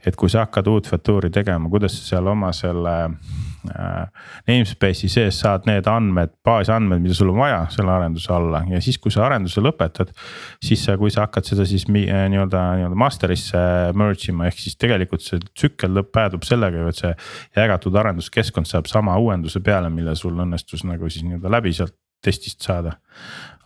et 0.06 0.16
kui 0.16 0.30
sa 0.30 0.46
hakkad 0.46 0.66
uut 0.66 0.86
feature'i 0.90 1.30
tegema, 1.30 1.68
kuidas 1.70 1.98
sa 1.98 2.14
seal 2.14 2.26
oma 2.26 2.52
selle 2.52 2.94
äh, 3.04 4.06
namespace'i 4.48 5.08
sees 5.10 5.40
saad 5.40 5.66
need 5.66 5.86
andmed, 5.90 6.32
baasandmed, 6.44 7.02
mida 7.02 7.14
sul 7.14 7.32
on 7.34 7.40
vaja 7.42 7.64
selle 7.74 7.92
arenduse 7.92 8.32
alla 8.32 8.62
ja 8.70 8.80
siis, 8.82 8.98
kui 8.98 9.10
sa 9.10 9.26
arenduse 9.26 9.62
lõpetad. 9.62 10.14
siis 10.62 10.84
sa, 10.84 10.96
kui 10.98 11.10
sa 11.10 11.26
hakkad 11.26 11.44
seda 11.44 11.66
siis 11.66 11.86
äh, 11.90 12.26
nii-öelda, 12.30 12.62
nii-öelda 12.78 12.98
master'isse 12.98 13.58
merge 13.94 14.30
ima, 14.30 14.46
ehk 14.46 14.62
siis 14.62 14.78
tegelikult 14.78 15.26
see 15.26 15.42
tsükkel 15.54 15.94
lõpp 15.98 16.12
päädub 16.14 16.46
sellega 16.46 16.84
ju, 16.84 16.88
et 16.88 17.02
see 17.02 17.12
jagatud 17.56 17.96
arenduskeskkond 17.96 18.68
saab 18.70 18.86
sama 18.90 19.16
uuenduse 19.18 19.62
peale, 19.64 19.90
mille 19.90 20.14
sul 20.20 20.38
õnnestus 20.44 20.84
nagu 20.88 21.08
siis 21.10 21.24
nii-öelda 21.26 21.52
läbi 21.52 21.72
sealt 21.76 21.96
testist 22.22 22.62
saada. 22.62 22.98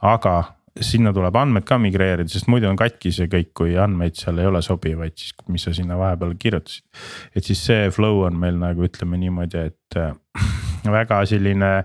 aga 0.03 0.35
sinna 0.81 1.13
tuleb 1.15 1.37
andmed 1.39 1.67
ka 1.67 1.79
migreerida, 1.79 2.29
sest 2.31 2.49
muidu 2.51 2.67
on 2.67 2.79
katki 2.79 3.13
see 3.15 3.29
kõik, 3.31 3.53
kui 3.55 3.77
andmeid 3.79 4.17
seal 4.19 4.41
ei 4.43 4.49
ole 4.51 4.63
sobivaid, 4.63 5.15
siis 5.19 5.35
mis 5.53 5.63
sa 5.67 5.75
sinna 5.75 5.99
vahepeal 5.99 6.35
kirjutasid. 6.39 6.85
et 7.35 7.45
siis 7.45 7.63
see 7.67 7.91
flow 7.95 8.25
on 8.27 8.39
meil 8.39 8.59
nagu 8.59 8.87
ütleme 8.87 9.21
niimoodi, 9.21 9.69
et 9.71 9.99
äh, 10.01 10.15
väga 10.99 11.23
selline 11.31 11.77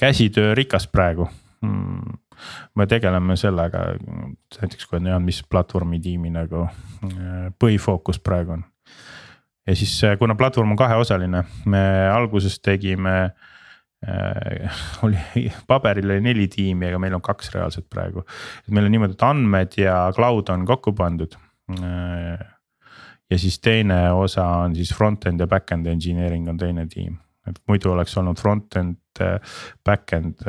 käsitöörikas 0.00 0.88
praegu 0.92 1.28
hmm 1.60 2.16
me 2.78 2.86
tegeleme 2.86 3.34
sellega, 3.34 3.80
näiteks 4.60 4.86
kui 4.86 5.00
on 5.00 5.08
jah, 5.10 5.18
mis 5.18 5.40
platvormi 5.50 5.98
tiimi 5.98 6.30
nagu 6.30 6.68
äh, 6.68 7.48
põhifookus 7.58 8.20
praegu 8.22 8.54
on. 8.54 8.64
ja 9.66 9.74
siis 9.76 9.96
äh, 10.04 10.14
kuna 10.18 10.36
platvorm 10.38 10.70
on 10.70 10.78
kaheosaline, 10.78 11.42
me 11.66 11.84
alguses 12.14 12.60
tegime 12.62 13.16
äh, 13.24 13.48
oli 15.02 15.48
paberil 15.66 16.10
oli 16.10 16.22
neli 16.22 16.46
tiimi, 16.48 16.86
aga 16.86 17.00
meil 17.02 17.16
on 17.18 17.22
kaks 17.24 17.50
reaalselt 17.54 17.88
praegu. 17.90 18.22
meil 18.70 18.86
on 18.86 18.94
niimoodi, 18.94 19.16
et 19.18 19.24
andmed 19.26 19.78
ja 19.80 19.96
cloud 20.14 20.52
on 20.54 20.66
kokku 20.66 20.92
pandud. 20.98 21.34
Äh, 21.78 22.38
ja 23.30 23.38
siis 23.38 23.58
teine 23.60 24.12
osa 24.12 24.46
on 24.64 24.76
siis 24.78 24.94
front-end 24.94 25.40
ja 25.40 25.46
back-end 25.46 25.86
engineering 25.86 26.48
on 26.48 26.60
teine 26.60 26.86
tiim, 26.88 27.18
et 27.46 27.58
muidu 27.68 27.92
oleks 27.92 28.16
olnud 28.16 28.38
front-end, 28.40 29.00
äh, 29.20 29.58
back-end 29.84 30.46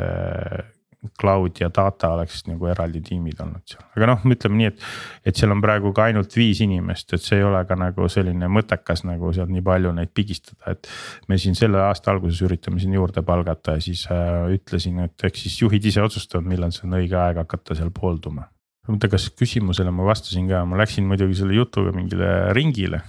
cloud 1.20 1.60
ja 1.60 1.70
data 1.72 2.10
oleks 2.14 2.42
nagu 2.48 2.68
eraldi 2.68 3.00
tiimid 3.04 3.40
olnud 3.40 3.64
seal, 3.68 3.84
aga 3.96 4.08
noh, 4.10 4.24
ütleme 4.34 4.58
nii, 4.58 4.70
et. 4.70 4.82
et 5.30 5.40
seal 5.40 5.52
on 5.54 5.62
praegu 5.64 5.92
ka 5.96 6.08
ainult 6.10 6.34
viis 6.36 6.60
inimest, 6.64 7.14
et 7.16 7.24
see 7.24 7.38
ei 7.40 7.46
ole 7.46 7.62
ka 7.68 7.76
nagu 7.80 8.08
selline 8.12 8.50
mõttekas 8.52 9.04
nagu 9.08 9.32
sealt 9.36 9.52
nii 9.52 9.64
palju 9.64 9.94
neid 9.96 10.12
pigistada, 10.16 10.74
et. 10.74 10.90
me 11.28 11.38
siin 11.40 11.56
selle 11.58 11.80
aasta 11.86 12.12
alguses 12.12 12.42
üritame 12.44 12.82
siin 12.82 12.96
juurde 12.98 13.24
palgata 13.26 13.78
ja 13.78 13.84
siis 13.84 14.04
äh, 14.12 14.50
ütlesin, 14.56 15.00
et 15.06 15.28
eks 15.30 15.46
siis 15.46 15.60
juhid 15.62 15.88
ise 15.88 16.04
otsustavad, 16.04 16.48
millal 16.48 16.74
see 16.76 16.84
on 16.88 16.98
õige 17.00 17.16
aeg 17.20 17.40
hakata 17.44 17.78
seal 17.78 17.92
poolduma. 17.96 18.50
ma 18.84 18.96
mõtlen, 18.96 19.14
kas 19.16 19.30
küsimusele 19.32 19.94
ma 19.94 20.04
vastasin 20.10 20.50
ka, 20.52 20.66
ma 20.68 20.82
läksin 20.82 21.08
muidugi 21.08 21.40
selle 21.40 21.56
jutuga 21.56 21.96
mingile 21.96 22.52
ringile 22.56 23.00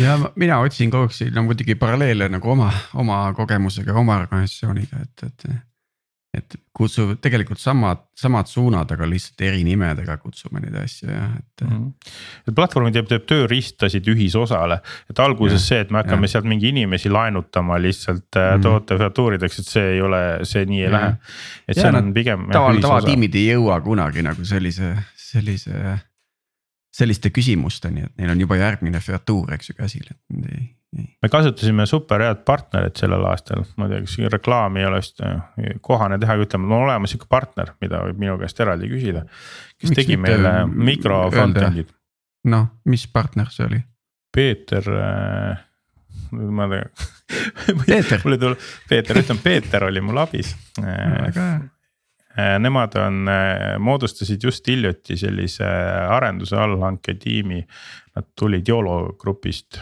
ja 0.00 0.16
mina 0.40 0.62
otsin 0.64 0.88
kogu 0.92 1.10
aeg 1.10 1.14
siin 1.16 1.36
no 1.36 1.44
muidugi 1.44 1.76
paralleele 1.76 2.30
nagu 2.32 2.50
oma, 2.56 2.72
oma 2.96 3.20
kogemusega, 3.36 3.92
oma 4.00 4.16
organisatsiooniga, 4.24 5.04
et, 5.04 5.28
et 5.28 5.48
et 6.38 6.56
kutsuvad 6.74 7.20
tegelikult 7.22 7.60
samad, 7.62 8.00
samad 8.18 8.48
suunad, 8.50 8.90
aga 8.90 9.06
lihtsalt 9.08 9.44
eri 9.46 9.62
nimedega 9.66 10.16
kutsume 10.22 10.62
neid 10.62 10.76
asju 10.80 11.10
jah, 11.10 11.34
et 11.38 11.64
mm. 11.64 11.72
-hmm. 11.72 12.14
et 12.48 12.54
platvorm 12.54 12.90
teeb, 12.94 13.08
teeb 13.10 13.26
tööriistasid 13.30 14.08
ühisosale, 14.10 14.80
et 15.10 15.22
alguses 15.22 15.60
ja, 15.60 15.66
see, 15.66 15.82
et 15.86 15.92
me 15.94 16.02
hakkame 16.02 16.28
ja. 16.28 16.34
sealt 16.34 16.48
mingi 16.50 16.72
inimesi 16.74 17.12
laenutama 17.12 17.78
lihtsalt 17.82 18.26
mm 18.34 18.40
-hmm. 18.40 18.62
toote 18.62 18.98
featuurideks, 18.98 19.58
et 19.58 19.70
see 19.76 19.92
ei 19.96 20.00
ole, 20.02 20.22
see 20.42 20.64
nii 20.66 20.80
ei 20.82 20.88
ja. 20.88 20.96
lähe. 20.96 21.12
et 21.68 21.78
seal 21.78 22.00
on 22.00 22.12
pigem. 22.14 22.48
taval, 22.52 22.80
tavatiimid 22.82 23.34
ei 23.34 23.46
jõua 23.52 23.80
kunagi 23.80 24.22
nagu 24.22 24.44
sellise, 24.44 24.96
sellise, 25.14 25.98
selliste 26.94 27.32
küsimusteni, 27.34 28.06
et 28.06 28.16
neil 28.20 28.30
on 28.34 28.40
juba 28.44 28.58
järgmine 28.60 29.00
featuur, 29.02 29.52
eks 29.56 29.72
ju 29.72 29.78
käsil, 29.78 30.06
et 30.10 30.20
nad 30.30 30.50
ei 30.52 30.68
me 31.22 31.28
kasutasime 31.28 31.86
super 31.86 32.22
head 32.22 32.44
partnerit 32.46 32.98
sellel 33.00 33.24
aastal, 33.28 33.64
ma 33.80 33.88
ei 33.88 33.94
tea, 33.94 34.04
kas 34.06 34.16
reklaami 34.34 34.82
ei 34.82 34.88
ole 34.88 35.00
vist 35.02 35.22
äh, 35.24 35.74
kohane 35.84 36.18
teha, 36.22 36.36
aga 36.36 36.46
ütleme, 36.46 36.68
on 36.70 36.86
olemas 36.86 37.14
sihuke 37.14 37.28
partner, 37.30 37.74
mida 37.82 38.02
võib 38.06 38.20
minu 38.22 38.36
käest 38.40 38.60
eraldi 38.62 38.90
küsida. 38.92 39.24
kes 39.80 39.90
Miks 39.90 40.00
tegi 40.00 40.18
meile 40.20 40.54
mikro 40.70 41.20
front-end'id. 41.34 41.92
noh, 42.50 42.70
mis 42.90 43.06
partner 43.10 43.50
see 43.54 43.66
oli? 43.68 43.80
Peeter 44.34 44.90
äh,, 44.94 45.64
ma 46.30 46.68
ei 46.70 46.84
tea. 48.02 48.20
mulle 48.24 48.40
tuleb, 48.46 48.66
Peeter, 48.88 49.18
ütleme 49.24 49.46
Peeter 49.48 49.88
oli 49.90 50.04
mul 50.04 50.22
abis 50.22 50.54
äh, 50.82 51.56
Nemad 52.34 52.96
on, 52.98 53.28
äh, 53.28 53.76
moodustasid 53.78 54.42
just 54.42 54.66
hiljuti 54.68 55.16
sellise 55.16 55.68
arenduse 56.10 56.56
allhanke 56.58 57.14
tiimi. 57.14 57.60
Nad 58.14 58.32
tulid 58.38 58.68
YOLO 58.68 59.14
grupist 59.18 59.80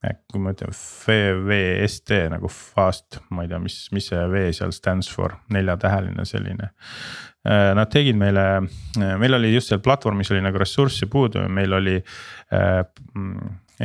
kui 0.00 0.40
ma 0.40 0.54
ütlen 0.54 0.72
FVST 0.72 2.22
nagu 2.32 2.48
fast, 2.48 3.18
ma 3.34 3.44
ei 3.44 3.50
tea, 3.50 3.58
mis, 3.60 3.82
mis 3.92 4.06
see 4.08 4.20
V 4.32 4.46
seal 4.56 4.72
stands 4.72 5.10
for, 5.12 5.34
neljatäheline 5.52 6.24
selline. 6.28 6.70
Äh, 7.44 7.70
nad 7.76 7.90
tegid 7.92 8.16
meile, 8.20 8.46
meil 9.20 9.36
oli 9.36 9.52
just 9.52 9.72
seal 9.72 9.82
platvormis 9.84 10.32
oli 10.32 10.42
nagu 10.44 10.60
ressurssi 10.60 11.08
puudu 11.08 11.46
meil 11.48 11.72
oli 11.76 11.96
äh, 11.96 12.82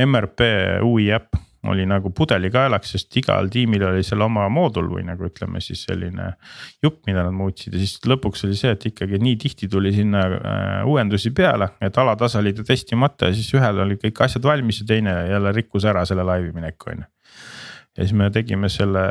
MRP 0.06 0.50
UI 0.84 1.10
äpp 1.16 1.40
oli 1.72 1.86
nagu 1.90 2.12
pudelikaelaks, 2.16 2.96
sest 2.96 3.18
igal 3.22 3.50
tiimil 3.52 3.88
oli 3.90 4.04
seal 4.06 4.22
oma 4.26 4.48
moodul 4.54 4.90
või 4.92 5.06
nagu 5.08 5.28
ütleme 5.28 5.62
siis 5.64 5.86
selline 5.88 6.32
jupp, 6.84 7.02
mida 7.08 7.24
nad 7.26 7.36
muutsid. 7.36 7.74
Ja 7.76 7.82
siis 7.84 7.98
lõpuks 8.06 8.46
oli 8.48 8.58
see, 8.60 8.74
et 8.76 8.88
ikkagi 8.92 9.20
nii 9.22 9.36
tihti 9.42 9.70
tuli 9.72 9.94
sinna 9.96 10.26
äh, 10.26 10.78
uuendusi 10.88 11.34
peale, 11.36 11.72
et 11.82 11.98
alatasa 11.98 12.42
oli 12.44 12.54
ta 12.58 12.66
testimata 12.68 13.32
ja 13.32 13.38
siis 13.38 13.52
ühel 13.58 13.84
olid 13.86 14.02
kõik 14.04 14.24
asjad 14.28 14.46
valmis 14.46 14.82
ja 14.82 14.90
teine 14.94 15.16
jälle 15.32 15.54
rikkus 15.56 15.88
ära 15.90 16.06
selle 16.06 16.26
laivi 16.28 16.54
mineku 16.56 16.94
on 16.94 17.06
ju 17.06 17.12
ja 17.96 18.04
siis 18.04 18.14
me 18.14 18.30
tegime 18.32 18.70
selle 18.70 19.02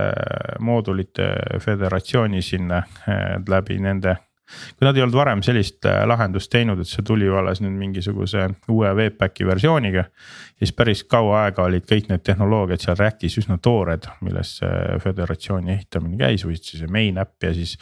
moodulite 0.60 1.30
föderatsiooni 1.60 2.42
sinna 2.42 2.82
äh, 3.08 3.40
läbi 3.48 3.78
nende 3.80 4.16
kui 4.78 4.86
nad 4.86 4.96
ei 4.96 5.02
olnud 5.04 5.16
varem 5.16 5.42
sellist 5.44 5.86
äh, 5.88 6.02
lahendust 6.08 6.50
teinud, 6.52 6.80
et 6.82 6.90
see 6.90 7.04
tuli 7.06 7.28
alles 7.28 7.62
nüüd 7.64 7.76
mingisuguse 7.78 8.46
uue 8.72 8.90
Webpacki 8.96 9.46
versiooniga. 9.48 10.04
siis 10.58 10.72
päris 10.72 11.04
kaua 11.10 11.44
aega 11.44 11.64
olid 11.64 11.86
kõik 11.88 12.10
need 12.10 12.22
tehnoloogiad 12.24 12.82
seal 12.84 12.98
Rackis 12.98 13.38
üsna 13.40 13.58
toored, 13.62 14.06
milles 14.24 14.58
see 14.60 14.98
föderatsiooni 15.02 15.72
ehitamine 15.74 16.20
käis 16.20 16.44
või 16.46 16.58
siis 16.60 16.84
see 16.84 16.92
main 16.92 17.18
äpp 17.20 17.48
ja 17.48 17.54
siis. 17.56 17.78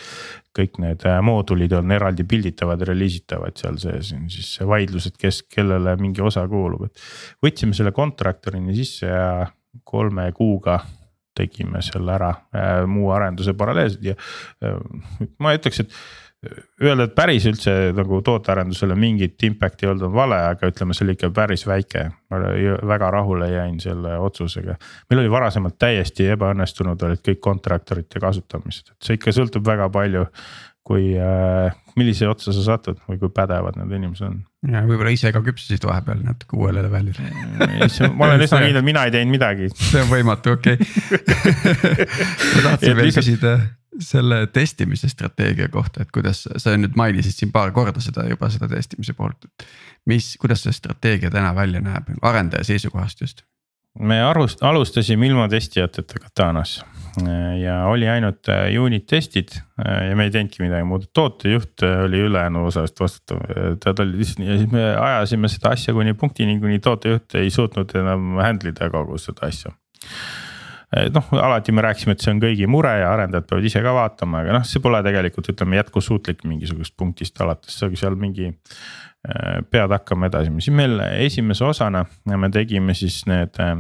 kõik 0.53 0.77
need 0.85 1.05
äh, 1.09 1.21
moodulid 1.25 1.73
on 1.73 1.93
eraldi 1.97 2.27
pilditavad, 2.29 2.83
reliisitavad 2.85 3.57
seal 3.57 3.79
sees 3.81 4.15
siis 4.29 4.59
vaidlused, 4.69 5.17
kes, 5.19 5.43
kellele 5.49 5.97
mingi 5.97 6.21
osa 6.21 6.45
kuulub, 6.49 6.85
et. 6.87 7.07
võtsime 7.43 7.73
selle 7.75 7.93
contractor'ini 7.97 8.77
sisse 8.77 9.09
ja 9.09 9.47
kolme 9.85 10.27
kuuga 10.37 10.83
tegime 11.35 11.81
selle 11.85 12.13
ära 12.13 12.31
äh, 12.53 12.83
muu 12.89 13.11
arenduse 13.15 13.55
paralleelselt 13.57 14.05
ja 14.05 14.17
äh, 14.65 14.77
ma 15.41 15.55
ütleks, 15.57 15.81
et 15.81 15.97
öelda, 16.43 17.07
et 17.07 17.15
päris 17.15 17.45
üldse 17.47 17.73
nagu 17.95 18.19
tootearendusele 18.27 18.97
mingit 18.99 19.43
impact'i 19.47 19.87
ei 19.87 19.93
olnud, 19.93 20.09
on 20.09 20.15
vale, 20.17 20.39
aga 20.51 20.71
ütleme, 20.73 20.97
see 20.97 21.07
oli 21.07 21.15
ikka 21.17 21.31
päris 21.35 21.67
väike. 21.69 22.09
ma 22.33 22.41
väga 22.89 23.11
rahule 23.15 23.51
jäin 23.53 23.79
selle 23.81 24.17
otsusega. 24.19 24.75
meil 25.11 25.23
oli 25.23 25.31
varasemalt 25.31 25.79
täiesti 25.79 26.27
ebaõnnestunud 26.35 27.03
olid 27.07 27.23
kõik 27.29 27.41
kontraktorite 27.41 28.21
kasutamised, 28.21 28.91
et 28.91 29.07
see 29.07 29.19
ikka 29.21 29.35
sõltub 29.39 29.67
väga 29.67 29.89
palju. 29.93 30.27
kui 30.83 31.13
äh,, 31.15 31.71
millise 31.95 32.27
otsa 32.27 32.51
sa 32.51 32.63
satud 32.65 32.99
või 33.07 33.21
kui 33.21 33.31
pädevad 33.31 33.77
need 33.79 33.93
inimesed 34.01 34.27
on. 34.27 34.41
ja 34.67 34.81
võib-olla 34.83 35.13
ise 35.15 35.31
ka 35.31 35.39
küpsesid 35.47 35.87
vahepeal 35.87 36.25
natuke 36.27 36.59
uuele 36.59 36.83
levelile 36.83 38.09
ma 38.17 38.27
olen 38.27 38.43
üsna 38.49 38.65
kindel, 38.65 38.83
mina 38.83 39.05
ei 39.07 39.15
teinud 39.15 39.31
midagi. 39.31 39.71
see 39.79 40.03
on 40.03 40.11
võimatu, 40.11 40.57
okei 40.59 40.83
ma 42.57 42.67
tahtsin 42.67 42.99
veel 42.99 43.15
küsida 43.15 43.55
selle 44.01 44.47
testimise 44.53 45.09
strateegia 45.09 45.69
kohta, 45.69 46.03
et 46.03 46.13
kuidas 46.15 46.47
sa 46.57 46.77
nüüd 46.77 46.97
mainisid 46.97 47.37
siin 47.37 47.53
paar 47.53 47.73
korda 47.77 48.01
seda 48.01 48.25
juba 48.31 48.49
seda 48.53 48.69
testimise 48.71 49.15
poolt, 49.19 49.45
et. 49.45 49.67
mis, 50.09 50.35
kuidas 50.41 50.65
see 50.65 50.73
strateegia 50.77 51.31
täna 51.31 51.55
välja 51.57 51.83
näeb 51.85 52.09
arendaja 52.23 52.65
seisukohast 52.73 53.21
just? 53.21 53.45
me 53.99 54.23
arust-, 54.25 54.65
alustasime 54.65 55.27
ilma 55.27 55.49
testijateta 55.53 56.21
Katanas 56.21 56.79
ja 57.61 57.85
oli 57.87 58.09
ainult 58.09 58.49
äh, 58.49 58.71
unit 58.81 59.07
testid 59.07 59.53
äh, 59.53 60.09
ja 60.09 60.17
me 60.17 60.25
ei 60.25 60.31
teinudki 60.33 60.63
midagi 60.65 60.87
muud, 60.89 61.05
tootejuht 61.13 61.85
äh, 61.85 62.05
oli 62.07 62.23
ülejäänu 62.29 62.65
osa 62.71 62.87
eest 62.87 63.01
vastutav, 63.01 63.43
ta 63.85 63.93
oli 64.01 64.23
lihtsalt 64.23 64.47
ja 64.47 64.57
siis 64.57 64.73
me 64.73 64.87
ajasime 64.97 65.51
seda 65.53 65.75
asja 65.77 65.95
kuni 65.95 66.15
punktini, 66.15 66.57
kuni 66.61 66.81
tootejuht 66.81 67.37
ei 67.43 67.51
suutnud 67.53 67.93
enam 68.01 68.39
handle 68.41 68.73
ida 68.73 68.89
kogu 68.95 69.21
seda 69.21 69.51
asja 69.53 69.75
noh, 71.15 71.29
alati 71.41 71.73
me 71.73 71.85
rääkisime, 71.87 72.17
et 72.17 72.25
see 72.25 72.33
on 72.35 72.41
kõigi 72.43 72.69
mure 72.71 72.93
ja 73.01 73.13
arendajad 73.15 73.47
peavad 73.49 73.69
ise 73.69 73.83
ka 73.85 73.95
vaatama, 73.97 74.43
aga 74.43 74.59
noh, 74.59 74.67
see 74.69 74.83
pole 74.85 75.01
tegelikult 75.05 75.49
ütleme 75.55 75.79
jätkusuutlik 75.81 76.45
mingisugusest 76.49 76.97
punktist 77.01 77.41
alates, 77.41 77.79
seal 77.81 78.19
mingi. 78.21 78.53
Eh, 79.23 79.61
pead 79.71 79.93
hakkama 79.95 80.27
edasi, 80.27 80.51
siis 80.59 80.75
meil 80.75 80.97
esimese 80.99 81.63
osana 81.63 82.01
me 82.27 82.49
tegime 82.51 82.91
siis 82.99 83.21
need 83.31 83.55
eh, 83.63 83.77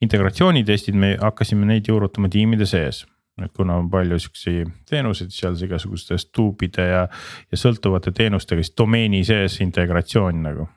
integratsioonitestid, 0.00 0.96
me 0.96 1.10
hakkasime 1.20 1.68
neid 1.68 1.90
juurutama 1.90 2.30
tiimide 2.32 2.64
sees 2.64 3.02
et 3.44 3.52
kuna 3.56 3.76
on 3.80 3.90
palju 3.90 4.18
siukseid 4.20 4.70
teenuseid 4.88 5.32
seal 5.34 5.56
igasuguste 5.64 6.16
tuubide 6.34 6.86
ja, 6.88 7.04
ja 7.50 7.60
sõltuvate 7.60 8.12
teenustega, 8.16 8.62
siis 8.64 8.74
domeeni 8.76 9.22
sees 9.24 9.60
integratsioon 9.64 10.42
nagu. 10.44 10.68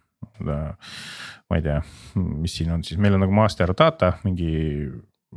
ma 0.43 1.57
ei 1.57 1.63
tea, 1.63 1.79
mis 2.15 2.55
siin 2.57 2.71
on 2.73 2.83
siis, 2.83 2.99
meil 2.99 3.15
on 3.15 3.23
nagu 3.25 3.35
master 3.35 3.73
data 3.77 4.13
mingi 4.23 4.51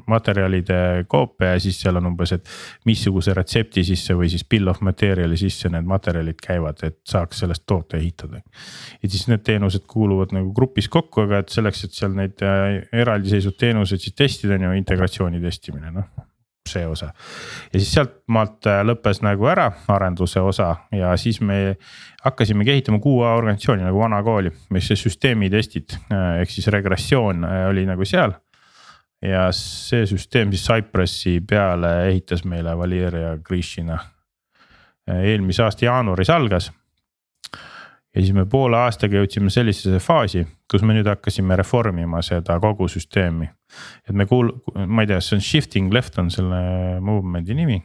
materjalide 0.07 0.78
koopia 1.09 1.55
ja 1.55 1.62
siis 1.62 1.80
seal 1.80 1.97
on 2.01 2.11
umbes, 2.12 2.32
et 2.36 2.51
missuguse 2.88 3.34
retsepti 3.36 3.84
sisse 3.86 4.16
või 4.18 4.30
siis 4.32 4.44
bill 4.49 4.68
of 4.72 4.82
material'i 4.86 5.38
sisse 5.40 5.70
need 5.72 5.88
materjalid 5.88 6.40
käivad, 6.42 6.82
et 6.86 7.01
saaks 7.09 7.42
sellest 7.44 7.66
toote 7.66 7.99
ehitada. 8.01 8.42
ja 9.03 9.09
siis 9.09 9.26
need 9.28 9.44
teenused 9.47 9.86
kuuluvad 9.90 10.34
nagu 10.36 10.53
grupis 10.55 10.88
kokku, 10.88 11.26
aga 11.26 11.42
et 11.44 11.53
selleks, 11.55 11.84
et 11.84 11.99
seal 11.99 12.16
neid 12.16 12.42
äh, 12.44 12.82
eraldiseisvaid 12.92 13.61
teenuseid 13.61 14.03
siis 14.03 14.16
testida, 14.16 14.55
on 14.57 14.68
ju 14.68 14.78
integratsiooni 14.80 15.42
testimine, 15.42 15.92
noh 15.94 16.26
see 16.66 16.86
osa. 16.86 17.07
ja 17.72 17.80
siis 17.80 17.92
sealtmaalt 17.94 18.66
äh, 18.66 18.80
lõppes 18.86 19.22
nagu 19.24 19.47
ära 19.51 19.68
arenduse 19.92 20.40
osa 20.42 20.72
ja 20.94 21.12
siis 21.20 21.40
me 21.40 21.76
hakkasimegi 22.24 22.74
ehitama 22.74 22.99
QA 23.03 23.34
organisatsiooni 23.38 23.86
nagu 23.86 24.01
vana 24.01 24.22
kooli, 24.26 24.51
mis 24.74 24.88
see 24.90 24.99
süsteemi 24.99 25.51
testid 25.53 25.97
äh, 26.11 26.40
ehk 26.42 26.51
siis 26.51 26.66
regressioon 26.74 27.47
oli 27.70 27.86
nagu 27.88 28.05
seal 28.09 28.34
ja 29.23 29.47
see 29.55 30.05
süsteem 30.09 30.53
siis 30.53 30.67
Cypressi 30.67 31.39
peale 31.49 31.93
ehitas 32.11 32.45
meile 32.45 32.77
Valeria 32.79 33.37
Grishina. 33.45 33.99
eelmise 35.07 35.62
aasta 35.62 35.85
jaanuaris 35.85 36.31
algas. 36.31 36.73
ja 38.14 38.21
siis 38.21 38.33
me 38.33 38.47
poole 38.47 38.77
aastaga 38.77 39.21
jõudsime 39.21 39.51
sellisesse 39.51 39.99
faasi, 40.03 40.47
kus 40.71 40.83
me 40.83 40.97
nüüd 40.97 41.07
hakkasime 41.07 41.57
reformima 41.57 42.23
seda 42.23 42.61
kogu 42.61 42.89
süsteemi. 42.89 43.49
et 44.09 44.14
me 44.14 44.25
kuul-, 44.25 44.53
ma 44.87 45.03
ei 45.03 45.12
tea, 45.12 45.21
see 45.21 45.37
on 45.37 45.45
shifting 45.45 45.93
left 45.93 46.19
on 46.19 46.31
selle 46.31 47.01
movement'i 47.01 47.55
nimi 47.55 47.83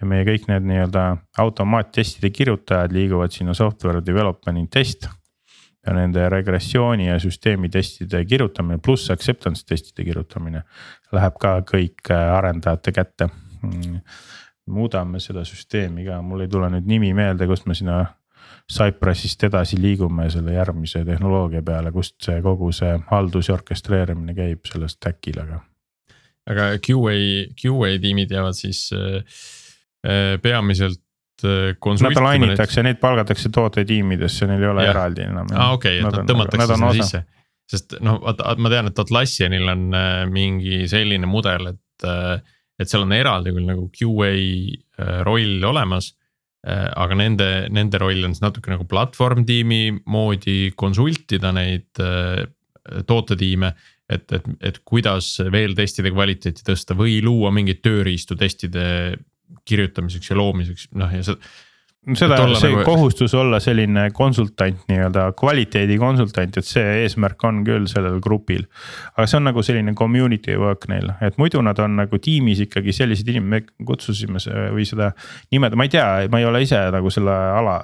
ja 0.00 0.08
meie 0.08 0.24
kõik 0.28 0.48
need 0.50 0.66
nii-öelda 0.68 1.06
automaattestide 1.42 2.30
kirjutajad 2.30 2.92
liiguvad 2.92 3.32
sinna 3.32 3.54
software 3.54 4.02
development 4.04 4.70
test 4.70 5.08
ja 5.86 5.94
nende 5.94 6.28
regressiooni 6.28 7.08
ja 7.08 7.18
süsteemi 7.22 7.68
testide 7.72 8.24
kirjutamine 8.24 8.78
pluss 8.82 9.10
acceptance 9.10 9.64
testide 9.66 10.04
kirjutamine 10.04 10.62
läheb 11.14 11.38
ka 11.40 11.58
kõik 11.66 12.10
äh, 12.10 12.30
arendajate 12.36 12.92
kätte. 12.92 13.30
Mm. 13.62 14.00
muudame 14.66 15.20
seda 15.22 15.44
süsteemi 15.46 16.04
ka, 16.04 16.18
mul 16.22 16.42
ei 16.42 16.48
tule 16.50 16.68
nüüd 16.70 16.86
nimi 16.90 17.12
meelde, 17.14 17.46
kust 17.46 17.68
me 17.70 17.74
sinna 17.74 18.00
Cypressist 18.66 19.44
edasi 19.46 19.76
liigume 19.78 20.26
selle 20.30 20.56
järgmise 20.56 21.04
tehnoloogia 21.06 21.62
peale, 21.62 21.92
kust 21.94 22.16
see 22.26 22.40
kogu 22.42 22.72
see 22.74 22.96
haldus 23.12 23.46
ja 23.48 23.54
orkestreerimine 23.54 24.34
käib 24.34 24.66
selle 24.66 24.88
stack'il, 24.90 25.38
aga. 25.38 25.60
aga 26.50 26.66
QA, 26.82 27.14
QA 27.62 27.92
tiimid 28.02 28.34
jäävad 28.34 28.58
siis 28.58 28.88
äh, 28.94 29.22
äh 30.02 30.40
peamiselt 30.42 31.05
Nad 31.44 32.20
lainitakse, 32.22 32.82
neid 32.86 33.00
palgatakse 33.02 33.50
tootetiimidesse, 33.52 34.48
neil 34.48 34.62
ei 34.62 34.70
ole 34.72 34.84
ja. 34.86 34.92
eraldi 34.94 35.26
enam. 35.26 35.50
aa 35.52 35.72
okei 35.76 36.00
okay,, 36.00 36.08
et 36.08 36.20
nad 36.20 36.30
tõmmatakse 36.30 36.68
sinna 36.72 36.92
sisse. 36.96 37.22
sest 37.70 37.96
noh, 38.04 38.20
vaata 38.22 38.54
ma 38.62 38.72
tean, 38.72 38.90
et 38.90 39.02
Atlassianil 39.02 39.72
on 39.72 39.88
äh, 39.96 40.20
mingi 40.32 40.84
selline 40.90 41.28
mudel, 41.28 41.72
et, 41.74 42.06
äh, 42.08 42.38
et 42.80 42.92
seal 42.92 43.04
on 43.04 43.16
eraldi 43.16 43.52
küll 43.56 43.68
nagu 43.68 43.90
QA 43.92 44.32
roll 45.26 45.66
olemas. 45.72 46.14
aga 46.66 47.14
nende, 47.14 47.68
nende 47.70 47.98
roll 48.02 48.24
on 48.26 48.32
siis 48.34 48.42
natuke 48.42 48.72
nagu 48.72 48.82
platvorm 48.90 49.44
tiimi 49.46 50.00
moodi 50.10 50.72
konsultida 50.74 51.52
neid 51.54 52.00
tootetiime 53.06 53.68
et, 54.10 54.32
et, 54.32 54.48
et 54.70 54.80
kuidas 54.86 55.36
veel 55.52 55.74
testide 55.78 56.12
kvaliteeti 56.14 56.64
tõsta 56.66 56.96
või 56.98 57.18
luua 57.24 57.52
mingeid 57.54 57.82
tööriistu 57.84 58.36
testide 58.38 58.86
kirjutamiseks 59.68 60.30
ja 60.30 60.36
loomiseks, 60.38 60.90
noh 60.96 61.12
ja 61.14 61.22
see 61.26 61.38
seda, 62.14 62.38
see 62.54 62.70
nagu... 62.70 62.84
kohustus 62.86 63.34
olla 63.34 63.58
selline 63.62 64.08
konsultant, 64.14 64.78
nii-öelda 64.90 65.26
kvaliteedikonsultant, 65.38 66.58
et 66.60 66.68
see 66.68 66.84
eesmärk 67.02 67.42
on 67.48 67.62
küll 67.66 67.88
sellel 67.90 68.20
grupil. 68.22 68.66
aga 69.16 69.26
see 69.26 69.40
on 69.40 69.48
nagu 69.48 69.64
selline 69.66 69.94
community 69.98 70.54
work 70.60 70.86
neil, 70.92 71.10
et 71.24 71.38
muidu 71.40 71.62
nad 71.66 71.78
on 71.82 71.98
nagu 71.98 72.20
tiimis 72.22 72.62
ikkagi 72.68 72.94
sellised 72.94 73.28
inimesed, 73.32 73.72
me 73.76 73.86
kutsusime 73.88 74.42
või 74.74 74.86
seda 74.88 75.12
nimeda, 75.54 75.78
ma 75.78 75.88
ei 75.88 75.94
tea, 75.96 76.08
ma 76.30 76.42
ei 76.42 76.48
ole 76.48 76.62
ise 76.66 76.80
nagu 76.94 77.10
selle 77.14 77.34
ala 77.34 77.80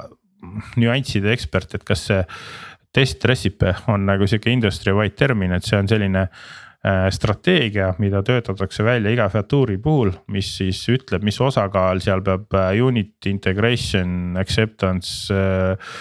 nüansside 0.78 1.32
ekspert, 1.34 1.74
et 1.78 1.86
kas 1.86 2.06
see 2.10 2.22
test 2.92 3.24
recipe 3.24 3.72
on 3.88 4.04
nagu 4.06 4.26
sihuke 4.28 4.52
industry 4.52 4.94
wide 4.94 5.16
termin, 5.18 5.54
et 5.56 5.66
see 5.66 5.78
on 5.78 5.88
selline 5.90 6.28
strateegia, 7.14 7.92
mida 8.02 8.24
töötatakse 8.26 8.82
välja 8.82 9.12
iga 9.14 9.28
featuuri 9.30 9.76
puhul, 9.78 10.10
mis 10.34 10.48
siis 10.58 10.80
ütleb, 10.90 11.22
mis 11.22 11.36
osakaal 11.40 12.00
seal 12.02 12.24
peab 12.26 12.54
äh, 12.58 12.72
unit 12.82 13.28
integration, 13.30 14.34
acceptance 14.40 15.30
äh, 15.30 15.92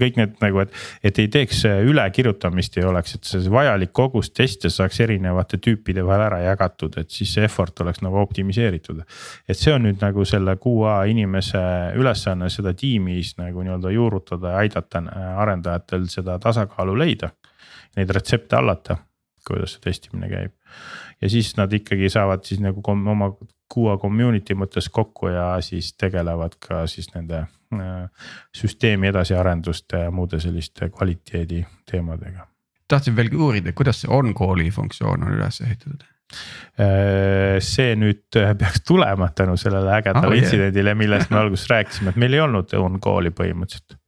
kõik 0.00 0.16
need 0.16 0.38
nagu, 0.40 0.62
et, 0.62 0.70
et 1.04 1.18
ei 1.20 1.28
teeks 1.28 1.58
ülekirjutamist 1.84 2.78
ei 2.80 2.86
oleks, 2.88 3.18
et 3.18 3.28
see 3.28 3.50
vajalik 3.52 3.92
kogus 3.92 4.30
teste 4.32 4.70
saaks 4.72 5.02
erinevate 5.04 5.58
tüüpide 5.60 6.04
vahel 6.06 6.24
ära 6.30 6.38
jagatud, 6.46 6.96
et 6.96 7.12
siis 7.12 7.34
see 7.36 7.44
effort 7.44 7.84
oleks 7.84 8.00
nagu 8.00 8.16
optimiseeritud. 8.22 9.02
et 9.44 9.58
see 9.58 9.74
on 9.74 9.84
nüüd 9.84 10.00
nagu 10.00 10.24
selle 10.24 10.56
QA 10.62 10.94
inimese 11.12 11.60
ülesanne 11.98 12.48
seda 12.48 12.72
tiimis 12.72 13.34
nagu 13.36 13.66
nii-öelda 13.66 13.92
juurutada 13.92 14.54
ja 14.54 14.64
aidata 14.64 15.04
arendajatel 15.44 16.08
seda 16.08 16.38
tasakaalu 16.40 16.96
leida. 16.96 17.30
Neid 17.96 18.10
retsepte 18.16 18.56
hallata 18.56 18.96
kuidas 19.46 19.76
see 19.76 19.84
testimine 19.84 20.30
käib. 20.30 20.54
ja 21.20 21.30
siis 21.30 21.54
nad 21.56 21.72
ikkagi 21.72 22.10
saavad 22.12 22.44
siis 22.44 22.60
nagu 22.60 22.82
oma 22.86 23.30
QA 23.74 23.96
community 23.98 24.54
mõttes 24.54 24.88
kokku 24.92 25.30
ja 25.32 25.56
siis 25.64 25.92
tegelevad 25.98 26.58
ka 26.62 26.84
siis 26.90 27.08
nende 27.14 27.44
äh, 27.44 28.26
süsteemi 28.54 29.10
edasiarenduste 29.10 30.06
ja 30.06 30.10
muude 30.10 30.40
selliste 30.40 30.90
kvaliteedi 30.90 31.64
teemadega. 31.90 32.46
tahtsin 32.88 33.16
veelgi 33.16 33.36
uurida, 33.36 33.72
kuidas 33.72 34.02
see 34.02 34.12
on-call'i 34.12 34.70
funktsioon 34.70 35.26
on 35.26 35.38
üles 35.38 35.60
ehitatud? 35.64 36.06
Äh, 36.82 37.58
see 37.62 37.94
nüüd 37.98 38.26
peaks 38.34 38.82
tulema 38.86 39.30
tänu 39.34 39.56
sellele 39.56 39.94
ägedale 39.98 40.34
oh, 40.34 40.38
intsidendile, 40.38 40.94
millest 40.98 41.30
me 41.30 41.38
alguses 41.38 41.70
rääkisime, 41.70 42.10
et 42.10 42.20
meil 42.22 42.34
ei 42.34 42.42
olnud 42.42 42.74
on-call'i 42.78 43.34
põhimõtteliselt 43.34 43.98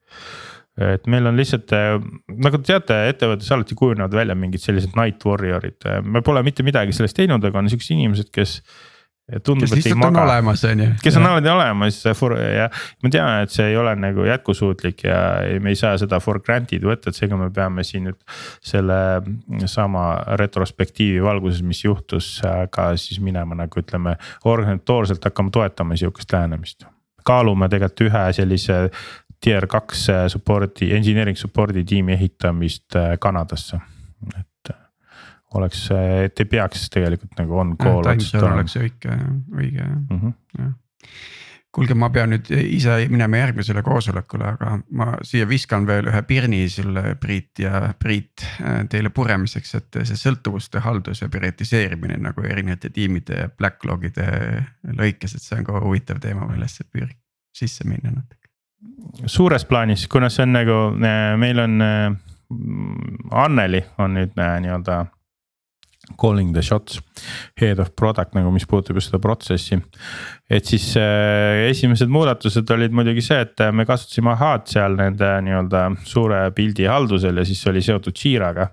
et 0.79 1.09
meil 1.11 1.27
on 1.27 1.39
lihtsalt 1.39 1.73
äh, 1.75 1.97
nagu 2.45 2.61
te 2.61 2.73
teate, 2.73 2.99
ettevõttes 3.13 3.51
alati 3.55 3.79
kujunevad 3.79 4.15
välja 4.15 4.37
mingid 4.39 4.63
sellised 4.63 4.95
night 4.99 5.25
warrior'id, 5.27 5.89
me 6.07 6.23
pole 6.27 6.45
mitte 6.47 6.67
midagi 6.67 6.95
sellest 6.97 7.19
teinud, 7.19 7.45
aga 7.45 7.63
on 7.63 7.71
siuksed 7.73 7.97
inimesed, 7.97 8.31
kes. 8.35 8.61
tundub, 9.45 9.69
et 9.77 9.85
ei 9.85 9.97
maga, 9.99 10.23
kes 11.03 11.19
on 11.21 11.27
alati 11.29 11.51
olemas 11.53 11.99
ja 12.07 12.69
ma 13.05 13.11
tean, 13.13 13.43
et 13.43 13.53
see 13.53 13.67
ei 13.73 13.77
ole 13.77 13.93
nagu 14.01 14.25
jätkusuutlik 14.25 15.05
ja 15.05 15.19
me 15.61 15.75
ei 15.75 15.77
saa 15.77 15.99
seda 16.01 16.21
for 16.25 16.41
granted 16.41 16.87
võtta, 16.87 17.11
et 17.11 17.19
seega 17.19 17.37
me 17.37 17.51
peame 17.53 17.85
siin 17.85 18.09
nüüd. 18.09 18.21
selle 18.65 19.01
sama 19.69 20.07
retrospektiivi 20.41 21.21
valguses, 21.25 21.61
mis 21.67 21.83
juhtus, 21.85 22.39
ka 22.71 22.95
siis 22.97 23.21
minema 23.21 23.59
nagu 23.59 23.83
ütleme 23.83 24.17
organisatoorselt 24.49 25.29
hakkama 25.29 25.53
toetama 25.53 25.99
sihukest 25.99 26.33
lähenemist 26.33 26.89
kaalume 27.29 27.69
tegelikult 27.69 28.07
ühe 28.09 28.25
sellise 28.37 28.77
tier 29.41 29.67
kaks 29.71 30.09
support'i, 30.33 30.91
engineering 30.97 31.39
support'i 31.39 31.85
tiimi 31.87 32.17
ehitamist 32.17 32.97
Kanadasse, 33.21 33.81
et 34.35 34.73
oleks, 35.55 35.89
et 36.25 36.41
ei 36.41 36.51
peaks 36.51 36.89
tegelikult 36.93 37.39
nagu 37.39 37.59
on 37.59 37.77
call 37.81 38.03
otsustama. 38.03 38.55
oleks 38.59 38.77
õige, 38.77 39.19
õige 39.55 39.85
mm 39.87 40.21
-hmm. 40.21 40.39
jah 40.59 40.73
kuulge, 41.79 41.95
ma 41.99 42.09
pean 42.13 42.33
nüüd 42.33 42.49
ise 42.51 42.95
minema 43.13 43.43
järgmisele 43.43 43.83
koosolekule, 43.87 44.47
aga 44.55 44.73
ma 44.99 45.09
siia 45.27 45.47
viskan 45.49 45.87
veel 45.89 46.09
ühe 46.11 46.23
pirni 46.29 46.63
sulle, 46.73 47.15
Priit 47.21 47.63
ja 47.63 47.93
Priit 47.99 48.45
teile 48.91 49.13
puremiseks, 49.15 49.75
et 49.79 50.01
see 50.09 50.19
sõltuvuste 50.19 50.83
haldus 50.85 51.23
ja 51.23 51.31
prioritiseerimine 51.33 52.19
nagu 52.25 52.45
erinevate 52.47 52.91
tiimide 52.95 53.51
backlog'ide 53.61 54.27
lõikes, 54.99 55.37
et 55.37 55.45
see 55.45 55.61
on 55.61 55.69
ka 55.69 55.85
huvitav 55.85 56.23
teema, 56.25 56.49
millesse 56.51 56.89
püüd 56.89 57.15
sisse 57.55 57.87
minna 57.89 58.15
natuke. 58.15 58.48
Suures 59.27 59.65
plaanis, 59.69 60.07
kuna 60.11 60.31
see 60.31 60.47
on 60.47 60.57
nagu 60.57 60.81
meil 61.39 61.65
on 61.65 61.79
Anneli 63.35 63.83
on 64.01 64.15
nüüd 64.17 64.37
nii-öelda 64.39 65.03
calling 66.17 66.53
the 66.53 66.63
shots, 66.63 67.01
head 67.61 67.79
of 67.79 67.91
product 67.97 68.35
nagu, 68.37 68.51
mis 68.55 68.67
puudutab 68.69 68.97
just 68.97 69.11
seda 69.11 69.21
protsessi. 69.21 69.79
et 70.49 70.65
siis 70.65 70.95
äh, 70.97 71.69
esimesed 71.69 72.09
muudatused 72.09 72.71
olid 72.73 72.95
muidugi 72.97 73.21
see, 73.25 73.41
et 73.45 73.61
me 73.73 73.85
kasutasime 73.89 74.33
Ahad 74.33 74.69
seal 74.71 74.97
nende 74.97 75.29
nii-öelda 75.45 75.85
suure 76.09 76.47
pildi 76.57 76.89
haldusel 76.89 77.43
ja 77.43 77.45
siis 77.45 77.67
oli 77.69 77.85
seotud 77.85 78.17
Jiraga 78.17 78.71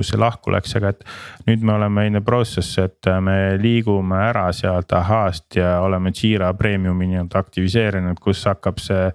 kus 0.00 0.14
see 0.14 0.20
lahku 0.20 0.52
läks, 0.54 0.74
aga 0.80 0.94
et 0.94 1.04
nüüd 1.48 1.64
me 1.66 1.76
oleme 1.76 2.08
in 2.08 2.18
the 2.18 2.24
process, 2.24 2.72
et 2.80 3.12
me 3.22 3.36
liigume 3.60 4.18
ära 4.30 4.48
sealt 4.56 4.92
ahast 4.96 5.60
ja 5.60 5.76
oleme 5.84 6.14
Jira 6.16 6.52
Premiumi 6.56 7.12
nii-öelda 7.12 7.44
aktiviseerinud, 7.44 8.20
kus 8.22 8.44
hakkab 8.48 8.80
see. 8.82 9.08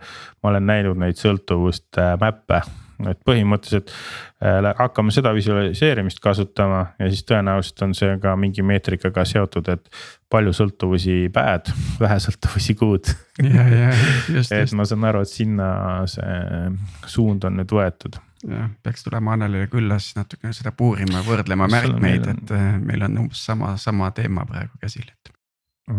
ma 0.43 0.51
olen 0.51 0.67
näinud 0.69 0.99
neid 1.01 1.17
sõltuvuste 1.17 2.13
mäppe 2.21 2.61
et 3.03 3.19
põhimõtteliselt 3.27 3.91
äh, 3.91 4.69
hakkame 4.77 5.11
seda 5.11 5.33
visualiseerimist 5.35 6.21
kasutama 6.23 6.85
ja 6.99 7.09
siis 7.11 7.25
tõenäoliselt 7.27 7.83
on 7.83 7.95
see 7.97 8.13
ka 8.23 8.35
mingi 8.39 8.63
meetrikaga 8.63 9.25
seotud, 9.27 9.67
et 9.73 9.89
palju 10.31 10.53
sõltuvusi 10.55 11.17
päev, 11.33 11.73
vähe 11.99 12.19
sõltuvusi 12.23 12.77
kuud. 12.79 13.11
et 14.59 14.77
ma 14.77 14.87
saan 14.87 15.09
aru, 15.11 15.25
et 15.25 15.33
sinna 15.33 15.67
see 16.11 16.39
suund 17.17 17.43
on 17.49 17.59
nüüd 17.59 17.75
võetud 17.75 18.21
jah, 18.49 18.69
peaks 18.83 19.05
tulema 19.05 19.35
Annelile 19.35 19.69
külla 19.71 19.97
siis 20.01 20.17
natukene 20.19 20.53
seda 20.55 20.73
puurima, 20.75 21.23
võrdlema 21.25 21.69
märkmeid, 21.71 22.27
et 22.33 22.53
äh, 22.55 22.67
meil 22.81 23.05
on 23.07 23.25
umbes 23.25 23.45
sama, 23.47 23.75
sama 23.81 24.11
teema 24.15 24.45
praegu 24.49 24.81
käsil, 24.81 25.07
et. 25.09 25.31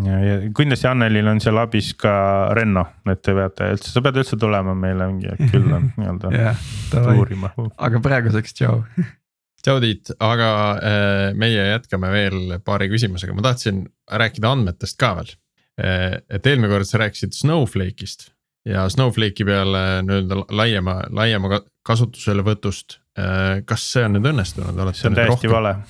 Ja, 0.02 0.16
ja 0.18 0.38
kindlasti 0.56 0.88
Annelil 0.90 1.28
on 1.30 1.38
seal 1.42 1.60
abis 1.62 1.92
ka 1.98 2.14
Renno, 2.58 2.82
et 3.06 3.22
te 3.22 3.34
peate 3.36 3.70
üldse, 3.76 3.92
sa 3.92 4.02
pead 4.02 4.18
üldse 4.22 4.38
tulema 4.40 4.74
meile 4.74 5.06
mingi 5.12 5.50
külla 5.52 5.78
nii-öelda 5.98 6.32
yeah, 6.34 6.66
uurima. 7.14 7.52
aga 7.76 8.02
praeguseks 8.02 8.56
tšau 8.58 8.80
tšau 9.66 9.82
Tiit, 9.82 10.14
aga 10.22 10.50
äh, 10.78 11.26
meie 11.38 11.70
jätkame 11.72 12.10
veel 12.14 12.56
paari 12.66 12.90
küsimusega, 12.90 13.34
ma 13.34 13.46
tahtsin 13.46 13.84
rääkida 14.06 14.54
andmetest 14.54 14.98
ka 15.00 15.16
veel. 15.20 15.34
Äh, 15.78 16.18
et 16.30 16.46
eelmine 16.46 16.70
kord 16.72 16.88
sa 16.88 17.02
rääkisid 17.02 17.34
Snowflake'ist 17.36 18.30
ja 18.66 18.88
Snowflake'i 18.88 19.46
peale 19.46 19.82
nii-öelda 20.06 20.40
laiema, 20.50 20.96
laiema 21.14 21.60
kasutuselevõtust. 21.86 22.98
Äh, 23.18 23.62
kas 23.68 23.86
see 23.92 24.04
on 24.04 24.18
nüüd 24.18 24.28
õnnestunud? 24.32 24.80
see 24.92 25.08
on 25.10 25.16
täiesti 25.16 25.48
vale 25.48 25.78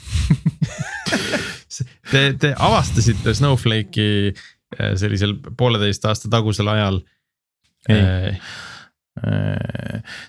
Te, 2.11 2.21
te 2.39 2.53
avastasite 2.63 3.35
Snowflake'i 3.35 4.31
äh, 4.31 4.95
sellisel 4.97 5.35
pooleteist 5.59 6.07
aasta 6.07 6.31
tagusel 6.33 6.71
ajal. 6.73 7.03
Äh, 7.91 8.39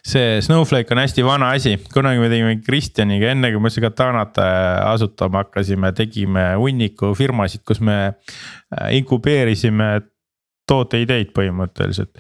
see 0.07 0.41
Snowflake 0.41 0.95
on 0.95 1.01
hästi 1.03 1.23
vana 1.27 1.51
asi, 1.53 1.75
kunagi 1.93 2.21
me 2.23 2.29
tegime 2.31 2.57
Kristjaniga, 2.63 3.33
enne 3.35 3.51
kui 3.51 3.61
me 3.61 3.71
seda 3.73 3.91
Katanat 3.91 4.39
asutama 4.39 5.43
hakkasime, 5.43 5.91
tegime 5.95 6.53
hunniku 6.55 7.11
firmasid, 7.19 7.65
kus 7.67 7.83
me 7.83 7.97
inkubeerisime 8.95 9.89
tooteideid 10.67 11.31
põhimõtteliselt. 11.35 12.11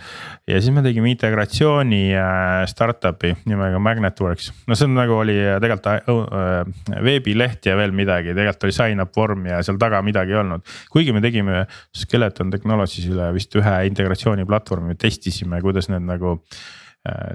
ja 0.47 0.61
siis 0.61 0.71
me 0.73 0.83
tegime 0.85 1.11
integratsiooni 1.11 2.01
äh, 2.15 2.63
startup'i 2.71 3.33
nimega 3.49 3.79
Magnetworks, 3.83 4.51
no 4.67 4.77
see 4.77 4.87
on 4.87 4.95
nagu 4.97 5.17
oli 5.19 5.35
äh, 5.41 5.57
tegelikult 5.63 5.91
äh, 6.39 6.97
veebileht 7.03 7.67
ja 7.67 7.75
veel 7.79 7.95
midagi, 7.95 8.33
tegelikult 8.37 8.67
oli 8.69 8.77
sign 8.77 9.03
up 9.03 9.13
vorm 9.17 9.45
ja 9.51 9.59
seal 9.65 9.79
taga 9.81 10.01
midagi 10.05 10.35
ei 10.35 10.41
olnud. 10.41 10.65
kuigi 10.93 11.15
me 11.15 11.23
tegime 11.23 11.65
Skeleton 11.95 12.53
Technologies'ile 12.53 13.31
vist 13.35 13.55
ühe 13.59 13.77
integratsiooniplatvormi, 13.91 14.95
testisime, 14.99 15.61
kuidas 15.63 15.91
need 15.91 16.07
nagu 16.07 16.37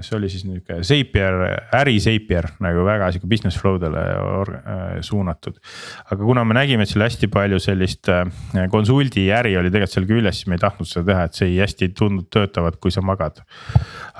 see 0.03 0.17
oli 0.17 0.29
siis 0.31 0.45
nihuke 0.47 0.79
Zapier, 0.85 1.37
äri 1.79 1.95
Zapier 2.03 2.47
nagu 2.63 2.85
väga 2.87 3.09
sihuke 3.13 3.29
business 3.31 3.59
flow 3.59 3.79
dele 3.81 4.03
äh, 4.03 4.83
suunatud. 5.05 5.57
aga 6.05 6.19
kuna 6.19 6.43
me 6.47 6.57
nägime, 6.57 6.85
et 6.85 6.91
seal 6.91 7.05
hästi 7.05 7.29
palju 7.33 7.59
sellist 7.63 8.11
äh, 8.11 8.23
konsuldi 8.71 9.27
äri 9.33 9.55
oli 9.59 9.71
tegelikult 9.73 9.97
seal 9.97 10.07
küljes, 10.09 10.41
siis 10.41 10.51
me 10.51 10.59
ei 10.59 10.63
tahtnud 10.63 10.89
seda 10.89 11.09
teha, 11.11 11.25
et 11.29 11.41
see 11.41 11.49
ei 11.51 11.59
hästi 11.63 11.89
ei 11.89 11.95
tundunud 11.97 12.29
töötavat, 12.33 12.79
kui 12.83 12.93
sa 12.93 13.03
magad. 13.05 13.43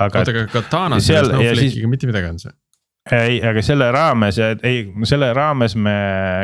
oota, 0.00 0.24
aga 0.24 0.46
Katanas 0.52 1.08
ja 1.10 1.24
Snowflake'iga 1.24 1.90
mitte 1.90 2.10
midagi 2.10 2.32
on 2.32 2.42
see? 2.42 2.54
ei, 3.12 3.40
aga 3.44 3.60
selle 3.62 3.90
raames, 3.92 4.38
ei, 4.64 4.84
selle 5.04 5.32
raames 5.36 5.76
me 5.76 5.96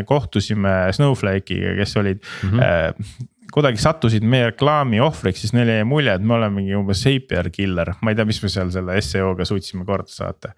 kohtusime 0.09 0.93
Snowflake'iga, 0.97 1.77
kes 1.81 1.97
olid 2.03 2.25
mm 2.25 2.59
-hmm 2.59 3.29
kuidagi 3.55 3.80
sattusid 3.82 4.24
meie 4.26 4.51
reklaami 4.51 5.01
ohvriks, 5.03 5.42
siis 5.42 5.55
neile 5.57 5.78
jäi 5.78 5.86
mulje, 5.88 6.12
et 6.16 6.24
me 6.26 6.36
olemegi 6.36 6.74
umbes 6.78 7.03
Zapier 7.05 7.51
killer, 7.55 7.94
ma 8.05 8.12
ei 8.12 8.18
tea, 8.18 8.26
mis 8.28 8.40
me 8.42 8.51
seal 8.53 8.72
selle 8.74 8.96
seo-ga 9.05 9.46
suutsime 9.48 9.86
korda 9.88 10.12
saata. 10.12 10.53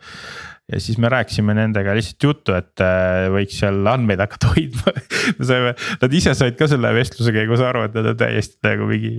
ja 0.72 0.80
siis 0.80 0.98
me 1.02 1.10
rääkisime 1.12 1.54
nendega 1.56 1.94
lihtsalt 1.96 2.26
juttu, 2.26 2.54
et 2.56 2.82
äh, 2.84 3.28
võiks 3.34 3.58
seal 3.62 3.86
andmeid 3.92 4.22
hakata 4.22 4.52
hoidma 4.54 4.94
me 5.38 5.48
saime, 5.48 5.72
nad 6.02 6.18
ise 6.18 6.34
said 6.38 6.58
ka 6.58 6.68
selle 6.70 6.92
vestluse 6.96 7.34
käigus 7.34 7.64
aru, 7.64 7.86
et 7.88 7.96
nad 7.98 8.12
on 8.12 8.20
täiesti 8.20 8.60
nagu 8.66 8.88
mingi. 8.90 9.14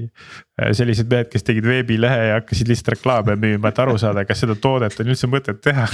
Äh, 0.60 0.72
sellised 0.78 1.10
mehed, 1.10 1.32
kes 1.34 1.46
tegid 1.48 1.66
veebilehe 1.68 2.30
ja 2.30 2.38
hakkasid 2.40 2.70
lihtsalt 2.70 2.94
reklaame 2.98 3.38
müüma, 3.40 3.74
et 3.74 3.84
aru 3.84 3.98
saada, 4.02 4.26
kas 4.30 4.44
seda 4.46 4.58
toodet 4.60 5.00
on 5.02 5.12
üldse 5.14 5.30
mõtet 5.32 5.64
teha 5.66 5.88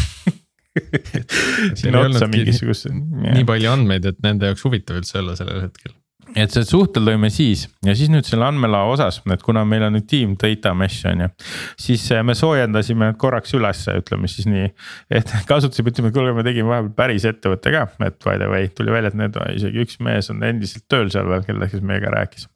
sinna 1.80 2.04
otsa 2.06 2.28
mingisugust. 2.30 2.92
nii 2.92 3.48
palju 3.48 3.72
andmeid, 3.72 4.06
et 4.12 4.22
nende 4.26 4.52
jaoks 4.52 4.68
huvitav 4.68 5.00
üldse 5.02 5.20
olla 5.24 5.36
sellel 5.40 5.64
hetkel 5.66 5.96
et 6.38 6.54
see 6.54 6.66
suhtel 6.68 7.06
lõime 7.08 7.30
siis 7.34 7.66
ja 7.86 7.94
siis 7.98 8.12
nüüd 8.12 8.28
selle 8.28 8.46
andmelao 8.48 8.92
osas, 8.94 9.20
et 9.34 9.44
kuna 9.46 9.64
meil 9.68 9.86
on 9.88 9.96
nüüd 9.98 10.08
tiim 10.10 10.36
data 10.40 10.74
mesh 10.78 11.08
on 11.10 11.24
ju. 11.26 11.30
siis 11.86 12.06
eh, 12.14 12.24
me 12.26 12.36
soojendasime 12.38 13.12
korraks 13.22 13.54
ülesse, 13.58 13.96
ütleme 14.02 14.30
siis 14.32 14.50
nii, 14.50 14.68
et 15.20 15.34
kasutasime, 15.50 15.94
ütleme, 15.94 16.12
et 16.12 16.18
kuulge, 16.18 16.36
me 16.38 16.46
tegime 16.48 16.74
vahepeal 16.74 16.96
päris 16.98 17.28
ettevõtte 17.30 17.74
ka, 17.76 17.86
et 18.06 18.20
by 18.26 18.38
the 18.42 18.52
way 18.52 18.70
tuli 18.76 18.94
välja, 18.94 19.14
et 19.14 19.20
need 19.20 19.40
isegi 19.56 19.86
üks 19.86 20.00
mees 20.06 20.32
on 20.34 20.44
endiselt 20.46 20.86
tööl 20.92 21.12
seal 21.14 21.30
veel, 21.32 21.46
kellega 21.48 21.74
siis 21.74 21.86
meiega 21.86 22.14
rääkis. 22.16 22.50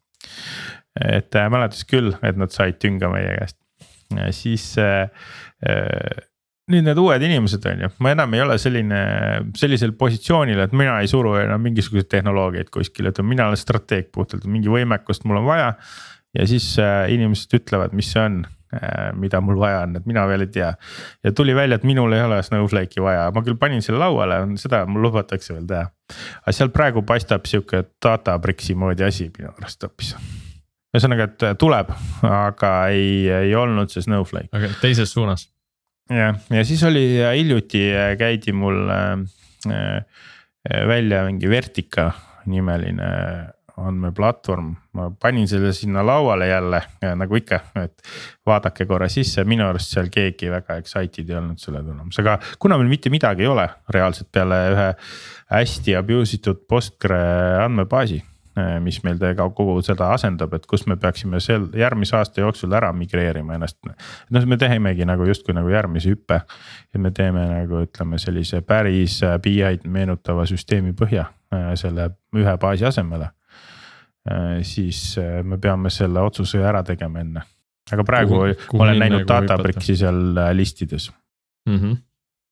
et 1.04 1.40
äh, 1.40 1.50
mäletas 1.52 1.84
küll, 1.90 2.14
et 2.22 2.38
nad 2.40 2.54
said 2.54 2.78
tünga 2.82 3.10
meie 3.12 3.34
käest, 3.40 3.58
siis 4.36 4.70
äh, 4.78 5.10
nüüd 6.72 6.86
need 6.86 7.00
uued 7.00 7.24
inimesed 7.26 7.66
on 7.68 7.84
ju, 7.84 7.90
ma 8.04 8.14
enam 8.14 8.34
ei 8.36 8.42
ole 8.44 8.56
selline, 8.60 9.00
sellisel 9.58 9.92
positsioonil, 10.00 10.64
et 10.64 10.74
mina 10.76 10.96
ei 11.02 11.10
suru 11.10 11.34
enam 11.40 11.62
mingisuguseid 11.64 12.08
tehnoloogiaid 12.16 12.70
kuskile, 12.72 13.12
et 13.12 13.20
mina 13.26 13.50
olen 13.50 13.60
strateeg 13.60 14.10
puhtalt, 14.14 14.46
mingi 14.48 14.72
võimekust 14.72 15.28
mul 15.28 15.42
on 15.42 15.48
vaja. 15.50 15.72
ja 16.34 16.46
siis 16.50 16.72
äh, 16.82 17.04
inimesed 17.14 17.52
ütlevad, 17.60 17.92
mis 17.94 18.08
see 18.14 18.22
on 18.22 18.40
äh,, 18.46 19.12
mida 19.12 19.42
mul 19.44 19.60
vaja 19.60 19.84
on, 19.84 19.98
et 20.00 20.08
mina 20.08 20.24
veel 20.30 20.46
ei 20.46 20.52
tea. 20.56 20.72
ja 21.24 21.32
tuli 21.32 21.54
välja, 21.54 21.76
et 21.76 21.84
minul 21.84 22.16
ei 22.16 22.24
ole 22.24 22.40
Snowflake'i 22.42 23.04
vaja, 23.04 23.28
ma 23.34 23.44
küll 23.44 23.60
panin 23.60 23.84
selle 23.84 24.00
lauale, 24.00 24.40
seda 24.60 24.86
mul 24.88 25.04
lubatakse 25.04 25.52
veel 25.52 25.68
teha. 25.68 25.90
aga 26.46 26.56
seal 26.56 26.72
praegu 26.72 27.04
paistab 27.04 27.44
sihuke 27.50 27.84
Databricksi 28.02 28.74
moodi 28.74 29.04
asi 29.04 29.28
minu 29.36 29.52
arust 29.52 29.84
hoopis 29.84 30.16
ühesõnaga, 30.94 31.26
et 31.26 31.58
tuleb, 31.58 31.90
aga 32.22 32.76
ei, 32.94 33.26
ei 33.28 33.54
olnud 33.58 33.92
see 33.92 34.06
Snowflake. 34.06 34.48
aga 34.54 34.72
teises 34.80 35.12
suunas 35.12 35.50
jah, 36.10 36.38
ja 36.50 36.64
siis 36.66 36.82
oli 36.84 37.04
hiljuti 37.22 37.88
äh, 37.94 38.14
käidi 38.20 38.52
mul 38.52 38.88
äh, 38.90 39.18
äh, 39.70 40.86
välja 40.88 41.24
mingi 41.24 41.50
Vertica 41.50 42.10
nimeline 42.46 43.10
andmeplatvorm, 43.74 44.68
ma 44.94 45.08
panin 45.18 45.48
selle 45.50 45.72
sinna 45.74 46.04
lauale 46.06 46.46
jälle 46.46 46.78
nagu 47.18 47.34
ikka, 47.34 47.58
et 47.80 48.04
vaadake 48.46 48.86
korra 48.86 49.08
sisse, 49.10 49.42
minu 49.50 49.64
arust 49.66 49.90
seal 49.96 50.12
keegi 50.14 50.46
väga 50.52 50.76
excited 50.78 51.32
ei 51.32 51.40
olnud 51.40 51.58
selle 51.58 51.82
tulemusega, 51.82 52.36
kuna 52.62 52.78
meil 52.78 52.92
mitte 52.92 53.10
midagi 53.10 53.42
ei 53.42 53.50
ole 53.50 53.64
reaalselt 53.90 54.30
peale 54.30 54.60
ühe 54.76 54.86
hästi 55.56 55.96
abuse 55.98 56.38
itud 56.38 56.62
Postgre 56.70 57.18
andmebaasi 57.64 58.20
mis 58.80 59.00
meil 59.02 59.18
ka 59.18 59.48
kogu 59.50 59.80
seda 59.82 60.12
asendab, 60.14 60.52
et 60.54 60.66
kus 60.70 60.86
me 60.86 60.96
peaksime 61.00 61.40
sel 61.42 61.64
järgmise 61.74 62.14
aasta 62.16 62.40
jooksul 62.44 62.72
ära 62.72 62.92
migreerima 62.94 63.56
ennast. 63.56 63.78
noh, 64.30 64.46
me 64.46 64.56
teemegi 64.56 65.06
nagu 65.08 65.26
justkui 65.26 65.54
nagu 65.56 65.72
järgmise 65.72 66.12
hüppe 66.12 66.40
ja 66.40 67.00
me 67.00 67.10
teeme 67.10 67.46
nagu 67.50 67.82
ütleme 67.86 68.18
sellise 68.18 68.62
päris 68.62 69.22
äh, 69.26 69.38
BI-d 69.42 69.88
meenutava 69.90 70.46
süsteemi 70.46 70.94
põhja 70.94 71.26
äh, 71.54 71.72
selle 71.74 72.12
ühe 72.36 72.58
baasi 72.58 72.86
asemele. 72.86 73.30
siis 74.64 75.18
me 75.44 75.58
peame 75.60 75.90
selle 75.92 76.22
otsuse 76.24 76.62
ära 76.64 76.80
tegema 76.82 77.20
enne 77.20 77.42
aga 77.92 78.06
praegu 78.06 78.32
kuhu, 78.38 78.56
kuhu 78.70 78.80
ma 78.80 78.88
olen 78.88 79.02
näinud 79.02 79.28
Databricksi 79.28 79.96
seal 80.00 80.38
äh, 80.40 80.50
listides 80.56 81.10
mm. 81.68 81.78
-hmm 81.78 82.02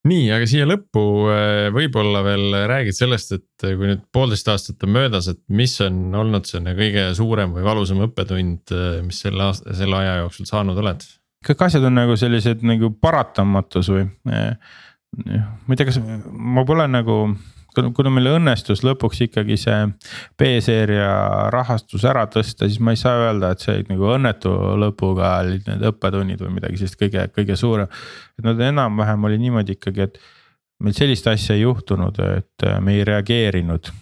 nii, 0.08 0.26
aga 0.34 0.48
siia 0.50 0.66
lõppu 0.68 1.02
äh, 1.30 1.70
võib-olla 1.74 2.22
veel 2.26 2.58
räägid 2.70 2.96
sellest, 2.96 3.34
et 3.38 3.66
kui 3.66 3.90
nüüd 3.90 4.04
poolteist 4.14 4.50
aastat 4.52 4.86
on 4.86 4.94
möödas, 4.96 5.30
et 5.32 5.40
mis 5.52 5.74
on 5.84 6.04
olnud 6.22 6.48
selline 6.48 6.76
kõige 6.78 7.08
suurem 7.18 7.54
või 7.56 7.66
valusam 7.66 8.02
õppetund, 8.08 8.74
mis 9.06 9.24
selle 9.26 9.48
aasta, 9.48 9.74
selle 9.78 9.98
aja 10.00 10.22
jooksul 10.22 10.48
saanud 10.50 10.80
oled? 10.84 11.04
kõik 11.42 11.64
asjad 11.66 11.82
on 11.88 11.96
nagu 11.98 12.14
sellised 12.14 12.60
nagu 12.62 12.92
paratamatus 13.02 13.88
või. 13.90 14.04
ma 14.22 15.74
ei 15.74 15.78
tea, 15.78 15.88
kas 15.88 15.98
ma 15.98 16.62
pole 16.66 16.86
nagu 16.86 17.16
kuna 17.72 18.12
meil 18.12 18.30
õnnestus 18.34 18.82
lõpuks 18.86 19.22
ikkagi 19.26 19.56
see 19.60 19.78
B-seeria 20.38 21.08
rahastus 21.54 22.04
ära 22.08 22.26
tõsta, 22.30 22.68
siis 22.68 22.80
ma 22.80 22.94
ei 22.94 23.00
saa 23.00 23.28
öelda, 23.28 23.52
et 23.52 23.64
see 23.64 23.82
nagu 23.88 24.12
õnnetu 24.16 24.52
lõpuga 24.82 25.34
olid 25.44 25.66
need 25.70 25.88
õppetunnid 25.92 26.44
või 26.44 26.58
midagi 26.58 26.80
sellist 26.80 27.00
kõige, 27.00 27.26
kõige 27.34 27.56
suurem. 27.58 27.90
et 28.38 28.46
nad 28.46 28.60
enam-vähem 28.68 29.28
oli 29.28 29.40
niimoodi 29.42 29.78
ikkagi, 29.78 30.08
et 30.08 30.22
meil 30.82 30.96
sellist 30.96 31.28
asja 31.30 31.56
ei 31.56 31.64
juhtunud, 31.66 32.18
et 32.38 32.70
me 32.80 32.98
ei 32.98 33.04
reageerinud 33.08 33.92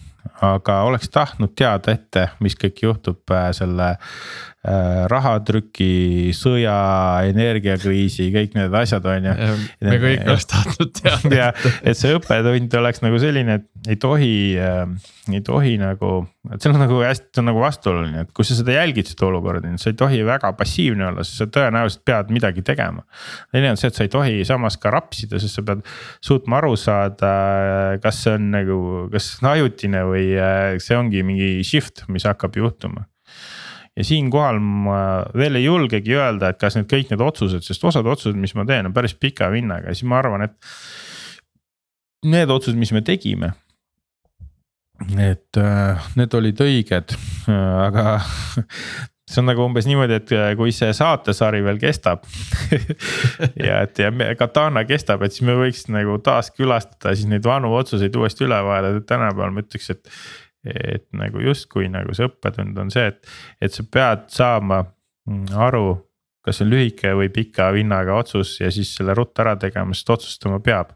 aga 0.45 0.81
oleks 0.85 1.09
tahtnud 1.09 1.53
teada 1.57 1.93
ette, 1.93 2.27
mis 2.39 2.55
kõik 2.57 2.83
juhtub 2.83 3.33
äh, 3.33 3.49
selle 3.57 3.95
Äh, 3.95 4.50
rahatrüki, 4.61 6.29
sõja, 6.37 6.75
energiakriisi, 7.31 8.27
kõik 8.33 8.53
need 8.53 8.75
asjad 8.77 9.07
on 9.09 9.25
ju. 9.25 9.33
me 9.87 9.97
kõik 10.03 10.27
oleks 10.27 10.45
tahtnud 10.51 10.91
teada. 10.99 11.31
ja, 11.33 11.47
et 11.81 11.97
see 11.97 12.13
õppetund 12.13 12.77
oleks 12.77 13.01
nagu 13.01 13.17
selline, 13.21 13.57
et 13.57 13.89
ei 13.89 13.97
tohi 14.01 14.35
äh,, 14.61 14.85
ei 15.33 15.41
tohi 15.45 15.75
nagu, 15.81 16.11
et 16.53 16.61
see 16.61 16.71
on 16.71 16.79
nagu 16.81 17.01
hästi, 17.01 17.27
see 17.33 17.41
on 17.41 17.49
nagu 17.49 17.61
vastuoluline, 17.61 18.23
et 18.25 18.31
kui 18.37 18.45
sa 18.45 18.57
seda 18.57 18.75
jälgid, 18.75 19.09
seda 19.09 19.27
olukorda, 19.31 19.73
sa 19.81 19.91
ei 19.91 19.97
tohi 19.97 20.21
väga 20.27 20.53
passiivne 20.57 21.07
olla, 21.09 21.25
sest 21.25 21.43
sa 21.43 21.49
tõenäoliselt 21.57 22.03
pead 22.07 22.33
midagi 22.33 22.65
tegema. 22.65 23.05
teine 23.53 23.73
on 23.73 23.81
see, 23.81 23.89
et 23.89 23.97
sa 23.97 24.05
ei 24.05 24.13
tohi 24.13 24.41
samas 24.47 24.77
ka 24.81 24.93
rapsida, 24.93 25.41
sest 25.41 25.57
sa 25.57 25.65
pead 25.65 25.85
suutma 26.21 26.61
aru 26.61 26.75
saada, 26.79 27.31
kas 28.03 28.23
see 28.25 28.35
on 28.37 28.51
nagu, 28.53 28.81
kas 29.13 29.31
see 29.31 29.45
on 29.45 29.53
ajutine 29.55 30.05
või 30.09 30.27
äh, 30.37 30.75
see 30.83 30.97
ongi 30.97 31.25
mingi 31.25 31.53
shift, 31.65 32.05
mis 32.13 32.29
hakkab 32.29 32.57
juhtuma 32.61 33.07
ja 33.97 34.05
siinkohal 34.07 34.59
ma 34.63 34.99
veel 35.37 35.59
ei 35.59 35.65
julgegi 35.65 36.15
öelda, 36.15 36.51
et 36.51 36.59
kas 36.61 36.77
need 36.77 36.89
kõik 36.91 37.11
need 37.11 37.23
otsused, 37.23 37.65
sest 37.65 37.83
osad 37.87 38.07
otsused, 38.07 38.39
mis 38.39 38.55
ma 38.55 38.65
teen, 38.67 38.87
on 38.87 38.95
päris 38.95 39.15
pika 39.19 39.51
vinnaga 39.51 39.91
ja 39.91 39.97
siis 39.97 40.07
ma 40.09 40.21
arvan, 40.21 40.47
et. 40.47 40.57
Need 42.31 42.51
otsused, 42.53 42.77
mis 42.77 42.91
me 42.93 43.01
tegime. 43.01 43.55
et 45.17 45.57
äh, 45.57 46.11
need 46.15 46.35
olid 46.37 46.59
õiged, 46.61 47.15
aga 47.49 48.19
see 49.31 49.39
on 49.41 49.47
nagu 49.49 49.63
umbes 49.65 49.87
niimoodi, 49.89 50.19
et 50.21 50.33
äh, 50.37 50.51
kui 50.59 50.73
see 50.75 50.91
saatesari 50.93 51.63
veel 51.65 51.79
kestab 51.81 52.27
ja 53.65 53.81
et 53.87 53.97
ja 53.99 54.11
Katana 54.37 54.85
kestab, 54.85 55.25
et 55.25 55.33
siis 55.33 55.47
me 55.47 55.57
võiks 55.57 55.87
nagu 55.89 56.19
taas 56.23 56.51
külastada 56.53 57.15
siis 57.15 57.29
neid 57.31 57.47
vanu 57.47 57.73
otsuseid 57.79 58.15
uuesti 58.15 58.45
üle 58.45 58.61
vaadata, 58.67 59.01
et 59.01 59.09
tänapäeval 59.09 59.55
ma 59.55 59.65
ütleks, 59.65 59.89
et 59.95 60.13
et 60.65 61.07
nagu 61.17 61.41
justkui 61.41 61.89
nagu 61.89 62.13
see 62.15 62.27
õppetund 62.29 62.77
on 62.81 62.91
see, 62.93 63.09
et, 63.09 63.21
et 63.61 63.73
sa 63.73 63.85
pead 63.85 64.27
saama 64.33 64.83
mm, 64.83 65.53
aru, 65.57 65.95
kas 66.45 66.61
on 66.63 66.71
lühike 66.71 67.13
või 67.17 67.29
pika 67.33 67.71
vinnaga 67.73 68.15
otsus 68.21 68.55
ja 68.61 68.71
siis 68.73 68.93
selle 68.97 69.15
ruttu 69.17 69.43
ära 69.43 69.55
tegema, 69.61 69.95
sest 69.97 70.09
otsustama 70.13 70.61
peab. 70.63 70.93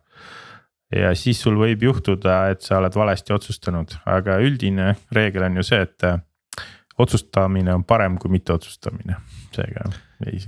ja 0.94 1.14
siis 1.18 1.42
sul 1.42 1.58
võib 1.60 1.84
juhtuda, 1.84 2.52
et 2.54 2.62
sa 2.62 2.78
oled 2.80 2.94
valesti 2.96 3.34
otsustanud, 3.34 3.98
aga 4.06 4.38
üldine 4.44 4.94
reegel 5.14 5.48
on 5.50 5.58
ju 5.60 5.66
see, 5.66 5.82
et 5.82 6.06
äh, 6.08 6.22
otsustamine 7.02 7.74
on 7.74 7.84
parem 7.84 8.20
kui 8.22 8.32
mitteotsustamine, 8.38 9.18
seega 9.56 9.90
ei. 10.30 10.46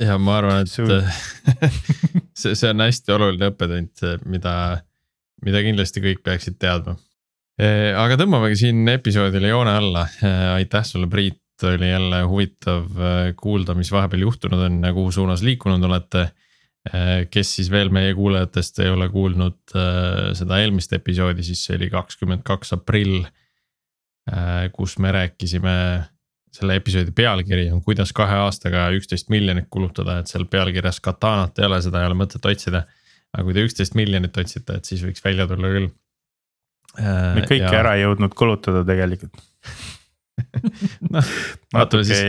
Ja 0.00 0.16
ma 0.20 0.38
arvan, 0.38 0.62
et 0.62 0.68
see, 2.40 2.54
see 2.54 2.68
on 2.68 2.84
hästi 2.84 3.16
oluline 3.16 3.50
õppetund, 3.52 4.04
mida, 4.28 4.54
mida 5.44 5.64
kindlasti 5.64 6.04
kõik 6.04 6.22
peaksid 6.24 6.60
teadma 6.60 6.96
aga 7.60 8.16
tõmbamegi 8.20 8.58
siin 8.62 8.88
episoodile 8.88 9.50
joone 9.50 9.72
alla, 9.76 10.06
eh, 10.22 10.44
aitäh 10.54 10.84
sulle, 10.86 11.08
Priit, 11.10 11.40
oli 11.68 11.90
jälle 11.90 12.22
huvitav 12.24 12.86
eh, 12.96 13.32
kuulda, 13.36 13.74
mis 13.76 13.90
vahepeal 13.92 14.24
juhtunud 14.24 14.62
on 14.64 14.78
ja 14.84 14.92
kuhu 14.96 15.12
suunas 15.12 15.42
liikunud 15.46 15.84
olete. 15.90 16.30
kes 17.30 17.48
siis 17.56 17.66
veel 17.68 17.90
meie 17.92 18.14
kuulajatest 18.16 18.78
ei 18.80 18.88
ole 18.88 19.10
kuulnud 19.12 19.74
seda 20.32 20.60
eelmist 20.62 20.94
episoodi, 20.96 21.42
siis 21.44 21.66
see 21.66 21.74
oli 21.76 21.90
kakskümmend 21.92 22.40
kaks 22.40 22.72
aprill. 22.72 23.26
kus 24.72 24.96
me 24.98 25.12
rääkisime, 25.12 25.74
selle 26.56 26.78
episoodi 26.80 27.12
pealkiri 27.12 27.66
on 27.70 27.82
kuidas 27.84 28.14
kahe 28.16 28.38
aastaga 28.46 28.86
üksteist 28.96 29.28
miljonit 29.28 29.68
kulutada, 29.68 30.18
et 30.18 30.32
seal 30.32 30.48
pealkirjas 30.48 31.02
katanat 31.04 31.60
ei 31.60 31.68
ole, 31.68 31.82
seda 31.84 32.00
ei 32.00 32.08
ole 32.08 32.16
mõtet 32.16 32.48
otsida. 32.48 32.86
aga 33.36 33.44
kui 33.44 33.54
te 33.54 33.66
üksteist 33.68 33.94
miljonit 34.00 34.40
otsite, 34.40 34.80
et 34.80 34.84
siis 34.84 35.04
võiks 35.04 35.24
välja 35.24 35.46
tulla 35.46 35.68
küll 35.68 35.92
me 36.98 37.44
kõike 37.46 37.66
ja... 37.66 37.78
ära 37.82 37.94
ei 37.98 38.04
jõudnud 38.04 38.34
kulutada 38.38 38.82
tegelikult. 38.86 39.36
Noh, 41.14 41.30
vaatame 41.74 42.04
siis, 42.08 42.24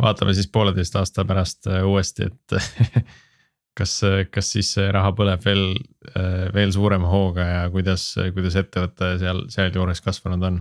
vaatame 0.00 0.34
siis 0.36 0.50
pooleteist 0.52 0.96
aasta 1.00 1.24
pärast 1.28 1.70
äh, 1.70 1.82
uuesti, 1.86 2.28
et 2.30 3.06
kas, 3.78 4.00
kas 4.30 4.52
siis 4.56 4.74
see 4.76 4.90
raha 4.92 5.12
põleb 5.16 5.44
veel, 5.44 5.64
äh, 6.12 6.48
veel 6.54 6.74
suurema 6.76 7.10
hooga 7.10 7.46
ja 7.46 7.62
kuidas, 7.72 8.12
kuidas 8.36 8.58
ettevõte 8.60 9.16
seal, 9.22 9.46
sealjuures 9.52 10.04
kasvanud 10.04 10.50
on 10.50 10.60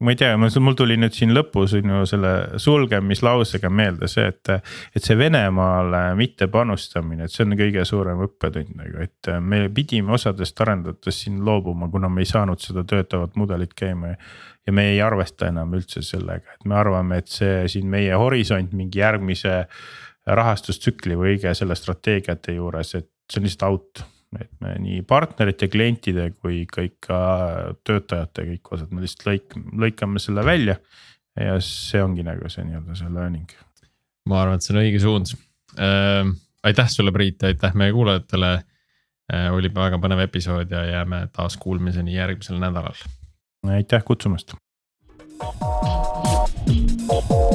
ma 0.00 0.12
ei 0.12 0.16
tea, 0.20 0.36
mul 0.36 0.76
tuli 0.76 0.96
nüüd 1.00 1.14
siin 1.16 1.32
lõpus 1.32 1.72
on 1.78 1.92
ju 1.92 2.00
selle 2.08 2.32
sulgemislausega 2.60 3.70
meelde 3.72 4.08
see, 4.12 4.26
et. 4.28 4.50
et 4.96 5.04
see 5.04 5.16
Venemaale 5.16 6.02
mitte 6.18 6.50
panustamine, 6.52 7.24
et 7.24 7.32
see 7.32 7.46
on 7.46 7.56
kõige 7.56 7.84
suurem 7.88 8.20
õppetund 8.26 8.74
nagu, 8.76 9.06
et 9.06 9.30
me 9.40 9.62
pidime 9.72 10.12
osadest 10.16 10.60
arendajatest 10.60 11.24
siin 11.24 11.40
loobuma, 11.44 11.88
kuna 11.92 12.10
me 12.12 12.24
ei 12.24 12.28
saanud 12.28 12.60
seda 12.60 12.84
töötavat 12.84 13.36
mudelit 13.40 13.72
käima. 13.76 14.16
ja 14.66 14.72
me 14.72 14.88
ei 14.90 15.00
arvesta 15.00 15.46
enam 15.46 15.72
üldse 15.78 16.02
sellega, 16.02 16.56
et 16.58 16.64
me 16.66 16.74
arvame, 16.74 17.20
et 17.22 17.28
see 17.30 17.68
siin 17.70 17.86
meie 17.88 18.14
horisont 18.18 18.72
mingi 18.74 18.98
järgmise 18.98 19.64
rahastustsükli 20.26 21.16
või 21.16 21.36
õige 21.36 21.54
selle 21.54 21.76
strateegiate 21.78 22.56
juures, 22.56 22.94
et 22.98 23.08
see 23.30 23.40
on 23.40 23.46
lihtsalt 23.46 23.70
out 23.70 24.15
et 24.40 24.50
me 24.60 24.74
nii 24.82 25.02
partnerite, 25.08 25.68
klientide 25.72 26.30
kui 26.40 26.64
ka 26.68 27.18
töötajate 27.86 28.46
kõik 28.50 28.72
osad, 28.76 28.92
me 28.92 29.04
lihtsalt 29.04 29.28
lõik-, 29.28 29.58
lõikame 29.84 30.22
selle 30.22 30.44
välja. 30.46 30.78
ja 31.36 31.58
see 31.60 32.00
ongi 32.00 32.24
nagu 32.24 32.48
see 32.48 32.64
nii-öelda 32.64 32.96
see 32.96 33.12
learning. 33.12 33.52
ma 34.26 34.42
arvan, 34.42 34.56
et 34.58 34.66
see 34.66 34.74
on 34.74 34.82
õige 34.82 35.02
suund 35.02 35.32
äh,. 35.78 36.32
aitäh 36.66 36.90
sulle, 36.90 37.12
Priit, 37.14 37.42
aitäh 37.46 37.74
meie 37.74 37.94
kuulajatele 37.94 38.52
äh,. 38.56 39.48
oli 39.54 39.72
väga 39.74 40.00
põnev 40.02 40.24
episood 40.26 40.70
ja 40.72 40.84
jääme 40.90 41.26
taas 41.32 41.56
kuulmiseni 41.56 42.16
järgmisel 42.16 42.60
nädalal. 42.62 42.98
aitäh 43.78 44.04
kutsumast. 44.04 44.54
thank 45.38 45.60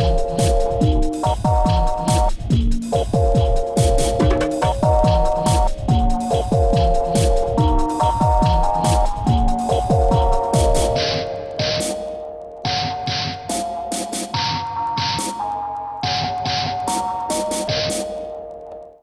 you 0.01 0.20